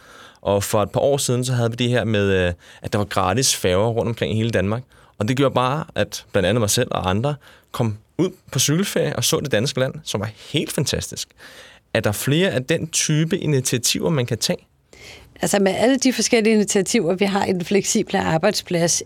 Og 0.42 0.64
for 0.64 0.82
et 0.82 0.90
par 0.90 1.00
år 1.00 1.16
siden, 1.16 1.44
så 1.44 1.52
havde 1.52 1.70
vi 1.70 1.76
det 1.76 1.88
her 1.88 2.04
med, 2.04 2.46
øh, 2.46 2.52
at 2.82 2.92
der 2.92 2.98
var 2.98 3.04
gratis 3.04 3.56
færger 3.56 3.88
rundt 3.88 4.08
omkring 4.08 4.32
i 4.32 4.36
hele 4.36 4.50
Danmark. 4.50 4.82
Og 5.18 5.28
det 5.28 5.36
gjorde 5.36 5.54
bare, 5.54 5.84
at 5.94 6.24
blandt 6.32 6.48
andet 6.48 6.60
mig 6.60 6.70
selv 6.70 6.88
og 6.90 7.10
andre 7.10 7.34
kom 7.72 7.96
ud 8.18 8.30
på 8.52 8.58
cykelferie 8.58 9.16
og 9.16 9.24
så 9.24 9.40
det 9.40 9.52
danske 9.52 9.80
land, 9.80 9.94
som 10.04 10.20
var 10.20 10.30
helt 10.52 10.72
fantastisk. 10.72 11.28
Er 11.94 12.00
der 12.00 12.12
flere 12.12 12.50
af 12.50 12.64
den 12.64 12.88
type 12.88 13.38
initiativer, 13.38 14.10
man 14.10 14.26
kan 14.26 14.38
tage? 14.38 14.66
Altså 15.42 15.58
med 15.58 15.74
alle 15.76 15.98
de 15.98 16.12
forskellige 16.12 16.54
initiativer, 16.54 17.14
vi 17.14 17.24
har 17.24 17.44
i 17.44 17.52
den 17.52 17.64
fleksible 17.64 18.20
arbejdsplads, 18.20 19.02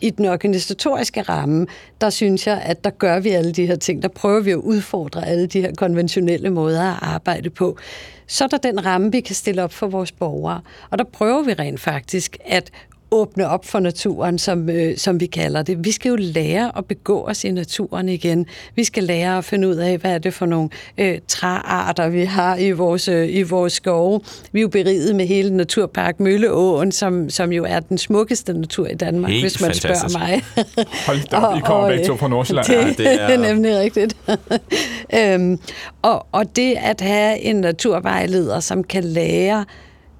i 0.00 0.10
den 0.10 0.26
organisatoriske 0.26 1.22
ramme, 1.22 1.66
der 2.00 2.10
synes 2.10 2.46
jeg, 2.46 2.62
at 2.62 2.84
der 2.84 2.90
gør 2.90 3.20
vi 3.20 3.30
alle 3.30 3.52
de 3.52 3.66
her 3.66 3.76
ting. 3.76 4.02
Der 4.02 4.08
prøver 4.08 4.40
vi 4.40 4.50
at 4.50 4.56
udfordre 4.56 5.26
alle 5.26 5.46
de 5.46 5.60
her 5.60 5.72
konventionelle 5.74 6.50
måder 6.50 6.82
at 6.82 6.98
arbejde 7.02 7.50
på. 7.50 7.78
Så 8.26 8.44
er 8.44 8.48
der 8.48 8.58
den 8.58 8.86
ramme, 8.86 9.12
vi 9.12 9.20
kan 9.20 9.34
stille 9.34 9.62
op 9.62 9.72
for 9.72 9.86
vores 9.86 10.12
borgere. 10.12 10.60
Og 10.90 10.98
der 10.98 11.04
prøver 11.04 11.42
vi 11.42 11.52
rent 11.52 11.80
faktisk 11.80 12.36
at 12.44 12.70
åbne 13.10 13.48
op 13.48 13.64
for 13.64 13.80
naturen, 13.80 14.38
som, 14.38 14.70
øh, 14.70 14.96
som 14.96 15.20
vi 15.20 15.26
kalder 15.26 15.62
det. 15.62 15.84
Vi 15.84 15.90
skal 15.92 16.08
jo 16.08 16.16
lære 16.20 16.78
at 16.78 16.84
begå 16.84 17.24
os 17.28 17.44
i 17.44 17.50
naturen 17.50 18.08
igen. 18.08 18.46
Vi 18.74 18.84
skal 18.84 19.02
lære 19.04 19.38
at 19.38 19.44
finde 19.44 19.68
ud 19.68 19.74
af, 19.74 19.98
hvad 19.98 20.10
er 20.14 20.18
det 20.18 20.34
for 20.34 20.46
nogle 20.46 20.68
øh, 20.98 21.18
træarter, 21.28 22.08
vi 22.08 22.24
har 22.24 22.56
i 22.56 22.70
vores, 22.70 23.08
øh, 23.08 23.28
i 23.36 23.42
vores 23.42 23.72
skove. 23.72 24.20
Vi 24.52 24.58
er 24.58 24.62
jo 24.62 24.68
beriget 24.68 25.16
med 25.16 25.26
hele 25.26 25.56
Naturpark 25.56 26.20
Mølleåen, 26.20 26.92
som, 26.92 27.30
som 27.30 27.52
jo 27.52 27.64
er 27.68 27.80
den 27.80 27.98
smukkeste 27.98 28.52
natur 28.52 28.86
i 28.86 28.94
Danmark, 28.94 29.30
Helt 29.30 29.44
hvis 29.44 29.60
man 29.60 29.70
fantastisk. 29.72 30.10
spørger 30.16 30.28
mig. 30.28 30.42
Hold 31.06 31.28
da 31.30 31.36
op, 31.36 31.56
I 31.56 31.60
kommer 31.60 31.88
begge 31.88 32.04
to 32.04 32.16
fra 32.16 32.28
Nordsjælland. 32.28 32.66
Det, 32.66 32.74
Ja, 32.74 32.86
det 32.98 33.06
er- 33.20 33.28
er 33.28 33.36
nemlig 33.54 33.78
rigtigt. 33.78 34.16
øhm, 35.18 35.58
og, 36.02 36.26
og 36.32 36.56
det 36.56 36.74
at 36.82 37.00
have 37.00 37.38
en 37.40 37.56
naturvejleder, 37.56 38.60
som 38.60 38.84
kan 38.84 39.04
lære 39.04 39.64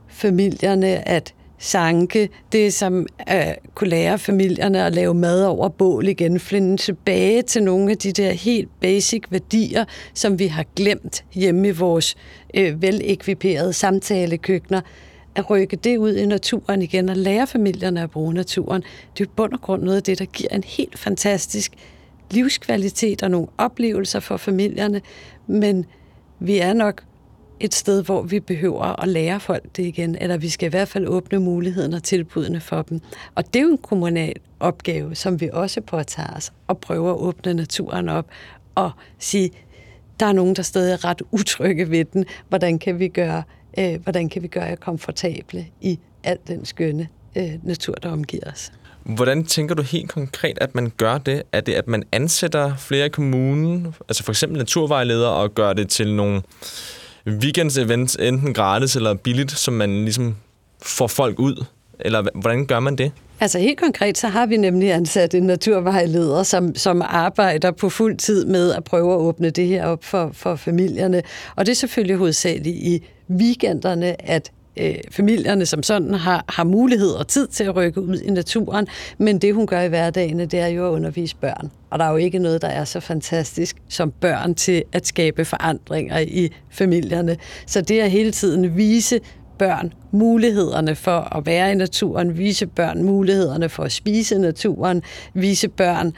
familierne 0.08 1.08
at 1.08 1.32
sanke, 1.58 2.28
det 2.52 2.74
som 2.74 3.06
øh, 3.32 3.44
kunne 3.74 3.90
lære 3.90 4.18
familierne 4.18 4.84
at 4.84 4.94
lave 4.94 5.14
mad 5.14 5.44
over 5.44 5.68
bål 5.68 6.08
igen, 6.08 6.40
finde 6.40 6.76
tilbage 6.76 7.42
til 7.42 7.62
nogle 7.62 7.90
af 7.90 7.98
de 7.98 8.12
der 8.12 8.32
helt 8.32 8.68
basic 8.80 9.22
værdier, 9.30 9.84
som 10.14 10.38
vi 10.38 10.46
har 10.46 10.64
glemt 10.76 11.24
hjemme 11.34 11.68
i 11.68 11.70
vores 11.70 12.16
øh, 12.54 12.82
velekviperede 12.82 13.72
samtalekøkkener, 13.72 14.80
at 15.34 15.50
rykke 15.50 15.76
det 15.76 15.96
ud 15.96 16.16
i 16.16 16.26
naturen 16.26 16.82
igen 16.82 17.08
og 17.08 17.16
lære 17.16 17.46
familierne 17.46 18.02
at 18.02 18.10
bruge 18.10 18.34
naturen, 18.34 18.82
det 18.82 19.20
er 19.20 19.24
jo 19.24 19.34
bund 19.36 19.52
og 19.52 19.60
grund 19.60 19.82
noget 19.82 19.96
af 19.96 20.02
det, 20.02 20.18
der 20.18 20.24
giver 20.24 20.50
en 20.50 20.64
helt 20.64 20.98
fantastisk 20.98 21.72
livskvalitet 22.30 23.22
og 23.22 23.30
nogle 23.30 23.46
oplevelser 23.58 24.20
for 24.20 24.36
familierne, 24.36 25.00
men 25.46 25.86
vi 26.38 26.58
er 26.58 26.72
nok 26.72 27.02
et 27.60 27.74
sted, 27.74 28.04
hvor 28.04 28.22
vi 28.22 28.40
behøver 28.40 29.02
at 29.02 29.08
lære 29.08 29.40
folk 29.40 29.62
det 29.76 29.82
igen, 29.82 30.16
eller 30.20 30.36
vi 30.36 30.48
skal 30.48 30.66
i 30.66 30.70
hvert 30.70 30.88
fald 30.88 31.06
åbne 31.06 31.40
muligheden 31.40 31.94
og 31.94 32.02
tilbudene 32.02 32.60
for 32.60 32.82
dem. 32.82 33.00
Og 33.34 33.54
det 33.54 33.60
er 33.60 33.64
jo 33.64 33.70
en 33.70 33.78
kommunal 33.78 34.34
opgave, 34.60 35.14
som 35.14 35.40
vi 35.40 35.50
også 35.52 35.80
påtager 35.80 36.36
os, 36.36 36.52
og 36.66 36.78
prøver 36.78 37.10
at 37.10 37.18
åbne 37.18 37.54
naturen 37.54 38.08
op 38.08 38.26
og 38.74 38.90
sige, 39.18 39.50
der 40.20 40.26
er 40.26 40.32
nogen, 40.32 40.56
der 40.56 40.62
stadig 40.62 40.92
er 40.92 41.04
ret 41.04 41.22
utrygge 41.30 41.90
ved 41.90 42.04
den. 42.04 42.24
Hvordan 42.48 42.78
kan 42.78 42.98
vi 42.98 43.08
gøre, 43.08 43.42
øh, 43.78 44.02
hvordan 44.02 44.28
kan 44.28 44.42
vi 44.42 44.48
gøre 44.48 44.64
jer 44.64 44.76
komfortable 44.76 45.66
i 45.80 45.98
al 46.24 46.38
den 46.46 46.64
skønne 46.64 47.08
øh, 47.36 47.52
natur, 47.62 47.94
der 47.94 48.10
omgiver 48.10 48.50
os? 48.52 48.72
Hvordan 49.02 49.44
tænker 49.44 49.74
du 49.74 49.82
helt 49.82 50.10
konkret, 50.10 50.58
at 50.60 50.74
man 50.74 50.92
gør 50.96 51.18
det? 51.18 51.42
Er 51.52 51.60
det, 51.60 51.74
at 51.74 51.88
man 51.88 52.02
ansætter 52.12 52.76
flere 52.76 53.06
i 53.06 53.08
kommunen, 53.08 53.94
altså 54.08 54.24
for 54.24 54.32
eksempel 54.32 54.58
naturvejledere, 54.58 55.32
og 55.32 55.54
gør 55.54 55.72
det 55.72 55.88
til 55.88 56.14
nogle 56.14 56.42
weekends-events, 57.26 58.16
enten 58.20 58.54
gratis 58.54 58.96
eller 58.96 59.14
billigt, 59.14 59.50
som 59.50 59.74
man 59.74 59.90
ligesom 60.04 60.36
får 60.82 61.06
folk 61.06 61.38
ud? 61.38 61.64
Eller 62.00 62.22
hvordan 62.34 62.66
gør 62.66 62.80
man 62.80 62.96
det? 62.96 63.12
Altså 63.40 63.58
helt 63.58 63.80
konkret, 63.80 64.18
så 64.18 64.28
har 64.28 64.46
vi 64.46 64.56
nemlig 64.56 64.92
ansat 64.92 65.34
en 65.34 65.42
naturvejleder, 65.42 66.42
som, 66.42 66.74
som 66.74 67.02
arbejder 67.04 67.70
på 67.70 67.88
fuld 67.88 68.16
tid 68.16 68.44
med 68.44 68.72
at 68.72 68.84
prøve 68.84 69.12
at 69.12 69.18
åbne 69.18 69.50
det 69.50 69.66
her 69.66 69.86
op 69.86 70.04
for, 70.04 70.30
for 70.32 70.56
familierne. 70.56 71.22
Og 71.56 71.66
det 71.66 71.72
er 71.72 71.76
selvfølgelig 71.76 72.16
hovedsageligt 72.16 72.76
i 72.76 73.04
weekenderne, 73.30 74.30
at 74.30 74.50
øh, 74.80 74.94
familierne 75.10 75.66
som 75.66 75.82
sådan 75.82 76.14
har, 76.14 76.44
har 76.48 76.64
mulighed 76.64 77.10
og 77.10 77.28
tid 77.28 77.46
til 77.46 77.64
at 77.64 77.76
rykke 77.76 78.00
ud 78.00 78.20
i 78.20 78.30
naturen, 78.30 78.86
men 79.18 79.38
det 79.38 79.54
hun 79.54 79.66
gør 79.66 79.80
i 79.80 79.88
hverdagen, 79.88 80.38
det 80.38 80.54
er 80.54 80.66
jo 80.66 80.86
at 80.86 80.90
undervise 80.90 81.36
børn. 81.36 81.70
Og 81.90 81.98
der 81.98 82.04
er 82.04 82.10
jo 82.10 82.16
ikke 82.16 82.38
noget, 82.38 82.62
der 82.62 82.68
er 82.68 82.84
så 82.84 83.00
fantastisk 83.00 83.76
som 83.88 84.10
børn 84.20 84.54
til 84.54 84.82
at 84.92 85.06
skabe 85.06 85.44
forandringer 85.44 86.18
i 86.18 86.52
familierne. 86.70 87.36
Så 87.66 87.80
det 87.80 88.00
er 88.00 88.06
hele 88.06 88.30
tiden 88.30 88.76
vise 88.76 89.20
børn 89.58 89.92
mulighederne 90.10 90.94
for 90.94 91.36
at 91.36 91.46
være 91.46 91.72
i 91.72 91.74
naturen, 91.74 92.38
vise 92.38 92.66
børn 92.66 93.02
mulighederne 93.02 93.68
for 93.68 93.82
at 93.82 93.92
spise 93.92 94.38
naturen, 94.38 95.02
vise 95.34 95.68
børn, 95.68 96.12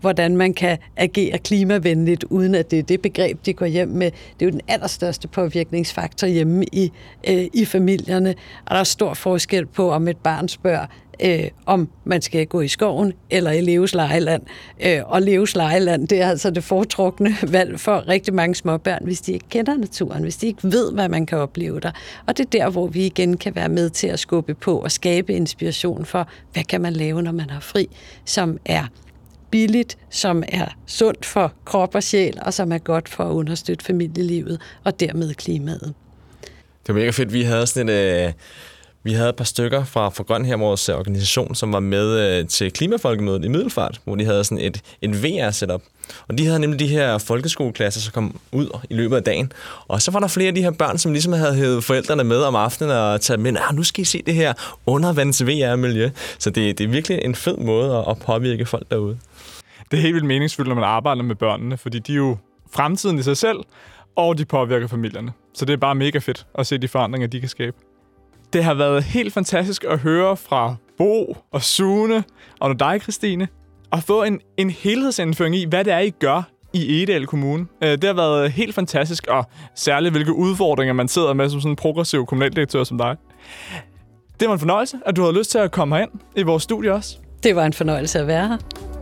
hvordan 0.00 0.36
man 0.36 0.54
kan 0.54 0.78
agere 0.96 1.38
klimavenligt, 1.38 2.24
uden 2.24 2.54
at 2.54 2.70
det 2.70 2.78
er 2.78 2.82
det 2.82 3.02
begreb, 3.02 3.46
de 3.46 3.52
går 3.52 3.66
hjem 3.66 3.88
med. 3.88 4.10
Det 4.10 4.46
er 4.46 4.46
jo 4.46 4.50
den 4.50 4.60
allerstørste 4.68 5.28
påvirkningsfaktor 5.28 6.26
hjemme 6.26 6.64
i, 6.72 6.92
øh, 7.28 7.46
i 7.52 7.64
familierne, 7.64 8.34
og 8.64 8.70
der 8.70 8.80
er 8.80 8.84
stor 8.84 9.14
forskel 9.14 9.66
på, 9.66 9.90
om 9.90 10.08
et 10.08 10.16
barn 10.16 10.48
spørger, 10.48 10.86
øh, 11.24 11.44
om 11.66 11.88
man 12.04 12.22
skal 12.22 12.46
gå 12.46 12.60
i 12.60 12.68
skoven 12.68 13.12
eller 13.30 13.50
i 13.50 13.60
Leves 13.60 13.94
lejeland. 13.94 14.42
Øh, 14.80 15.00
og 15.04 15.22
Leves 15.22 15.56
lejeland, 15.56 16.08
det 16.08 16.20
er 16.20 16.28
altså 16.28 16.50
det 16.50 16.64
foretrukne 16.64 17.36
valg 17.52 17.80
for 17.80 18.08
rigtig 18.08 18.34
mange 18.34 18.54
småbørn, 18.54 19.04
hvis 19.04 19.20
de 19.20 19.32
ikke 19.32 19.48
kender 19.48 19.76
naturen, 19.76 20.22
hvis 20.22 20.36
de 20.36 20.46
ikke 20.46 20.60
ved, 20.62 20.92
hvad 20.92 21.08
man 21.08 21.26
kan 21.26 21.38
opleve 21.38 21.80
der. 21.80 21.90
Og 22.26 22.38
det 22.38 22.46
er 22.46 22.50
der, 22.50 22.70
hvor 22.70 22.86
vi 22.86 23.06
igen 23.06 23.36
kan 23.36 23.54
være 23.54 23.68
med 23.68 23.90
til 23.90 24.06
at 24.06 24.18
skubbe 24.18 24.54
på 24.54 24.78
og 24.78 24.92
skabe 24.92 25.32
inspiration 25.32 26.04
for, 26.04 26.28
hvad 26.52 26.64
kan 26.64 26.80
man 26.80 26.92
lave, 26.92 27.22
når 27.22 27.32
man 27.32 27.50
har 27.50 27.60
fri, 27.60 27.88
som 28.24 28.58
er 28.64 28.84
billigt, 29.56 29.98
som 30.10 30.42
er 30.48 30.66
sundt 30.86 31.26
for 31.26 31.52
krop 31.64 31.94
og 31.94 32.02
sjæl, 32.02 32.38
og 32.42 32.54
som 32.54 32.72
er 32.72 32.78
godt 32.78 33.08
for 33.08 33.24
at 33.24 33.32
understøtte 33.32 33.84
familielivet 33.84 34.60
og 34.84 35.00
dermed 35.00 35.34
klimaet. 35.34 35.94
Det 36.86 36.94
var 36.94 37.00
mega 37.00 37.10
fedt. 37.10 37.32
Vi 37.32 37.42
havde 37.42 37.66
sådan 37.66 37.88
et, 37.88 38.26
øh, 38.26 38.32
vi 39.02 39.12
havde 39.12 39.28
et 39.28 39.36
par 39.36 39.44
stykker 39.44 39.84
fra, 39.84 40.08
fra 40.08 40.24
Grøn 40.24 40.44
her, 40.44 40.56
vores 40.56 40.88
øh, 40.88 40.96
organisation, 40.96 41.54
som 41.54 41.72
var 41.72 41.80
med 41.80 42.38
øh, 42.40 42.48
til 42.48 42.72
Klimafolkemødet 42.72 43.44
i 43.44 43.48
Middelfart, 43.48 44.00
hvor 44.04 44.14
de 44.14 44.24
havde 44.24 44.44
sådan 44.44 44.64
et, 44.64 44.80
et 45.02 45.22
VR-setup. 45.22 45.82
Og 46.28 46.38
de 46.38 46.46
havde 46.46 46.58
nemlig 46.58 46.80
de 46.80 46.86
her 46.86 47.18
folkeskoleklasser, 47.18 48.00
som 48.00 48.12
kom 48.12 48.40
ud 48.52 48.78
i 48.90 48.94
løbet 48.94 49.16
af 49.16 49.22
dagen. 49.22 49.52
Og 49.88 50.02
så 50.02 50.10
var 50.10 50.20
der 50.20 50.28
flere 50.28 50.48
af 50.48 50.54
de 50.54 50.62
her 50.62 50.70
børn, 50.70 50.98
som 50.98 51.12
ligesom 51.12 51.32
havde 51.32 51.54
hævet 51.54 51.84
forældrene 51.84 52.24
med 52.24 52.38
om 52.42 52.54
aftenen 52.54 52.92
og 52.92 53.20
taget 53.20 53.40
med, 53.40 53.56
ah, 53.68 53.76
nu 53.76 53.82
skal 53.82 54.02
I 54.02 54.04
se 54.04 54.22
det 54.26 54.34
her 54.34 54.52
undervands 54.86 55.46
VR-miljø. 55.46 56.10
Så 56.38 56.50
det, 56.50 56.78
det 56.78 56.84
er 56.84 56.88
virkelig 56.88 57.18
en 57.24 57.34
fed 57.34 57.56
måde 57.56 58.04
at 58.08 58.18
påvirke 58.18 58.66
folk 58.66 58.90
derude. 58.90 59.18
Det 59.90 59.96
er 59.96 60.00
helt 60.00 60.14
vildt 60.14 60.26
meningsfuldt, 60.26 60.68
når 60.68 60.74
man 60.74 60.84
arbejder 60.84 61.22
med 61.22 61.34
børnene, 61.34 61.76
fordi 61.76 61.98
de 61.98 62.12
er 62.12 62.16
jo 62.16 62.36
fremtiden 62.70 63.18
i 63.18 63.22
sig 63.22 63.36
selv, 63.36 63.58
og 64.16 64.38
de 64.38 64.44
påvirker 64.44 64.86
familierne. 64.86 65.32
Så 65.54 65.64
det 65.64 65.72
er 65.72 65.76
bare 65.76 65.94
mega 65.94 66.18
fedt 66.18 66.46
at 66.54 66.66
se 66.66 66.78
de 66.78 66.88
forandringer, 66.88 67.28
de 67.28 67.40
kan 67.40 67.48
skabe. 67.48 67.76
Det 68.52 68.64
har 68.64 68.74
været 68.74 69.04
helt 69.04 69.32
fantastisk 69.32 69.84
at 69.84 69.98
høre 69.98 70.36
fra 70.36 70.74
Bo 70.98 71.36
og 71.52 71.62
Sune 71.62 72.24
og 72.60 72.80
dig, 72.80 73.00
Christine, 73.02 73.48
og 73.90 74.02
få 74.02 74.22
en, 74.22 74.40
en 74.56 74.70
helhedsindføring 74.70 75.56
i, 75.56 75.64
hvad 75.64 75.84
det 75.84 75.92
er, 75.92 75.98
I 75.98 76.10
gør 76.10 76.42
i 76.72 77.02
Edal 77.02 77.26
Kommune. 77.26 77.66
Øh, 77.82 77.90
det 77.90 78.04
har 78.04 78.12
været 78.12 78.52
helt 78.52 78.74
fantastisk, 78.74 79.26
og 79.26 79.44
særligt 79.74 80.12
hvilke 80.12 80.32
udfordringer 80.32 80.92
man 80.92 81.08
sidder 81.08 81.32
med 81.34 81.50
som 81.50 81.60
sådan 81.60 81.72
en 81.72 81.76
progressiv 81.76 82.26
kommunaldirektør 82.26 82.84
som 82.84 82.98
dig. 82.98 83.16
Det 84.40 84.48
var 84.48 84.54
en 84.54 84.60
fornøjelse, 84.60 84.98
at 85.06 85.16
du 85.16 85.22
havde 85.22 85.38
lyst 85.38 85.50
til 85.50 85.58
at 85.58 85.72
komme 85.72 85.96
herind 85.96 86.10
i 86.36 86.42
vores 86.42 86.62
studie 86.62 86.92
også. 86.92 87.16
Det 87.42 87.56
var 87.56 87.66
en 87.66 87.72
fornøjelse 87.72 88.18
at 88.18 88.26
være 88.26 88.48
her. 88.48 88.95